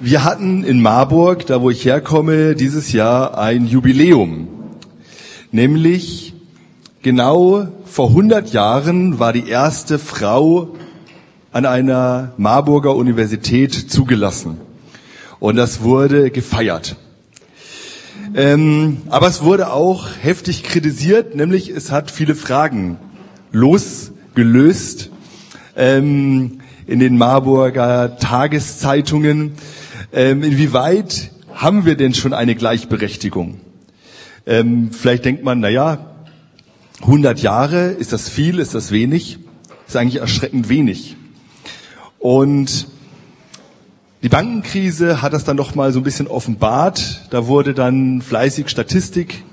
Wir 0.00 0.22
hatten 0.22 0.62
in 0.62 0.80
Marburg, 0.80 1.46
da 1.46 1.60
wo 1.60 1.70
ich 1.70 1.84
herkomme, 1.84 2.54
dieses 2.54 2.92
Jahr 2.92 3.36
ein 3.36 3.66
Jubiläum. 3.66 4.46
Nämlich 5.50 6.34
genau 7.02 7.66
vor 7.84 8.10
100 8.10 8.52
Jahren 8.52 9.18
war 9.18 9.32
die 9.32 9.48
erste 9.48 9.98
Frau 9.98 10.76
an 11.50 11.66
einer 11.66 12.32
Marburger 12.36 12.94
Universität 12.94 13.74
zugelassen. 13.74 14.58
Und 15.40 15.56
das 15.56 15.82
wurde 15.82 16.30
gefeiert. 16.30 16.94
Ähm, 18.36 18.98
aber 19.08 19.26
es 19.26 19.42
wurde 19.42 19.72
auch 19.72 20.06
heftig 20.20 20.62
kritisiert, 20.62 21.34
nämlich 21.34 21.70
es 21.70 21.90
hat 21.90 22.12
viele 22.12 22.36
Fragen 22.36 22.98
losgelöst 23.50 25.10
ähm, 25.74 26.60
in 26.86 27.00
den 27.00 27.18
Marburger 27.18 28.16
Tageszeitungen. 28.16 29.54
Ähm, 30.10 30.42
inwieweit 30.42 31.30
haben 31.52 31.84
wir 31.84 31.94
denn 31.94 32.14
schon 32.14 32.32
eine 32.32 32.54
Gleichberechtigung? 32.54 33.60
Ähm, 34.46 34.90
vielleicht 34.90 35.26
denkt 35.26 35.44
man, 35.44 35.60
na 35.60 35.68
ja, 35.68 36.14
100 37.02 37.40
Jahre, 37.40 37.88
ist 37.88 38.14
das 38.14 38.28
viel, 38.28 38.58
ist 38.58 38.74
das 38.74 38.90
wenig? 38.90 39.38
Ist 39.86 39.96
eigentlich 39.96 40.22
erschreckend 40.22 40.70
wenig. 40.70 41.16
Und 42.18 42.88
die 44.22 44.30
Bankenkrise 44.30 45.20
hat 45.20 45.34
das 45.34 45.44
dann 45.44 45.56
noch 45.56 45.74
mal 45.74 45.92
so 45.92 46.00
ein 46.00 46.04
bisschen 46.04 46.26
offenbart. 46.26 47.26
Da 47.30 47.46
wurde 47.46 47.74
dann 47.74 48.22
fleißig 48.22 48.70
Statistik 48.70 49.44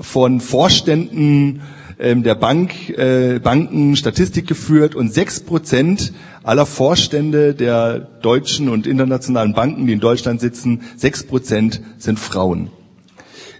von 0.00 0.40
Vorständen 0.40 1.62
ähm, 1.98 2.22
der 2.22 2.34
Bank, 2.34 2.90
äh, 2.90 3.38
Banken 3.38 3.96
Statistik 3.96 4.46
geführt 4.46 4.94
und 4.94 5.12
sechs 5.12 5.40
Prozent 5.40 6.12
aller 6.42 6.66
Vorstände 6.66 7.54
der 7.54 7.98
deutschen 7.98 8.68
und 8.68 8.86
internationalen 8.86 9.54
Banken, 9.54 9.86
die 9.86 9.92
in 9.94 10.00
Deutschland 10.00 10.40
sitzen, 10.40 10.82
sechs 10.96 11.24
Prozent 11.24 11.80
sind 11.98 12.18
Frauen. 12.18 12.70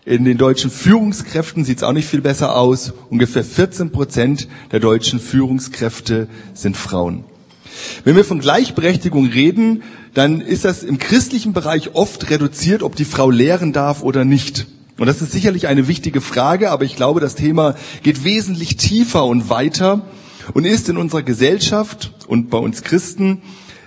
In 0.04 0.24
den 0.24 0.38
deutschen 0.38 0.70
Führungskräften 0.70 1.65
sieht 1.65 1.78
es 1.78 1.82
auch 1.82 1.93
nicht 1.93 2.06
viel 2.09 2.20
besser 2.20 2.54
aus. 2.56 2.93
Ungefähr 3.10 3.43
14 3.43 3.90
Prozent 3.90 4.46
der 4.71 4.78
deutschen 4.78 5.18
Führungskräfte 5.18 6.28
sind 6.54 6.76
Frauen. 6.76 7.24
Wenn 8.04 8.15
wir 8.15 8.24
von 8.24 8.38
Gleichberechtigung 8.38 9.26
reden, 9.26 9.82
dann 10.15 10.40
ist 10.40 10.65
das 10.65 10.84
im 10.84 10.98
christlichen 10.98 11.52
Bereich 11.52 11.95
oft 11.95 12.30
reduziert, 12.30 12.82
ob 12.84 12.95
die 12.95 13.04
Frau 13.04 13.30
lehren 13.30 13.73
darf 13.73 14.02
oder 14.02 14.24
nicht. 14.24 14.66
Und 14.99 15.07
das 15.07 15.21
ist 15.21 15.33
sicherlich 15.33 15.66
eine 15.66 15.89
wichtige 15.89 16.21
Frage, 16.21 16.71
aber 16.71 16.85
ich 16.85 16.97
glaube, 16.97 17.21
das 17.21 17.35
Thema 17.35 17.75
geht 18.02 18.25
wesentlich 18.25 18.77
tiefer 18.77 19.27
und 19.27 19.51
weiter 19.51 20.07
und 20.55 20.65
ist 20.65 20.89
in 20.89 20.97
unserer 20.97 21.23
Gesellschaft 21.23 22.13
und 22.29 22.49
bei 22.49 22.59
uns 22.59 22.83
Christen 22.83 23.43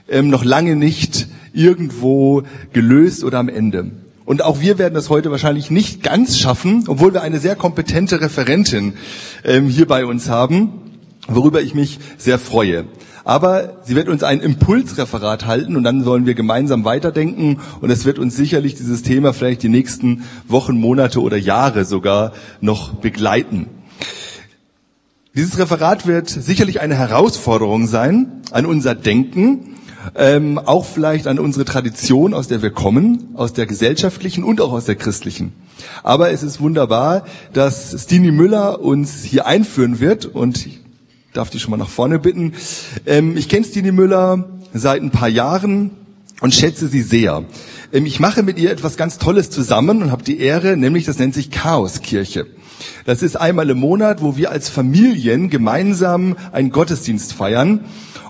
ähm, 0.08 0.30
noch 0.30 0.44
lange 0.44 0.76
nicht 0.76 1.28
irgendwo 1.54 2.44
gelöst 2.74 3.24
oder 3.24 3.40
am 3.40 3.50
Ende. 3.50 3.92
Und 4.26 4.44
auch 4.44 4.60
wir 4.60 4.78
werden 4.78 4.94
das 4.94 5.10
heute 5.10 5.32
wahrscheinlich 5.32 5.72
nicht 5.72 6.04
ganz 6.04 6.38
schaffen, 6.38 6.84
obwohl 6.88 7.14
wir 7.14 7.24
eine 7.24 7.40
sehr 7.40 7.56
kompetente 7.56 8.22
Referentin 8.22 8.94
ähm, 9.44 9.68
hier 9.68 9.88
bei 9.88 10.06
uns 10.06 10.30
haben, 10.30 11.02
worüber 11.28 11.64
ich 11.64 11.74
mich 11.74 11.98
sehr 12.20 12.38
freue. 12.38 12.86
Aber 13.30 13.75
sie 13.83 13.94
wird 13.94 14.09
uns 14.09 14.23
ein 14.23 14.39
Impulsreferat 14.39 15.45
halten 15.45 15.75
und 15.75 15.83
dann 15.83 16.03
sollen 16.03 16.25
wir 16.25 16.33
gemeinsam 16.33 16.83
weiterdenken 16.83 17.59
und 17.80 17.91
es 17.91 18.03
wird 18.05 18.17
uns 18.17 18.35
sicherlich 18.35 18.73
dieses 18.73 19.03
Thema 19.03 19.33
vielleicht 19.33 19.61
die 19.61 19.69
nächsten 19.69 20.23
Wochen, 20.47 20.80
Monate 20.80 21.22
oder 21.22 21.38
Jahre 21.38 21.85
sogar 21.85 22.33
noch 22.59 22.95
begleiten. 22.95 23.67
Dieses 25.35 25.59
Referat 25.59 26.07
wird 26.07 26.27
sicherlich 26.27 26.81
eine 26.81 26.95
Herausforderung 26.95 27.85
sein 27.85 28.41
an 28.50 28.66
unser 28.66 28.95
Denken, 28.95 29.75
ähm, 30.16 30.57
auch 30.57 30.85
vielleicht 30.85 31.27
an 31.27 31.38
unsere 31.38 31.66
Tradition, 31.66 32.33
aus 32.33 32.47
der 32.47 32.63
wir 32.63 32.72
kommen, 32.72 33.27
aus 33.35 33.53
der 33.53 33.67
gesellschaftlichen 33.67 34.44
und 34.44 34.59
auch 34.59 34.72
aus 34.72 34.85
der 34.85 34.95
christlichen. 34.95 35.53
Aber 36.02 36.31
es 36.31 36.41
ist 36.41 36.61
wunderbar, 36.61 37.25
dass 37.53 37.95
Stini 38.05 38.31
Müller 38.31 38.81
uns 38.81 39.22
hier 39.23 39.45
einführen 39.45 40.00
wird 40.00 40.25
und 40.25 40.68
darf 41.39 41.50
die 41.50 41.59
schon 41.59 41.72
mal 41.72 41.77
nach 41.77 41.89
vorne 41.89 42.19
bitten. 42.19 42.53
Ähm, 43.05 43.38
ich 43.38 43.47
kenne 43.47 43.66
Stine 43.66 43.94
Müller 43.94 44.50
seit 44.73 45.01
ein 45.01 45.09
paar 45.09 45.29
Jahren 45.29 45.91
und 46.41 46.53
schätze 46.53 46.89
sie 46.89 47.01
sehr. 47.01 47.45
Ähm, 47.94 48.05
ich 48.05 48.19
mache 48.19 48.44
mit 48.44 48.59
ihr 48.59 48.72
etwas 48.72 48.97
ganz 48.97 49.17
Tolles 49.17 49.50
zusammen 49.50 50.03
und 50.03 50.11
habe 50.11 50.23
die 50.23 50.39
Ehre, 50.39 50.75
nämlich 50.75 51.05
das 51.05 51.17
nennt 51.17 51.33
sich 51.33 51.50
Chaoskirche. 51.50 52.45
Das 53.05 53.23
ist 53.23 53.38
einmal 53.38 53.69
im 53.69 53.79
Monat, 53.79 54.22
wo 54.22 54.35
wir 54.35 54.51
als 54.51 54.67
Familien 54.69 55.50
gemeinsam 55.50 56.35
einen 56.51 56.72
Gottesdienst 56.72 57.33
feiern. 57.33 57.85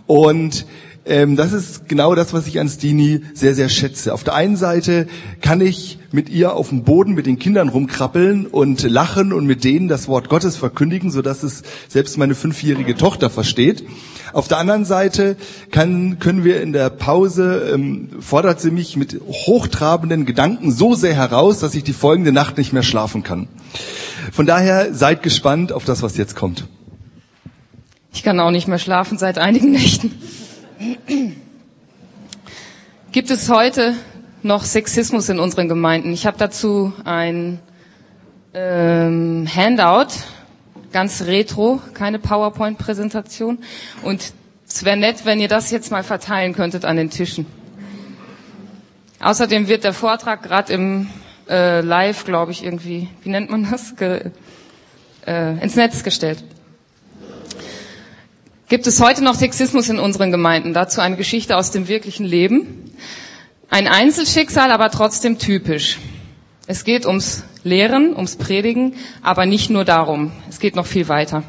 Und 0.05 0.65
ähm, 1.09 1.35
das 1.35 1.53
ist 1.53 1.89
genau 1.89 2.13
das, 2.15 2.33
was 2.33 2.47
ich 2.47 2.59
an 2.59 2.69
Stini 2.69 3.21
sehr, 3.33 3.55
sehr 3.55 3.67
schätze. 3.67 4.13
Auf 4.13 4.23
der 4.23 4.35
einen 4.35 4.55
Seite 4.55 5.07
kann 5.41 5.59
ich 5.59 5.97
mit 6.11 6.29
ihr 6.29 6.53
auf 6.53 6.69
dem 6.69 6.83
Boden 6.83 7.13
mit 7.13 7.25
den 7.25 7.39
Kindern 7.39 7.69
rumkrabbeln 7.69 8.45
und 8.45 8.83
lachen 8.83 9.33
und 9.33 9.45
mit 9.45 9.63
denen 9.63 9.87
das 9.87 10.07
Wort 10.07 10.29
Gottes 10.29 10.55
verkündigen, 10.55 11.11
sodass 11.11 11.43
es 11.43 11.63
selbst 11.87 12.17
meine 12.17 12.35
fünfjährige 12.35 12.95
Tochter 12.95 13.29
versteht. 13.29 13.83
Auf 14.33 14.47
der 14.47 14.59
anderen 14.59 14.85
Seite 14.85 15.35
kann, 15.71 16.19
können 16.19 16.43
wir 16.43 16.61
in 16.61 16.73
der 16.73 16.91
Pause, 16.91 17.71
ähm, 17.73 18.09
fordert 18.19 18.61
sie 18.61 18.71
mich 18.71 18.95
mit 18.95 19.19
hochtrabenden 19.27 20.25
Gedanken 20.25 20.71
so 20.71 20.93
sehr 20.93 21.15
heraus, 21.15 21.59
dass 21.59 21.73
ich 21.73 21.83
die 21.83 21.93
folgende 21.93 22.31
Nacht 22.31 22.57
nicht 22.57 22.71
mehr 22.71 22.83
schlafen 22.83 23.23
kann. 23.23 23.47
Von 24.31 24.45
daher 24.45 24.93
seid 24.93 25.23
gespannt 25.23 25.71
auf 25.71 25.85
das, 25.85 26.03
was 26.03 26.17
jetzt 26.17 26.35
kommt. 26.35 26.67
Ich 28.13 28.23
kann 28.23 28.39
auch 28.39 28.51
nicht 28.51 28.67
mehr 28.67 28.79
schlafen 28.79 29.17
seit 29.17 29.37
einigen 29.37 29.71
Nächten. 29.71 30.11
Gibt 33.11 33.31
es 33.31 33.49
heute 33.49 33.95
noch 34.43 34.63
Sexismus 34.63 35.27
in 35.27 35.39
unseren 35.39 35.67
Gemeinden? 35.67 36.13
Ich 36.13 36.25
habe 36.25 36.37
dazu 36.37 36.93
ein 37.03 37.59
ähm, 38.53 39.45
Handout, 39.53 40.07
ganz 40.93 41.23
retro, 41.23 41.81
keine 41.93 42.17
PowerPoint-Präsentation. 42.19 43.59
Und 44.03 44.31
es 44.67 44.85
wäre 44.85 44.95
nett, 44.95 45.25
wenn 45.25 45.41
ihr 45.41 45.49
das 45.49 45.69
jetzt 45.69 45.91
mal 45.91 46.03
verteilen 46.03 46.53
könntet 46.53 46.85
an 46.85 46.95
den 46.95 47.09
Tischen. 47.09 47.45
Außerdem 49.19 49.67
wird 49.67 49.83
der 49.83 49.93
Vortrag 49.93 50.43
gerade 50.43 50.71
im 50.71 51.09
äh, 51.49 51.81
Live, 51.81 52.23
glaube 52.23 52.53
ich, 52.53 52.63
irgendwie, 52.63 53.09
wie 53.23 53.29
nennt 53.29 53.49
man 53.49 53.67
das, 53.69 53.97
Ge 53.97 54.31
äh, 55.27 55.61
ins 55.61 55.75
Netz 55.75 56.03
gestellt. 56.03 56.41
Gibt 58.69 58.85
es 58.85 59.01
heute 59.01 59.23
noch 59.23 59.33
Sexismus 59.33 59.89
in 59.89 59.97
unseren 59.97 60.29
Gemeinden? 60.29 60.75
Dazu 60.75 61.01
eine 61.01 61.17
Geschichte 61.17 61.57
aus 61.57 61.71
dem 61.71 61.87
wirklichen 61.87 62.23
Leben. 62.23 62.91
Ein 63.71 63.87
Einzelschicksal, 63.87 64.69
aber 64.71 64.91
trotzdem 64.91 65.39
typisch. 65.39 65.97
Es 66.67 66.83
geht 66.83 67.07
ums 67.07 67.43
Lehren, 67.63 68.15
ums 68.15 68.35
Predigen, 68.35 68.93
aber 69.23 69.47
nicht 69.47 69.71
nur 69.71 69.85
darum. 69.85 70.31
Es 70.49 70.59
geht 70.59 70.75
noch 70.75 70.85
viel 70.85 71.07
weiter. 71.07 71.41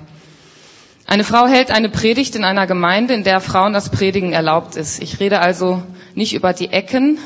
Eine 1.06 1.24
Frau 1.24 1.46
hält 1.46 1.70
eine 1.70 1.90
Predigt 1.90 2.36
in 2.36 2.44
einer 2.44 2.66
Gemeinde, 2.66 3.12
in 3.12 3.22
der 3.22 3.40
Frauen 3.42 3.74
das 3.74 3.90
Predigen 3.90 4.32
erlaubt 4.32 4.76
ist. 4.76 5.02
Ich 5.02 5.20
rede 5.20 5.40
also 5.40 5.82
nicht 6.14 6.32
über 6.32 6.54
die 6.54 6.68
Ecken, 6.68 7.18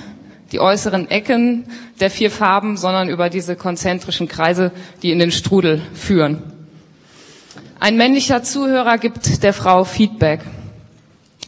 die 0.50 0.58
äußeren 0.58 1.08
Ecken 1.08 1.66
der 2.00 2.10
vier 2.10 2.32
Farben, 2.32 2.76
sondern 2.76 3.08
über 3.08 3.30
diese 3.30 3.54
konzentrischen 3.54 4.26
Kreise, 4.26 4.72
die 5.04 5.12
in 5.12 5.20
den 5.20 5.30
Strudel 5.30 5.82
führen. 5.94 6.53
Ein 7.80 7.96
männlicher 7.96 8.42
Zuhörer 8.42 8.98
gibt 8.98 9.42
der 9.42 9.52
Frau 9.52 9.84
Feedback. 9.84 10.40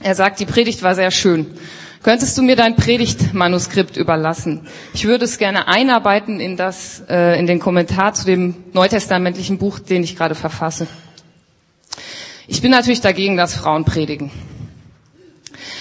Er 0.01 0.15
sagt, 0.15 0.41
die 0.41 0.47
Predigt 0.47 0.83
war 0.83 0.95
sehr 0.95 1.11
schön. 1.11 1.47
Könntest 2.03 2.37
du 2.39 2.43
mir 2.43 2.57
dein 2.57 2.77
Predigtmanuskript 2.77 3.97
überlassen? 3.97 4.67
Ich 4.95 5.07
würde 5.07 5.25
es 5.25 5.39
gerne 5.39 5.67
einarbeiten 5.67 6.39
in 6.41 6.57
das, 6.57 7.03
äh, 7.09 7.39
in 7.39 7.47
den 7.47 7.59
Kommentar 7.59 8.15
zu 8.15 8.25
dem 8.27 8.55
neutestamentlichen 8.73 9.59
Buch, 9.59 9.79
den 9.79 10.05
ich 10.05 10.15
gerade 10.17 10.35
verfasse. 10.35 10.87
Ich 12.47 12.63
bin 12.63 12.71
natürlich 12.71 13.01
dagegen, 13.01 13.37
dass 13.37 13.55
Frauen 13.55 13.85
predigen. 13.85 14.31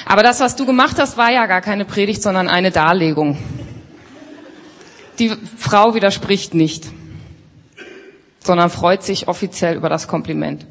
Aber 0.05 0.23
das, 0.23 0.39
was 0.39 0.55
du 0.55 0.66
gemacht 0.66 0.97
hast, 1.00 1.17
war 1.17 1.31
ja 1.31 1.45
gar 1.45 1.61
keine 1.61 1.85
Predigt, 1.85 2.23
sondern 2.23 2.47
eine 2.47 2.72
Darlegung. 2.72 3.38
Die 5.20 5.31
Frau 5.58 5.93
widerspricht 5.96 6.53
nicht 6.53 6.85
sondern 8.46 8.70
freut 8.70 9.03
sich 9.03 9.28
offiziell 9.28 9.76
über 9.76 9.90
das 9.90 10.08
Kompliment. 10.08 10.66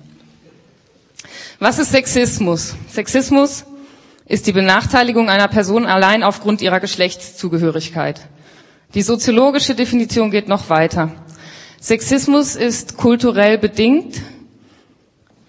Was 1.58 1.78
ist 1.78 1.90
Sexismus? 1.90 2.74
Sexismus 2.88 3.64
ist 4.26 4.46
die 4.46 4.52
Benachteiligung 4.52 5.28
einer 5.28 5.48
Person 5.48 5.84
allein 5.86 6.22
aufgrund 6.22 6.62
ihrer 6.62 6.80
Geschlechtszugehörigkeit. 6.80 8.20
Die 8.94 9.02
soziologische 9.02 9.74
Definition 9.74 10.30
geht 10.30 10.48
noch 10.48 10.70
weiter. 10.70 11.10
Sexismus 11.80 12.54
ist 12.56 12.96
kulturell 12.96 13.58
bedingt, 13.58 14.22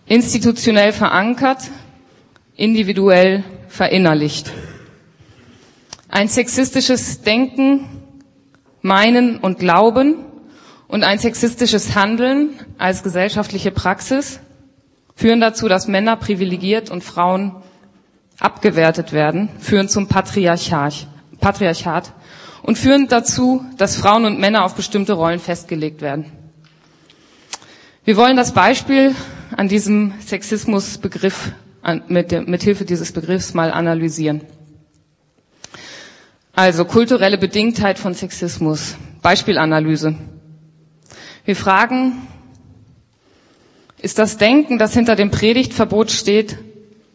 institutionell 0.08 0.92
verankert, 0.94 1.60
individuell 2.56 3.44
verinnerlicht. 3.68 4.52
Ein 6.10 6.28
sexistisches 6.28 7.22
Denken, 7.22 7.88
Meinen 8.82 9.38
und 9.38 9.60
Glauben 9.60 10.25
und 10.88 11.04
ein 11.04 11.20
sexistisches 11.20 11.96
Handeln 11.96 12.52
als 12.78 13.04
gesellschaftliche 13.04 13.72
Praxis 13.72 14.40
führen 15.16 15.40
dazu, 15.42 15.68
dass 15.68 15.88
Männer 15.88 16.16
privilegiert 16.16 16.90
und 16.90 17.04
Frauen 17.04 17.56
abgewertet 18.40 19.14
werden, 19.14 19.50
führen 19.60 19.88
zum 19.90 20.08
Patriarchat. 20.08 21.08
Patriarchat 21.40 22.12
und 22.64 22.78
führen 22.78 23.08
dazu, 23.08 23.64
dass 23.78 23.96
Frauen 23.98 24.26
und 24.26 24.40
Männer 24.40 24.66
auf 24.66 24.76
bestimmte 24.76 25.14
Rollen 25.14 25.40
festgelegt 25.40 26.02
werden. 26.02 26.26
Wir 28.04 28.18
wollen 28.18 28.36
das 28.38 28.54
Beispiel 28.54 29.16
an 29.56 29.68
diesem 29.68 30.14
Sexismusbegriff 30.20 31.52
mit, 32.08 32.48
mit 32.48 32.64
Hilfe 32.64 32.86
dieses 32.86 33.12
Begriffs 33.12 33.54
mal 33.54 33.72
analysieren. 33.72 34.42
Also 36.54 36.86
kulturelle 36.86 37.38
Bedingtheit 37.38 38.00
von 38.00 38.14
Sexismus. 38.14 38.96
Beispielanalyse. 39.22 40.16
Wir 41.46 41.56
fragen, 41.56 42.14
ist 44.02 44.18
das 44.18 44.38
Denken, 44.38 44.80
das 44.80 44.94
hinter 44.96 45.16
dem 45.16 45.30
Predigtverbot 45.30 46.10
steht, 46.10 46.58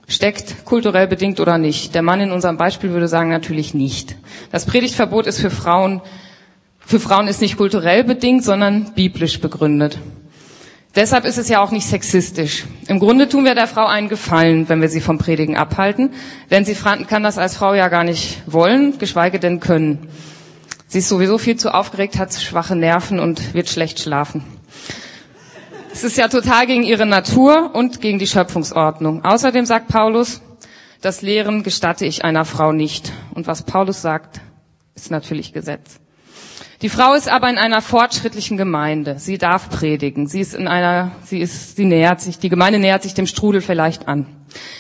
steckt 0.06 0.65
kulturell 0.65 1.09
bedingt 1.09 1.41
oder 1.41 1.59
nicht? 1.59 1.97
Der 1.97 2.03
Mann 2.03 2.21
in 2.21 2.31
unserem 2.31 2.56
Beispiel 2.56 2.91
würde 2.91 3.09
sagen, 3.09 3.31
natürlich 3.31 3.75
nicht. 3.75 4.17
Das 4.53 4.67
Predigtverbot 4.67 5.27
ist 5.27 5.41
für 5.41 5.50
Frauen, 5.50 6.00
für 6.79 7.00
Frauen 7.00 7.27
ist 7.27 7.41
nicht 7.41 7.56
kulturell 7.56 8.05
bedingt, 8.05 8.44
sondern 8.44 8.93
biblisch 8.94 9.41
begründet. 9.41 9.99
Deshalb 10.94 11.25
ist 11.25 11.38
es 11.38 11.49
ja 11.49 11.61
auch 11.61 11.73
nicht 11.73 11.87
sexistisch. 11.87 12.65
Im 12.87 12.99
Grunde 13.00 13.29
tun 13.29 13.44
wir 13.44 13.55
der 13.56 13.67
Frau 13.69 13.87
einen 13.87 14.09
Gefallen, 14.09 14.69
wenn 14.69 14.81
wir 14.81 14.88
sie 14.88 15.00
vom 15.00 15.19
Predigen 15.19 15.56
abhalten, 15.56 16.11
denn 16.50 16.65
sie 16.65 16.75
kann 16.75 17.23
das 17.25 17.37
als 17.38 17.56
Frau 17.56 17.75
ja 17.75 17.88
gar 17.88 18.05
nicht 18.05 18.43
wollen, 18.47 18.99
geschweige 18.99 19.41
denn 19.41 19.59
können. 19.59 20.09
Sie 20.90 20.98
ist 20.98 21.08
sowieso 21.08 21.38
viel 21.38 21.54
zu 21.54 21.72
aufgeregt, 21.72 22.19
hat 22.19 22.34
schwache 22.34 22.75
Nerven 22.75 23.20
und 23.20 23.54
wird 23.54 23.69
schlecht 23.69 24.00
schlafen. 24.00 24.42
Es 25.92 26.02
ist 26.02 26.16
ja 26.19 26.26
total 26.26 26.66
gegen 26.66 26.82
ihre 26.82 27.06
Natur 27.06 27.70
und 27.76 28.00
gegen 28.00 28.19
die 28.19 28.26
Schöpfungsordnung. 28.26 29.25
Außerdem 29.25 29.66
sagt 29.66 29.87
Paulus, 29.87 30.42
das 31.00 31.22
Lehren 31.22 31.62
gestatte 31.62 32.06
ich 32.06 32.25
einer 32.25 32.44
Frau 32.44 32.72
nicht. 32.72 33.12
Und 33.34 33.46
was 33.46 33.62
Paulus 33.62 34.02
sagt, 34.02 34.40
ist 34.96 35.12
natürlich 35.12 35.52
Gesetz. 35.52 36.00
Die 36.82 36.88
Frau 36.88 37.12
ist 37.12 37.29
aber 37.29 37.50
in 37.50 37.59
einer 37.59 37.82
fortschrittlichen 37.82 38.56
Gemeinde. 38.56 39.19
Sie 39.19 39.37
darf 39.37 39.69
predigen. 39.69 40.27
Sie 40.27 40.41
ist 40.41 40.55
in 40.55 40.67
einer, 40.67 41.11
sie 41.25 41.38
ist, 41.41 41.77
sie 41.77 41.85
nähert 41.85 42.23
sich, 42.23 42.38
die 42.38 42.49
Gemeinde 42.49 42.79
nähert 42.79 43.03
sich 43.03 43.12
dem 43.12 43.27
Strudel 43.27 43.61
vielleicht 43.61 44.09
an. 44.09 44.25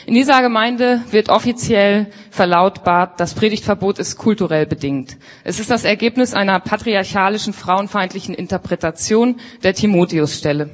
In 0.06 0.14
dieser 0.14 0.40
Gemeinde 0.40 1.02
wird 1.10 1.28
offiziell 1.28 2.06
verlautbart, 2.30 3.20
das 3.20 3.34
Predigtverbot 3.34 3.98
ist 3.98 4.16
kulturell 4.16 4.64
bedingt. 4.64 5.18
Es 5.44 5.60
ist 5.60 5.70
das 5.70 5.84
Ergebnis 5.84 6.32
einer 6.32 6.58
patriarchalischen, 6.58 7.52
frauenfeindlichen 7.52 8.34
Interpretation 8.34 9.36
der 9.62 9.74
Timotheusstelle. 9.74 10.70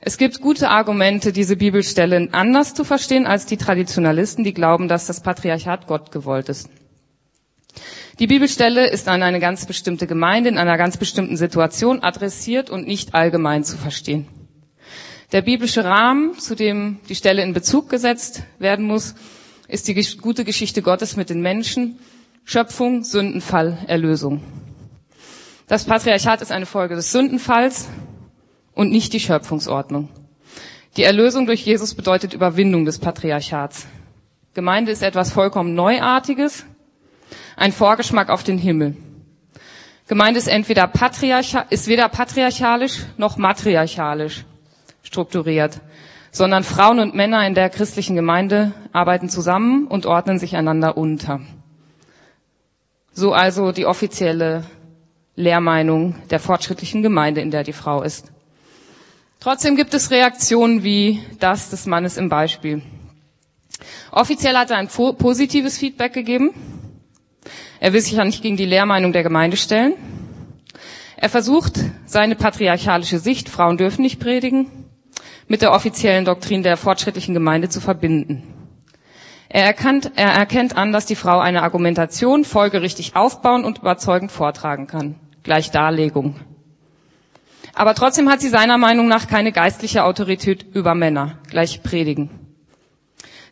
Es 0.00 0.16
gibt 0.16 0.40
gute 0.40 0.70
Argumente, 0.70 1.32
diese 1.32 1.56
Bibelstelle 1.56 2.28
anders 2.32 2.72
zu 2.74 2.84
verstehen 2.84 3.26
als 3.26 3.44
die 3.44 3.58
Traditionalisten, 3.58 4.44
die 4.44 4.54
glauben, 4.54 4.88
dass 4.88 5.06
das 5.06 5.20
Patriarchat 5.22 5.86
Gott 5.86 6.10
gewollt 6.10 6.48
ist. 6.48 6.68
Die 8.18 8.26
Bibelstelle 8.26 8.88
ist 8.88 9.08
an 9.08 9.22
eine 9.22 9.40
ganz 9.40 9.66
bestimmte 9.66 10.06
Gemeinde 10.06 10.48
in 10.48 10.58
einer 10.58 10.76
ganz 10.76 10.96
bestimmten 10.96 11.36
Situation 11.36 12.02
adressiert 12.02 12.70
und 12.70 12.86
nicht 12.86 13.14
allgemein 13.14 13.64
zu 13.64 13.76
verstehen. 13.76 14.28
Der 15.32 15.42
biblische 15.42 15.84
Rahmen, 15.84 16.38
zu 16.38 16.54
dem 16.54 17.00
die 17.08 17.16
Stelle 17.16 17.42
in 17.42 17.52
Bezug 17.54 17.88
gesetzt 17.90 18.42
werden 18.58 18.86
muss, 18.86 19.14
ist 19.66 19.88
die 19.88 19.94
gute 20.18 20.44
Geschichte 20.44 20.80
Gottes 20.82 21.16
mit 21.16 21.30
den 21.30 21.40
Menschen, 21.42 21.98
Schöpfung, 22.44 23.02
Sündenfall, 23.02 23.78
Erlösung. 23.88 24.42
Das 25.66 25.84
Patriarchat 25.84 26.42
ist 26.42 26.52
eine 26.52 26.66
Folge 26.66 26.94
des 26.94 27.10
Sündenfalls 27.10 27.88
und 28.74 28.92
nicht 28.92 29.12
die 29.12 29.20
Schöpfungsordnung. 29.20 30.08
Die 30.96 31.02
Erlösung 31.02 31.46
durch 31.46 31.64
Jesus 31.64 31.94
bedeutet 31.94 32.34
Überwindung 32.34 32.84
des 32.84 32.98
Patriarchats. 32.98 33.86
Gemeinde 34.52 34.92
ist 34.92 35.02
etwas 35.02 35.32
vollkommen 35.32 35.74
Neuartiges, 35.74 36.64
ein 37.56 37.72
Vorgeschmack 37.72 38.28
auf 38.30 38.42
den 38.42 38.58
Himmel. 38.58 38.96
Gemeinde 40.06 40.38
ist 40.38 40.48
entweder 40.48 40.86
patriarchal, 40.86 41.64
ist 41.70 41.86
weder 41.88 42.08
patriarchalisch 42.08 43.00
noch 43.16 43.36
matriarchalisch 43.38 44.44
strukturiert, 45.02 45.80
sondern 46.30 46.62
Frauen 46.64 46.98
und 46.98 47.14
Männer 47.14 47.46
in 47.46 47.54
der 47.54 47.70
christlichen 47.70 48.14
Gemeinde 48.16 48.72
arbeiten 48.92 49.28
zusammen 49.28 49.86
und 49.86 50.04
ordnen 50.04 50.38
sich 50.38 50.56
einander 50.56 50.96
unter. 50.96 51.40
So 53.12 53.32
also 53.32 53.72
die 53.72 53.86
offizielle 53.86 54.64
Lehrmeinung 55.36 56.16
der 56.30 56.40
fortschrittlichen 56.40 57.02
Gemeinde, 57.02 57.40
in 57.40 57.50
der 57.50 57.62
die 57.64 57.72
Frau 57.72 58.02
ist. 58.02 58.30
Trotzdem 59.40 59.76
gibt 59.76 59.94
es 59.94 60.10
Reaktionen 60.10 60.82
wie 60.84 61.20
das 61.38 61.70
des 61.70 61.86
Mannes 61.86 62.16
im 62.16 62.28
Beispiel. 62.28 62.82
Offiziell 64.10 64.56
hat 64.56 64.70
er 64.70 64.78
ein 64.78 64.88
positives 64.88 65.78
Feedback 65.78 66.12
gegeben. 66.12 66.50
Er 67.84 67.92
will 67.92 68.00
sich 68.00 68.14
ja 68.14 68.24
nicht 68.24 68.40
gegen 68.40 68.56
die 68.56 68.64
Lehrmeinung 68.64 69.12
der 69.12 69.22
Gemeinde 69.22 69.58
stellen. 69.58 69.92
Er 71.18 71.28
versucht, 71.28 71.80
seine 72.06 72.34
patriarchalische 72.34 73.18
Sicht, 73.18 73.50
Frauen 73.50 73.76
dürfen 73.76 74.00
nicht 74.00 74.18
predigen, 74.20 74.70
mit 75.48 75.60
der 75.60 75.70
offiziellen 75.70 76.24
Doktrin 76.24 76.62
der 76.62 76.78
fortschrittlichen 76.78 77.34
Gemeinde 77.34 77.68
zu 77.68 77.82
verbinden. 77.82 78.42
Er, 79.50 79.66
erkannt, 79.66 80.12
er 80.16 80.30
erkennt 80.32 80.78
an, 80.78 80.92
dass 80.92 81.04
die 81.04 81.14
Frau 81.14 81.40
eine 81.40 81.62
Argumentation 81.62 82.44
folgerichtig 82.46 83.16
aufbauen 83.16 83.66
und 83.66 83.80
überzeugend 83.80 84.32
vortragen 84.32 84.86
kann. 84.86 85.16
Gleich 85.42 85.70
Darlegung. 85.70 86.36
Aber 87.74 87.94
trotzdem 87.94 88.30
hat 88.30 88.40
sie 88.40 88.48
seiner 88.48 88.78
Meinung 88.78 89.08
nach 89.08 89.28
keine 89.28 89.52
geistliche 89.52 90.04
Autorität 90.04 90.64
über 90.72 90.94
Männer. 90.94 91.36
Gleich 91.50 91.82
predigen. 91.82 92.30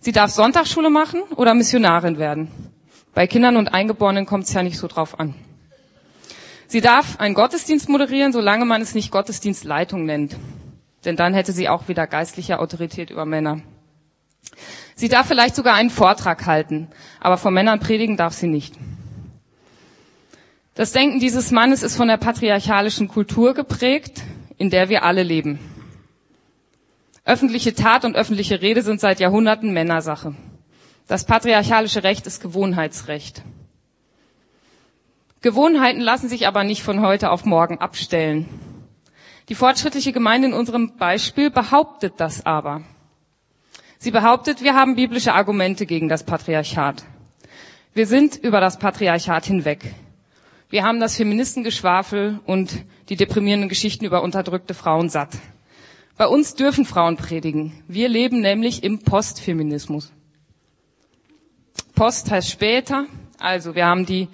Sie 0.01 0.13
darf 0.13 0.31
Sonntagsschule 0.31 0.89
machen 0.89 1.21
oder 1.37 1.53
Missionarin 1.53 2.17
werden. 2.17 2.72
Bei 3.15 3.27
Kindern 3.27 3.57
und 3.57 3.69
Eingeborenen 3.75 4.27
kommt 4.27 4.45
es 4.45 4.53
ja 4.53 4.63
nicht 4.63 4.79
so 4.79 4.87
drauf 4.87 5.21
an. 5.21 5.35
Sie 6.67 6.81
darf 6.81 7.21
einen 7.21 7.35
Gottesdienst 7.35 7.89
moderieren, 7.91 8.33
solange 8.33 8.65
man 8.65 8.81
es 8.81 8.95
nicht 8.95 9.11
Gottesdienstleitung 9.11 10.07
nennt. 10.07 10.37
Denn 11.05 11.17
dann 11.17 11.35
hätte 11.35 11.53
sie 11.53 11.69
auch 11.69 11.89
wieder 11.89 12.07
geistliche 12.07 12.59
Autorität 12.59 13.11
über 13.11 13.27
Männer. 13.27 13.61
Sie 14.95 15.09
darf 15.09 15.27
vielleicht 15.29 15.55
sogar 15.55 15.75
einen 15.75 15.91
Vortrag 15.91 16.47
halten, 16.47 16.89
aber 17.21 17.37
vor 17.37 17.51
Männern 17.51 17.81
predigen 17.81 18.17
darf 18.17 18.33
sie 18.33 18.47
nicht. 18.47 18.75
Das 20.75 20.93
Denken 20.93 21.21
dieses 21.21 21.51
Mannes 21.51 21.83
ist 21.83 21.97
von 21.97 22.09
der 22.09 22.17
patriarchalischen 22.17 23.09
Kultur 23.09 23.53
geprägt, 23.53 24.23
in 24.57 24.71
der 24.71 24.89
wir 24.89 25.03
alle 25.03 25.23
leben. 25.23 25.59
Öffentliche 27.25 27.75
Tat 27.75 28.05
und 28.07 28.17
öffentliche 28.17 28.63
Rede 28.63 28.81
sind 28.83 28.99
seit 29.01 29.21
Jahrhunderten 29.21 29.73
Männersache. 29.73 30.35
Das 31.09 31.25
patriarchalische 31.25 32.03
Recht 32.05 32.27
ist 32.27 32.41
Gewohnheitsrecht. 32.43 33.43
Gewohnheiten 35.41 36.01
lassen 36.01 36.29
sich 36.29 36.47
aber 36.47 36.63
nicht 36.63 36.83
von 36.83 37.01
heute 37.01 37.31
auf 37.31 37.45
morgen 37.45 37.79
abstellen. 37.79 38.49
Die 39.49 39.57
fortschrittliche 39.57 40.13
Gemeinde 40.13 40.49
in 40.49 40.55
unserem 40.55 40.97
Beispiel 40.97 41.51
behauptet 41.51 42.15
das 42.19 42.47
aber. 42.47 42.83
Sie 43.99 44.13
behauptet, 44.13 44.63
wir 44.63 44.75
haben 44.75 44.95
biblische 44.95 45.35
Argumente 45.35 45.85
gegen 45.85 46.09
das 46.09 46.23
Patriarchat. 46.25 47.05
Wir 47.93 48.07
sind 48.07 48.37
über 48.37 48.61
das 48.61 48.79
Patriarchat 48.79 49.45
hinweg. 49.45 49.95
Wir 50.71 50.85
haben 50.85 51.01
das 51.01 51.17
Feministengeschwafel 51.17 52.41
und 52.47 52.85
die 53.11 53.17
deprimierenden 53.17 53.69
Geschichten 53.69 54.05
über 54.05 54.23
unterdrückte 54.23 54.75
Frauen 54.75 55.09
satt. 55.11 55.31
Bei 56.17 56.27
uns 56.27 56.55
dürfen 56.55 56.85
Frauen 56.85 57.17
predigen. 57.17 57.73
Wir 57.89 58.09
leben 58.09 58.41
nämlich 58.41 58.83
im 58.83 59.01
Postfeminismus. 59.01 60.13
Post 62.03 62.33
heißt 62.33 62.51
später. 62.51 63.07
Also 63.39 63.77
wir 63.77 63.87
haben 63.87 64.07
die 64.07 64.27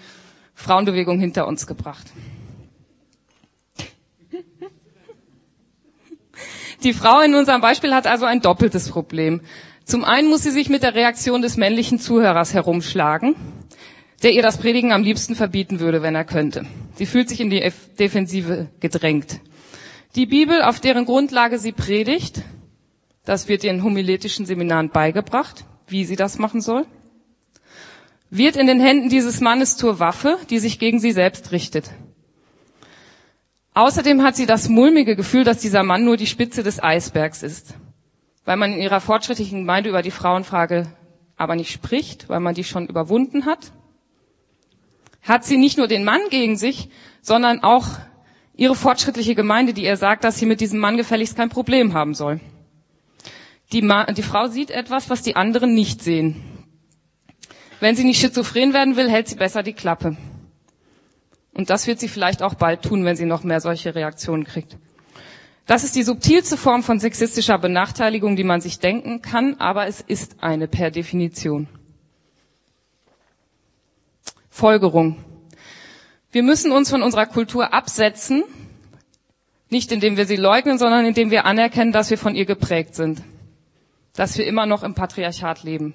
Frauenbewegung 0.55 1.21
hinter 1.21 1.47
uns 1.47 1.67
gebracht. 1.67 2.07
Die 6.83 6.95
Frau 6.95 7.21
in 7.21 7.35
unserem 7.35 7.61
Beispiel 7.61 7.93
hat 7.95 8.07
also 8.07 8.25
ein 8.25 8.41
doppeltes 8.41 8.89
Problem. 8.89 9.43
Zum 9.85 10.03
einen 10.07 10.31
muss 10.31 10.45
sie 10.45 10.51
sich 10.51 10.71
mit 10.71 10.83
der 10.83 10.95
Reaktion 10.95 11.43
des 11.43 11.59
männlichen 11.59 11.99
Zuhörers 11.99 12.55
herumschlagen, 12.55 13.37
der 14.23 14.33
ihr 14.33 14.41
das 14.41 14.57
Predigen 14.57 14.93
am 14.93 15.03
liebsten 15.03 15.35
verbieten 15.35 15.79
würde, 15.79 16.01
wenn 16.01 16.15
er 16.15 16.25
könnte. 16.25 16.65
Sie 16.95 17.05
fühlt 17.05 17.29
sich 17.29 17.39
in 17.43 17.51
die 17.51 17.71
Defensive 17.99 18.71
gedrängt. 18.81 19.41
Die 20.17 20.25
Bibel, 20.25 20.63
auf 20.63 20.81
deren 20.81 21.05
Grundlage 21.05 21.59
sie 21.59 21.73
predigt, 21.73 22.41
das 23.27 23.47
wird 23.47 23.63
ihr 23.63 23.73
in 23.73 23.85
homiletischen 23.85 24.47
Seminaren 24.47 24.89
beigebracht, 24.89 25.67
wie 25.87 26.07
sie 26.07 26.17
das 26.17 26.39
machen 26.39 26.63
soll 26.63 26.87
wird 28.31 28.57
in 28.57 28.67
den 28.67 28.81
Händen 28.81 29.09
dieses 29.09 29.41
Mannes 29.41 29.77
zur 29.77 29.99
Waffe, 30.01 30.39
die 30.51 30.59
sich 30.59 30.79
gegen 30.79 31.01
sie 31.01 31.13
selbst 31.13 31.53
richtet. 31.53 31.91
Außerdem 33.75 34.23
hat 34.23 34.37
sie 34.37 34.47
das 34.47 34.69
mulmige 34.69 35.17
Gefühl, 35.17 35.45
dass 35.45 35.59
dieser 35.61 35.83
Mann 35.83 36.05
nur 36.05 36.17
die 36.17 36.27
Spitze 36.27 36.63
des 36.63 36.83
Eisbergs 36.83 37.43
ist, 37.43 37.75
weil 38.45 38.57
man 38.57 38.73
in 38.73 38.81
ihrer 38.81 39.01
fortschrittlichen 39.01 39.61
Gemeinde 39.61 39.89
über 39.91 40.03
die 40.03 40.11
Frauenfrage 40.11 40.93
aber 41.37 41.55
nicht 41.55 41.71
spricht, 41.71 42.29
weil 42.29 42.41
man 42.41 42.55
die 42.55 42.65
schon 42.65 42.89
überwunden 42.89 43.47
hat. 43.47 43.73
Hat 45.23 45.45
sie 45.45 45.57
nicht 45.57 45.79
nur 45.79 45.87
den 45.87 46.05
Mann 46.05 46.21
gegen 46.31 46.57
sich, 46.57 46.89
sondern 47.23 47.63
auch 47.63 47.87
ihre 48.57 48.75
fortschrittliche 48.75 49.37
Gemeinde, 49.37 49.73
die 49.73 49.85
ihr 49.85 49.97
sagt, 49.97 50.25
dass 50.25 50.39
sie 50.39 50.47
mit 50.47 50.61
diesem 50.61 50.81
Mann 50.81 50.97
gefälligst 50.97 51.37
kein 51.37 51.49
Problem 51.49 51.95
haben 51.95 52.15
soll. 52.15 52.41
Die, 53.73 53.83
Ma 53.83 54.07
die 54.07 54.23
Frau 54.23 54.49
sieht 54.49 54.71
etwas, 54.73 55.09
was 55.11 55.23
die 55.23 55.37
anderen 55.37 55.75
nicht 55.75 56.03
sehen. 56.03 56.58
Wenn 57.81 57.95
sie 57.97 58.05
nicht 58.05 58.21
schizophren 58.21 58.73
werden 58.75 58.97
will, 58.97 59.11
hält 59.11 59.29
sie 59.29 59.37
besser 59.37 59.63
die 59.63 59.73
Klappe. 59.73 60.17
Und 61.55 61.71
das 61.71 61.87
wird 61.87 62.01
sie 62.01 62.09
vielleicht 62.09 62.43
auch 62.43 62.55
bald 62.55 62.83
tun, 62.83 63.05
wenn 63.05 63.17
sie 63.17 63.25
noch 63.27 63.43
mehr 63.45 63.61
solche 63.61 63.95
Reaktionen 63.95 64.45
kriegt. 64.45 64.77
Das 65.67 65.85
ist 65.85 65.95
die 65.97 66.03
subtilste 66.03 66.57
Form 66.57 66.83
von 66.83 66.99
sexistischer 66.99 67.59
Benachteiligung, 67.59 68.37
die 68.37 68.45
man 68.45 68.61
sich 68.61 68.79
denken 68.79 69.21
kann, 69.23 69.57
aber 69.59 69.87
es 69.87 70.01
ist 70.01 70.43
eine 70.43 70.67
per 70.67 70.91
Definition. 70.91 71.69
Folgerung. 74.49 75.17
Wir 76.33 76.43
müssen 76.43 76.73
uns 76.73 76.91
von 76.91 77.03
unserer 77.03 77.27
Kultur 77.27 77.73
absetzen, 77.75 78.45
nicht 79.69 79.93
indem 79.93 80.17
wir 80.17 80.27
sie 80.27 80.37
leugnen, 80.37 80.79
sondern 80.79 81.05
indem 81.05 81.31
wir 81.31 81.45
anerkennen, 81.45 81.93
dass 81.93 82.11
wir 82.11 82.19
von 82.19 82.35
ihr 82.35 82.47
geprägt 82.47 82.95
sind, 82.95 83.23
dass 84.15 84.39
wir 84.39 84.47
immer 84.47 84.65
noch 84.67 84.83
im 84.83 84.95
Patriarchat 84.95 85.63
leben. 85.65 85.95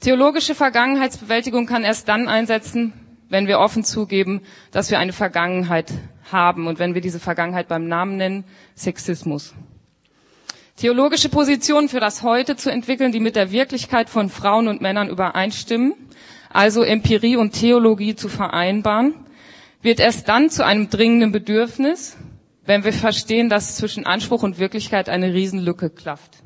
Theologische 0.00 0.54
Vergangenheitsbewältigung 0.54 1.66
kann 1.66 1.84
erst 1.84 2.08
dann 2.08 2.26
einsetzen, 2.26 2.94
wenn 3.28 3.46
wir 3.46 3.58
offen 3.60 3.84
zugeben, 3.84 4.40
dass 4.70 4.90
wir 4.90 4.98
eine 4.98 5.12
Vergangenheit 5.12 5.92
haben 6.32 6.66
und 6.66 6.78
wenn 6.78 6.94
wir 6.94 7.02
diese 7.02 7.20
Vergangenheit 7.20 7.68
beim 7.68 7.86
Namen 7.86 8.16
nennen, 8.16 8.44
Sexismus. 8.74 9.54
Theologische 10.76 11.28
Positionen 11.28 11.90
für 11.90 12.00
das 12.00 12.22
Heute 12.22 12.56
zu 12.56 12.70
entwickeln, 12.72 13.12
die 13.12 13.20
mit 13.20 13.36
der 13.36 13.52
Wirklichkeit 13.52 14.08
von 14.08 14.30
Frauen 14.30 14.68
und 14.68 14.80
Männern 14.80 15.10
übereinstimmen, 15.10 15.92
also 16.48 16.82
Empirie 16.82 17.36
und 17.36 17.52
Theologie 17.52 18.14
zu 18.14 18.30
vereinbaren, 18.30 19.14
wird 19.82 20.00
erst 20.00 20.28
dann 20.30 20.48
zu 20.48 20.64
einem 20.64 20.88
dringenden 20.88 21.32
Bedürfnis, 21.32 22.16
wenn 22.64 22.84
wir 22.84 22.94
verstehen, 22.94 23.50
dass 23.50 23.76
zwischen 23.76 24.06
Anspruch 24.06 24.42
und 24.42 24.58
Wirklichkeit 24.58 25.10
eine 25.10 25.34
Riesenlücke 25.34 25.90
klafft. 25.90 26.39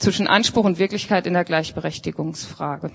Zwischen 0.00 0.26
Anspruch 0.26 0.64
und 0.64 0.78
Wirklichkeit 0.78 1.26
in 1.26 1.34
der 1.34 1.44
Gleichberechtigungsfrage. 1.44 2.90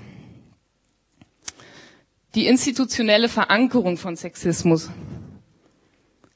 Die 2.33 2.47
institutionelle 2.47 3.29
Verankerung 3.29 3.97
von 3.97 4.15
Sexismus. 4.15 4.89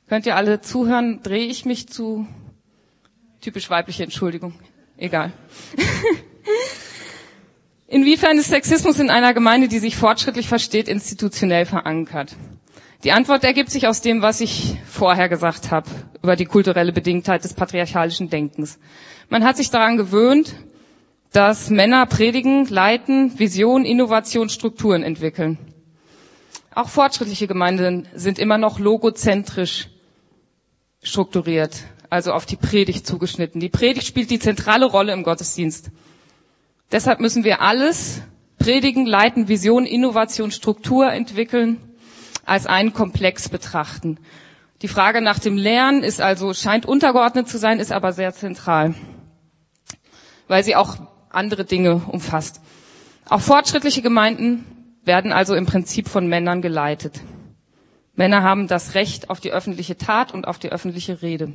Könnt 0.08 0.28
ihr 0.28 0.36
alle 0.36 0.62
zuhören? 0.62 1.22
Drehe 1.24 1.48
ich 1.48 1.66
mich 1.66 1.88
zu 1.90 2.28
typisch 3.42 3.72
weibliche 3.72 4.04
Entschuldigung. 4.04 4.54
Egal. 4.96 5.34
Inwiefern 7.88 8.38
ist 8.38 8.50
Sexismus 8.50 9.00
in 9.00 9.10
einer 9.10 9.34
Gemeinde, 9.34 9.70
die 9.70 9.80
sich 9.80 9.96
fortschrittlich 9.98 10.48
versteht, 10.48 10.88
institutionell 10.88 11.66
verankert? 11.66 12.36
Die 13.04 13.12
Antwort 13.12 13.44
ergibt 13.44 13.72
sich 13.72 13.88
aus 13.88 14.02
dem, 14.02 14.22
was 14.22 14.40
ich 14.42 14.76
vorher 14.86 15.30
gesagt 15.30 15.72
habe 15.72 15.90
über 16.22 16.36
die 16.36 16.46
kulturelle 16.46 16.92
Bedingtheit 16.92 17.44
des 17.44 17.56
patriarchalischen 17.56 18.30
Denkens. 18.30 18.78
Man 19.30 19.44
hat 19.44 19.58
sich 19.58 19.70
daran 19.70 19.98
gewöhnt, 19.98 20.56
dass 21.32 21.70
Männer 21.70 22.06
predigen, 22.08 22.66
leiten, 22.68 23.38
Vision, 23.38 23.86
Innovation, 23.86 24.50
Strukturen 24.50 25.04
entwickeln. 25.04 25.58
Auch 26.74 26.90
fortschrittliche 26.90 27.48
Gemeinden 27.48 28.08
sind 28.16 28.40
immer 28.40 28.58
noch 28.58 28.80
logozentrisch 28.80 29.90
strukturiert, 31.04 31.84
also 32.10 32.34
auf 32.34 32.46
die 32.46 32.56
Predigt 32.56 33.06
zugeschnitten. 33.06 33.60
Die 33.62 33.70
Predigt 33.70 34.08
spielt 34.08 34.32
die 34.32 34.40
zentrale 34.40 34.86
Rolle 34.86 35.14
im 35.14 35.24
Gottesdienst. 35.24 35.92
Deshalb 36.92 37.20
müssen 37.20 37.44
wir 37.44 37.62
alles 37.62 38.22
predigen, 38.58 39.06
leiten, 39.06 39.48
Vision, 39.48 39.86
Innovation, 39.86 40.52
Struktur 40.52 41.12
entwickeln, 41.12 41.78
als 42.46 42.66
einen 42.66 42.94
Komplex 42.94 43.48
betrachten. 43.50 44.18
Die 44.82 44.88
Frage 44.88 45.22
nach 45.22 45.40
dem 45.40 45.58
Lernen 45.58 46.04
ist 46.04 46.22
also, 46.22 46.54
scheint 46.54 46.86
untergeordnet 46.86 47.48
zu 47.48 47.58
sein, 47.58 47.80
ist 47.80 47.92
aber 47.92 48.12
sehr 48.14 48.34
zentral, 48.34 48.96
weil 50.50 50.66
sie 50.66 50.76
auch 50.76 50.98
andere 51.30 51.64
Dinge 51.64 51.96
umfasst. 51.96 52.60
Auch 53.30 53.40
fortschrittliche 53.40 54.02
Gemeinden 54.02 54.66
werden 55.06 55.32
also 55.32 55.56
im 55.56 55.66
Prinzip 55.66 56.10
von 56.10 56.28
Männern 56.28 56.62
geleitet. 56.62 57.22
Männer 58.16 58.44
haben 58.44 58.68
das 58.68 58.96
Recht 58.96 59.30
auf 59.30 59.40
die 59.40 59.52
öffentliche 59.52 59.96
Tat 59.96 60.34
und 60.34 60.46
auf 60.46 60.60
die 60.60 60.72
öffentliche 60.72 61.22
Rede. 61.22 61.54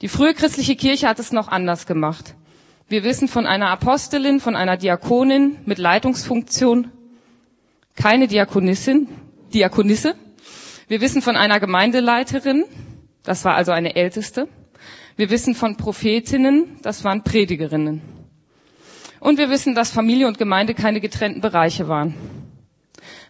Die 0.00 0.08
frühe 0.08 0.32
christliche 0.32 0.76
Kirche 0.76 1.08
hat 1.08 1.18
es 1.18 1.32
noch 1.32 1.48
anders 1.48 1.86
gemacht. 1.86 2.34
Wir 2.88 3.04
wissen 3.04 3.28
von 3.28 3.44
einer 3.46 3.68
Apostelin, 3.68 4.40
von 4.40 4.56
einer 4.56 4.76
Diakonin 4.76 5.58
mit 5.66 5.78
Leitungsfunktion, 5.78 6.90
keine 7.96 8.28
Diakonissin, 8.28 9.08
Diakonisse. 9.52 10.14
Wir 10.86 11.00
wissen 11.00 11.20
von 11.20 11.36
einer 11.36 11.58
Gemeindeleiterin, 11.60 12.64
das 13.24 13.44
war 13.44 13.56
also 13.56 13.72
eine 13.72 13.96
Älteste. 13.96 14.48
Wir 15.18 15.30
wissen 15.30 15.56
von 15.56 15.74
Prophetinnen, 15.76 16.76
das 16.82 17.02
waren 17.02 17.24
Predigerinnen. 17.24 18.02
Und 19.18 19.36
wir 19.36 19.50
wissen, 19.50 19.74
dass 19.74 19.90
Familie 19.90 20.28
und 20.28 20.38
Gemeinde 20.38 20.74
keine 20.74 21.00
getrennten 21.00 21.40
Bereiche 21.40 21.88
waren. 21.88 22.14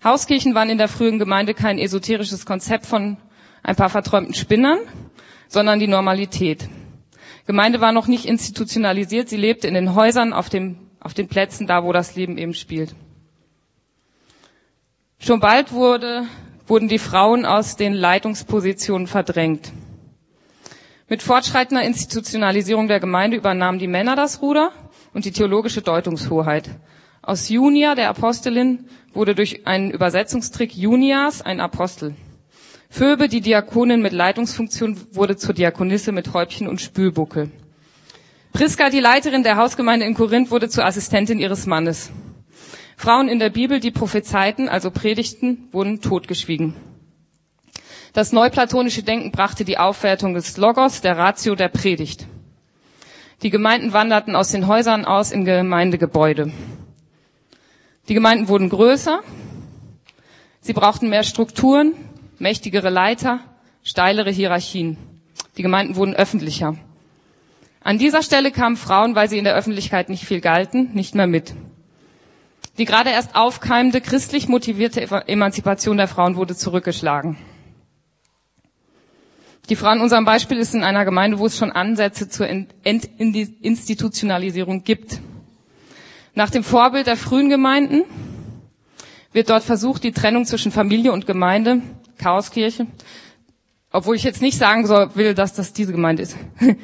Hauskirchen 0.05 0.55
waren 0.55 0.69
in 0.69 0.77
der 0.77 0.89
frühen 0.89 1.19
Gemeinde 1.19 1.55
kein 1.55 1.79
esoterisches 1.79 2.45
Konzept 2.45 2.85
von 2.85 3.17
ein 3.63 3.75
paar 3.75 3.89
verträumten 3.89 4.35
Spinnern, 4.35 4.77
sondern 5.49 5.79
die 5.79 5.87
Normalität. 5.87 6.69
Gemeinde 7.47 7.81
war 7.81 7.93
noch 7.93 8.07
nicht 8.07 8.27
institutionalisiert, 8.27 9.31
sie 9.31 9.39
lebte 9.39 9.67
in 9.67 9.73
den 9.73 9.95
Häusern, 9.95 10.35
auf, 10.35 10.51
dem, 10.51 10.77
auf 11.01 11.15
den 11.15 11.27
Plätzen, 11.29 11.67
da 11.67 11.85
wo 11.85 11.95
das 11.95 12.15
Leben 12.17 12.37
eben 12.37 12.53
spielt. 12.53 12.95
Schon 15.19 15.41
bald 15.41 15.73
wurde, 15.73 16.27
wurden 16.67 16.89
die 16.89 16.99
Frauen 16.99 17.47
aus 17.47 17.77
den 17.77 17.95
Leitungspositionen 17.95 19.07
verdrängt. 19.07 19.73
Mit 21.11 21.23
fortschreitender 21.23 21.83
Institutionalisierung 21.85 22.87
der 22.87 23.01
Gemeinde 23.01 23.39
übernahmen 23.39 23.79
die 23.79 23.87
Männer 23.87 24.15
das 24.15 24.43
Ruder 24.43 24.73
und 25.15 25.25
die 25.25 25.33
theologische 25.33 25.81
Deutungshoheit. 25.81 26.69
Aus 27.23 27.49
Junia, 27.49 27.95
der 27.95 28.11
Apostelin, 28.11 28.85
wurde 29.15 29.35
durch 29.35 29.67
einen 29.67 29.91
Übersetzungstrick 29.91 30.77
Junias 30.77 31.41
ein 31.41 31.61
Apostel. 31.61 32.15
Phoebe, 32.91 33.29
die 33.29 33.41
Diakonin 33.41 34.03
mit 34.03 34.13
Leitungsfunktion, 34.13 34.99
wurde 35.13 35.37
zur 35.39 35.55
Diakonisse 35.55 36.13
mit 36.13 36.35
Häubchen 36.35 36.69
und 36.69 36.81
Spülbuckel. 36.83 37.51
Priska, 38.53 38.91
die 38.91 39.01
Leiterin 39.01 39.43
der 39.43 39.57
Hausgemeinde 39.57 40.05
in 40.05 40.15
Korinth, 40.15 40.51
wurde 40.51 40.69
zur 40.69 40.85
Assistentin 40.85 41.39
ihres 41.39 41.65
Mannes. 41.67 42.11
Frauen 42.99 43.29
in 43.29 43.39
der 43.39 43.51
Bibel, 43.51 43.81
die 43.81 43.91
prophezeiten, 43.93 44.69
also 44.69 44.91
predigten, 44.91 45.69
wurden 45.73 46.03
totgeschwiegen. 46.03 46.75
Das 48.19 48.33
neuplatonische 48.33 49.05
Denken 49.05 49.31
brachte 49.31 49.65
die 49.65 49.79
Aufwertung 49.79 50.35
des 50.35 50.57
Logos, 50.57 51.01
der 51.03 51.17
Ratio 51.17 51.55
der 51.55 51.69
Predigt. 51.69 52.27
Die 53.43 53.51
Gemeinden 53.51 53.93
wanderten 53.93 54.35
aus 54.35 54.51
den 54.51 54.67
Häusern 54.67 55.05
aus 55.05 55.31
in 55.31 55.45
Gemeindegebäude. 55.45 56.51
Die 58.09 58.15
Gemeinden 58.15 58.49
wurden 58.49 58.71
größer, 58.71 59.21
sie 60.61 60.73
brauchten 60.73 61.11
mehr 61.11 61.23
Strukturen, 61.23 61.93
mächtigere 62.41 62.91
Leiter, 62.91 63.39
steilere 63.85 64.33
Hierarchien. 64.33 64.97
Die 65.57 65.63
Gemeinden 65.63 65.95
wurden 65.95 66.15
öffentlicher. 66.17 66.75
An 67.85 67.99
dieser 67.99 68.25
Stelle 68.25 68.51
kamen 68.51 68.77
Frauen, 68.77 69.15
weil 69.15 69.29
sie 69.31 69.39
in 69.39 69.45
der 69.45 69.55
Öffentlichkeit 69.55 70.09
nicht 70.09 70.25
viel 70.25 70.41
galten, 70.41 70.91
nicht 70.93 71.15
mehr 71.15 71.29
mit. 71.29 71.55
Die 72.79 72.85
gerade 72.85 73.11
erst 73.11 73.37
aufkeimende 73.37 74.01
christlich 74.01 74.49
motivierte 74.49 75.03
Emanzipation 75.29 75.99
der 75.99 76.09
Frauen 76.09 76.35
wurde 76.35 76.57
zurückgeschlagen. 76.57 77.39
Die 79.69 79.77
Frau 79.77 79.93
in 79.93 80.01
unserem 80.01 80.25
Beispiel 80.25 80.59
ist 80.59 80.75
in 80.75 80.83
einer 80.83 81.05
Gemeinde, 81.05 81.39
wo 81.39 81.47
es 81.47 81.57
schon 81.59 81.71
Ansätze 81.71 82.29
zur 82.29 82.49
Institutionalisierung 82.49 84.83
gibt. 84.83 85.21
Nach 86.35 86.51
dem 86.51 86.65
Vorbild 86.65 87.07
der 87.07 87.17
frühen 87.17 87.49
Gemeinden 87.51 88.03
wird 89.33 89.51
dort 89.51 89.63
versucht, 89.63 90.05
die 90.05 90.13
Trennung 90.13 90.47
zwischen 90.47 90.73
Familie 90.73 91.13
und 91.13 91.27
Gemeinde 91.27 91.83
Chaoskirche. 92.17 92.87
Obwohl 93.93 94.17
ich 94.17 94.23
jetzt 94.23 94.41
nicht 94.43 94.59
sagen 94.59 94.87
soll, 94.87 95.15
will, 95.17 95.35
dass 95.35 95.55
das 95.55 95.73
diese 95.73 95.93
Gemeinde 95.93 96.23
ist. 96.23 96.37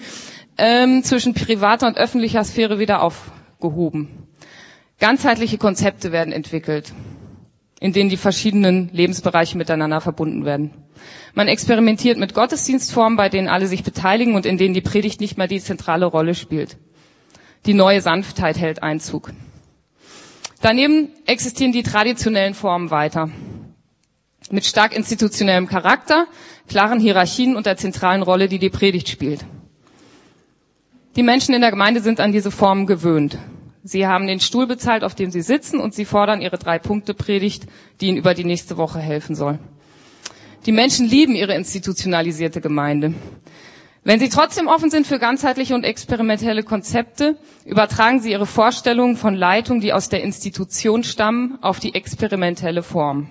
ähm, 0.59 1.03
zwischen 1.05 1.35
privater 1.35 1.87
und 1.87 1.97
öffentlicher 1.97 2.45
Sphäre 2.45 2.79
wieder 2.79 3.03
aufgehoben. 3.03 4.09
Ganzheitliche 4.99 5.59
Konzepte 5.59 6.13
werden 6.13 6.33
entwickelt, 6.33 6.93
in 7.85 7.93
denen 7.93 8.09
die 8.09 8.17
verschiedenen 8.17 8.89
Lebensbereiche 8.95 9.59
miteinander 9.59 10.01
verbunden 10.01 10.47
werden. 10.47 10.71
Man 11.35 11.49
experimentiert 11.49 12.17
mit 12.17 12.33
Gottesdienstformen, 12.33 13.19
bei 13.19 13.29
denen 13.29 13.47
alle 13.47 13.67
sich 13.67 13.83
beteiligen 13.85 14.35
und 14.37 14.47
in 14.47 14.57
denen 14.57 14.73
die 14.73 14.81
Predigt 14.81 15.21
nicht 15.21 15.37
mehr 15.37 15.49
die 15.49 15.61
zentrale 15.61 16.07
Rolle 16.07 16.35
spielt. 16.35 16.79
Die 17.67 17.75
neue 17.75 18.01
Sanftheit 18.01 18.57
hält 18.57 18.83
Einzug. 18.83 19.33
Daneben 20.63 21.11
existieren 21.27 21.73
die 21.73 21.83
traditionellen 21.83 22.55
Formen 22.55 22.91
weiter 22.91 23.29
mit 24.51 24.65
stark 24.65 24.97
institutionellem 24.97 25.67
Charakter, 25.67 26.27
klaren 26.67 27.01
Hierarchien 27.01 27.55
und 27.55 27.67
der 27.67 27.77
zentralen 27.77 28.23
Rolle, 28.23 28.49
die 28.49 28.59
die 28.59 28.71
Predigt 28.71 29.11
spielt. 29.11 29.45
Die 31.17 31.23
Menschen 31.23 31.55
in 31.55 31.61
der 31.61 31.71
Gemeinde 31.71 32.01
sind 32.01 32.19
an 32.19 32.33
diese 32.33 32.51
Formen 32.51 32.87
gewöhnt. 32.87 33.37
Sie 33.87 34.07
haben 34.07 34.27
den 34.27 34.41
Stuhl 34.41 34.67
bezahlt, 34.67 35.05
auf 35.05 35.15
dem 35.15 35.31
sie 35.31 35.43
sitzen, 35.43 35.79
und 35.79 35.93
sie 35.95 36.07
fordern 36.07 36.41
ihre 36.41 36.57
drei 36.57 36.79
Punkte 36.79 37.13
Predigt, 37.13 37.67
die 38.01 38.07
ihnen 38.07 38.17
über 38.17 38.33
die 38.33 38.45
nächste 38.45 38.79
Woche 38.79 38.99
helfen 38.99 39.35
soll. 39.37 39.59
Die 40.65 40.73
Menschen 40.73 41.07
lieben 41.07 41.35
ihre 41.35 41.55
institutionalisierte 41.55 42.63
Gemeinde. 42.63 43.13
Wenn 44.03 44.21
Sie 44.21 44.29
trotzdem 44.31 44.67
offen 44.69 44.91
sind 44.91 45.07
für 45.07 45.19
ganzheitliche 45.19 45.75
und 45.75 45.85
experimentelle 45.85 46.63
Konzepte, 46.63 47.37
übertragen 47.67 48.21
Sie 48.21 48.31
Ihre 48.33 48.47
Vorstellungen 48.47 49.17
von 49.17 49.35
Leitung, 49.35 49.81
die 49.81 49.93
aus 49.93 50.09
der 50.11 50.23
Institution 50.23 51.05
stammen, 51.05 51.59
auf 51.63 51.79
die 51.81 51.95
experimentelle 51.95 52.83
Form. 52.83 53.29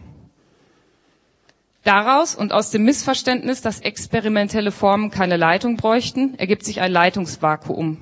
Daraus 1.83 2.33
und 2.35 2.53
aus 2.53 2.71
dem 2.71 2.85
Missverständnis, 2.85 3.61
dass 3.61 3.81
experimentelle 3.81 4.71
Formen 4.71 5.09
keine 5.11 5.37
Leitung 5.37 5.77
bräuchten, 5.77 6.35
ergibt 6.37 6.63
sich 6.63 6.79
ein 6.81 6.91
Leitungsvakuum. 6.91 7.97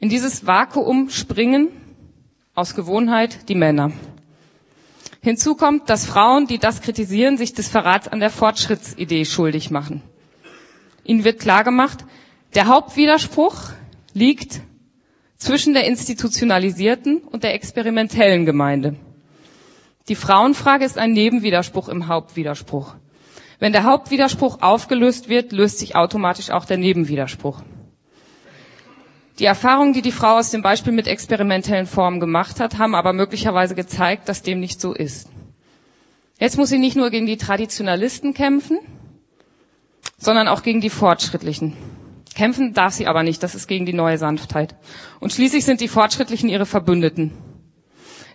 In 0.00 0.08
dieses 0.08 0.46
Vakuum 0.46 1.10
springen 1.10 1.68
aus 2.54 2.74
Gewohnheit 2.74 3.48
die 3.50 3.54
Männer. 3.54 3.92
Hinzu 5.20 5.54
kommt, 5.54 5.90
dass 5.90 6.06
Frauen, 6.06 6.46
die 6.46 6.58
das 6.58 6.80
kritisieren, 6.80 7.36
sich 7.36 7.52
des 7.52 7.68
Verrats 7.68 8.08
an 8.08 8.20
der 8.20 8.30
Fortschrittsidee 8.30 9.26
schuldig 9.26 9.70
machen. 9.70 10.02
Ihnen 11.04 11.24
wird 11.24 11.40
klargemacht, 11.40 12.06
der 12.54 12.66
Hauptwiderspruch 12.68 13.70
liegt 14.14 14.60
zwischen 15.36 15.74
der 15.74 15.84
institutionalisierten 15.86 17.18
und 17.18 17.44
der 17.44 17.54
experimentellen 17.54 18.46
Gemeinde. 18.46 18.96
Die 20.08 20.14
Frauenfrage 20.14 20.86
ist 20.86 20.96
ein 20.96 21.12
Nebenwiderspruch 21.12 21.90
im 21.90 22.08
Hauptwiderspruch. 22.08 22.94
Wenn 23.58 23.72
der 23.72 23.84
Hauptwiderspruch 23.84 24.62
aufgelöst 24.62 25.28
wird, 25.28 25.52
löst 25.52 25.78
sich 25.78 25.94
automatisch 25.94 26.50
auch 26.50 26.64
der 26.64 26.78
Nebenwiderspruch. 26.78 27.62
Die 29.40 29.46
Erfahrungen, 29.46 29.94
die 29.94 30.02
die 30.02 30.12
Frau 30.12 30.36
aus 30.38 30.50
dem 30.50 30.60
Beispiel 30.60 30.92
mit 30.92 31.06
experimentellen 31.06 31.86
Formen 31.86 32.20
gemacht 32.20 32.60
hat, 32.60 32.76
haben 32.76 32.94
aber 32.94 33.14
möglicherweise 33.14 33.74
gezeigt, 33.74 34.28
dass 34.28 34.42
dem 34.42 34.60
nicht 34.60 34.82
so 34.82 34.92
ist. 34.92 35.30
Jetzt 36.38 36.58
muss 36.58 36.68
sie 36.68 36.78
nicht 36.78 36.94
nur 36.94 37.08
gegen 37.08 37.24
die 37.24 37.38
Traditionalisten 37.38 38.34
kämpfen, 38.34 38.78
sondern 40.18 40.46
auch 40.46 40.62
gegen 40.62 40.82
die 40.82 40.90
Fortschrittlichen. 40.90 41.74
Kämpfen 42.34 42.74
darf 42.74 42.92
sie 42.92 43.06
aber 43.06 43.22
nicht, 43.22 43.42
das 43.42 43.54
ist 43.54 43.66
gegen 43.66 43.86
die 43.86 43.94
neue 43.94 44.18
Sanftheit. 44.18 44.74
Und 45.20 45.32
schließlich 45.32 45.64
sind 45.64 45.80
die 45.80 45.88
Fortschrittlichen 45.88 46.50
ihre 46.50 46.66
Verbündeten. 46.66 47.32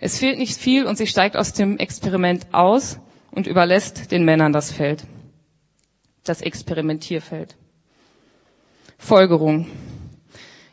Es 0.00 0.18
fehlt 0.18 0.38
nicht 0.38 0.58
viel 0.58 0.86
und 0.86 0.98
sie 0.98 1.06
steigt 1.06 1.36
aus 1.36 1.52
dem 1.52 1.78
Experiment 1.78 2.48
aus 2.52 2.98
und 3.30 3.46
überlässt 3.46 4.10
den 4.10 4.24
Männern 4.24 4.52
das 4.52 4.72
Feld. 4.72 5.04
Das 6.24 6.40
Experimentierfeld. 6.42 7.56
Folgerung. 8.98 9.66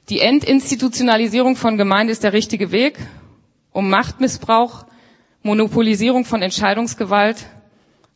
Die 0.10 0.19
Entinstitutionalisierung 0.19 1.55
von 1.55 1.77
Gemeinde 1.77 2.12
ist 2.12 2.24
der 2.24 2.33
richtige 2.33 2.72
Weg, 2.72 2.98
um 3.72 3.89
Machtmissbrauch, 3.89 4.86
Monopolisierung 5.43 6.25
von 6.25 6.41
Entscheidungsgewalt, 6.41 7.45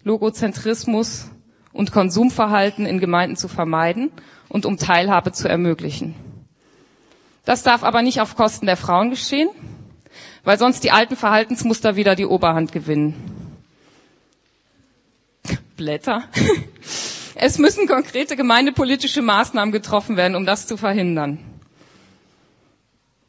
Logozentrismus 0.03 1.29
und 1.71 1.91
Konsumverhalten 1.91 2.85
in 2.85 2.99
Gemeinden 2.99 3.37
zu 3.37 3.47
vermeiden 3.47 4.11
und 4.49 4.65
um 4.65 4.77
Teilhabe 4.77 5.31
zu 5.31 5.47
ermöglichen. 5.47 6.15
Das 7.45 7.63
darf 7.63 7.83
aber 7.83 8.01
nicht 8.01 8.19
auf 8.19 8.35
Kosten 8.35 8.65
der 8.65 8.75
Frauen 8.77 9.09
geschehen, 9.09 9.49
weil 10.43 10.57
sonst 10.57 10.83
die 10.83 10.91
alten 10.91 11.15
Verhaltensmuster 11.15 11.95
wieder 11.95 12.15
die 12.15 12.25
Oberhand 12.25 12.71
gewinnen. 12.71 13.15
Blätter. 15.77 16.23
Es 17.39 17.59
müssen 17.59 17.85
konkrete 17.87 18.35
gemeindepolitische 18.35 19.21
Maßnahmen 19.21 19.71
getroffen 19.71 20.17
werden, 20.17 20.35
um 20.35 20.47
das 20.47 20.65
zu 20.65 20.75
verhindern. 20.75 21.37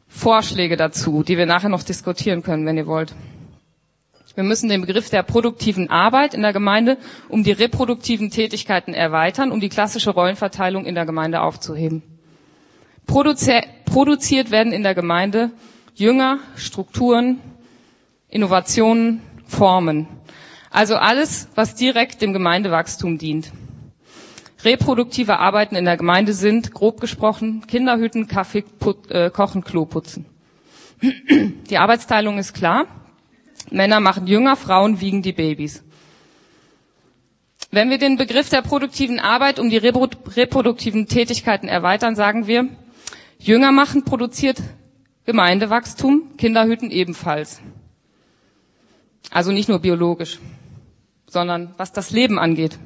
Vorschläge 0.09 0.77
dazu, 0.77 1.23
die 1.23 1.37
wir 1.39 1.47
nachher 1.47 1.69
noch 1.69 1.83
diskutieren 1.83 2.43
können, 2.43 2.67
wenn 2.67 2.77
ihr 2.77 2.87
wollt. 2.87 3.15
Wir 4.39 4.45
müssen 4.45 4.69
den 4.69 4.83
Begriff 4.83 5.11
der 5.11 5.25
produktiven 5.25 5.91
Arbeit 5.91 6.33
in 6.33 6.43
der 6.43 6.53
Gemeinde 6.53 6.97
um 7.29 7.43
die 7.43 7.51
reproduktiven 7.51 8.31
Tätigkeiten 8.31 8.95
erweitern, 8.95 9.51
um 9.51 9.59
die 9.59 9.69
klassische 9.69 10.11
Rollenverteilung 10.11 10.85
in 10.87 10.95
der 10.95 11.07
Gemeinde 11.07 11.41
aufzuheben. 11.41 12.05
Produzi 13.05 13.63
produziert 13.85 14.53
werden 14.53 14.73
in 14.73 14.85
der 14.85 14.95
Gemeinde 14.95 15.51
Jünger, 15.97 16.39
Strukturen, 16.55 17.41
Innovationen, 18.29 19.23
Formen. 19.45 20.07
Also 20.71 20.95
alles, 20.95 21.49
was 21.57 21.75
direkt 21.75 22.23
dem 22.23 22.33
Gemeindewachstum 22.33 23.19
dient. 23.19 23.51
Reproduktive 24.65 25.39
Arbeiten 25.39 25.77
in 25.77 25.85
der 25.85 25.97
Gemeinde 25.97 26.33
sind, 26.33 26.73
grob 26.73 27.01
gesprochen, 27.01 27.67
Kinderhüten, 27.67 28.27
Kaffee, 28.27 28.63
put, 28.63 29.11
äh, 29.11 29.31
Kochen, 29.31 29.63
Klo 29.63 29.85
putzen. 29.87 30.27
Die 31.01 31.79
Arbeitsteilung 31.79 32.39
ist 32.39 32.55
klar. 32.55 32.87
Männer 33.71 34.01
machen 34.01 34.27
Jünger, 34.27 34.57
Frauen 34.57 35.01
wiegen 35.01 35.23
die 35.23 35.33
Babys. 35.33 35.85
Wenn 37.71 37.91
wir 37.91 37.99
den 37.99 38.17
Begriff 38.17 38.49
der 38.49 38.63
produktiven 38.63 39.21
Arbeit 39.21 39.59
um 39.59 39.69
die 39.69 39.77
reproduktiven 39.77 41.07
Tätigkeiten 41.07 41.69
erweitern, 41.69 42.17
sagen 42.17 42.47
wir, 42.47 42.67
Jünger 43.39 43.73
machen 43.73 44.05
produziert 44.05 44.61
Gemeindewachstum, 45.27 46.37
Kinderhüten 46.39 46.91
ebenfalls. 46.91 47.61
Also 49.31 49.53
nicht 49.53 49.69
nur 49.69 49.81
biologisch, 49.81 50.39
sondern 51.27 51.75
was 51.77 51.93
das 51.93 52.11
Leben 52.11 52.39
angeht. 52.39 52.79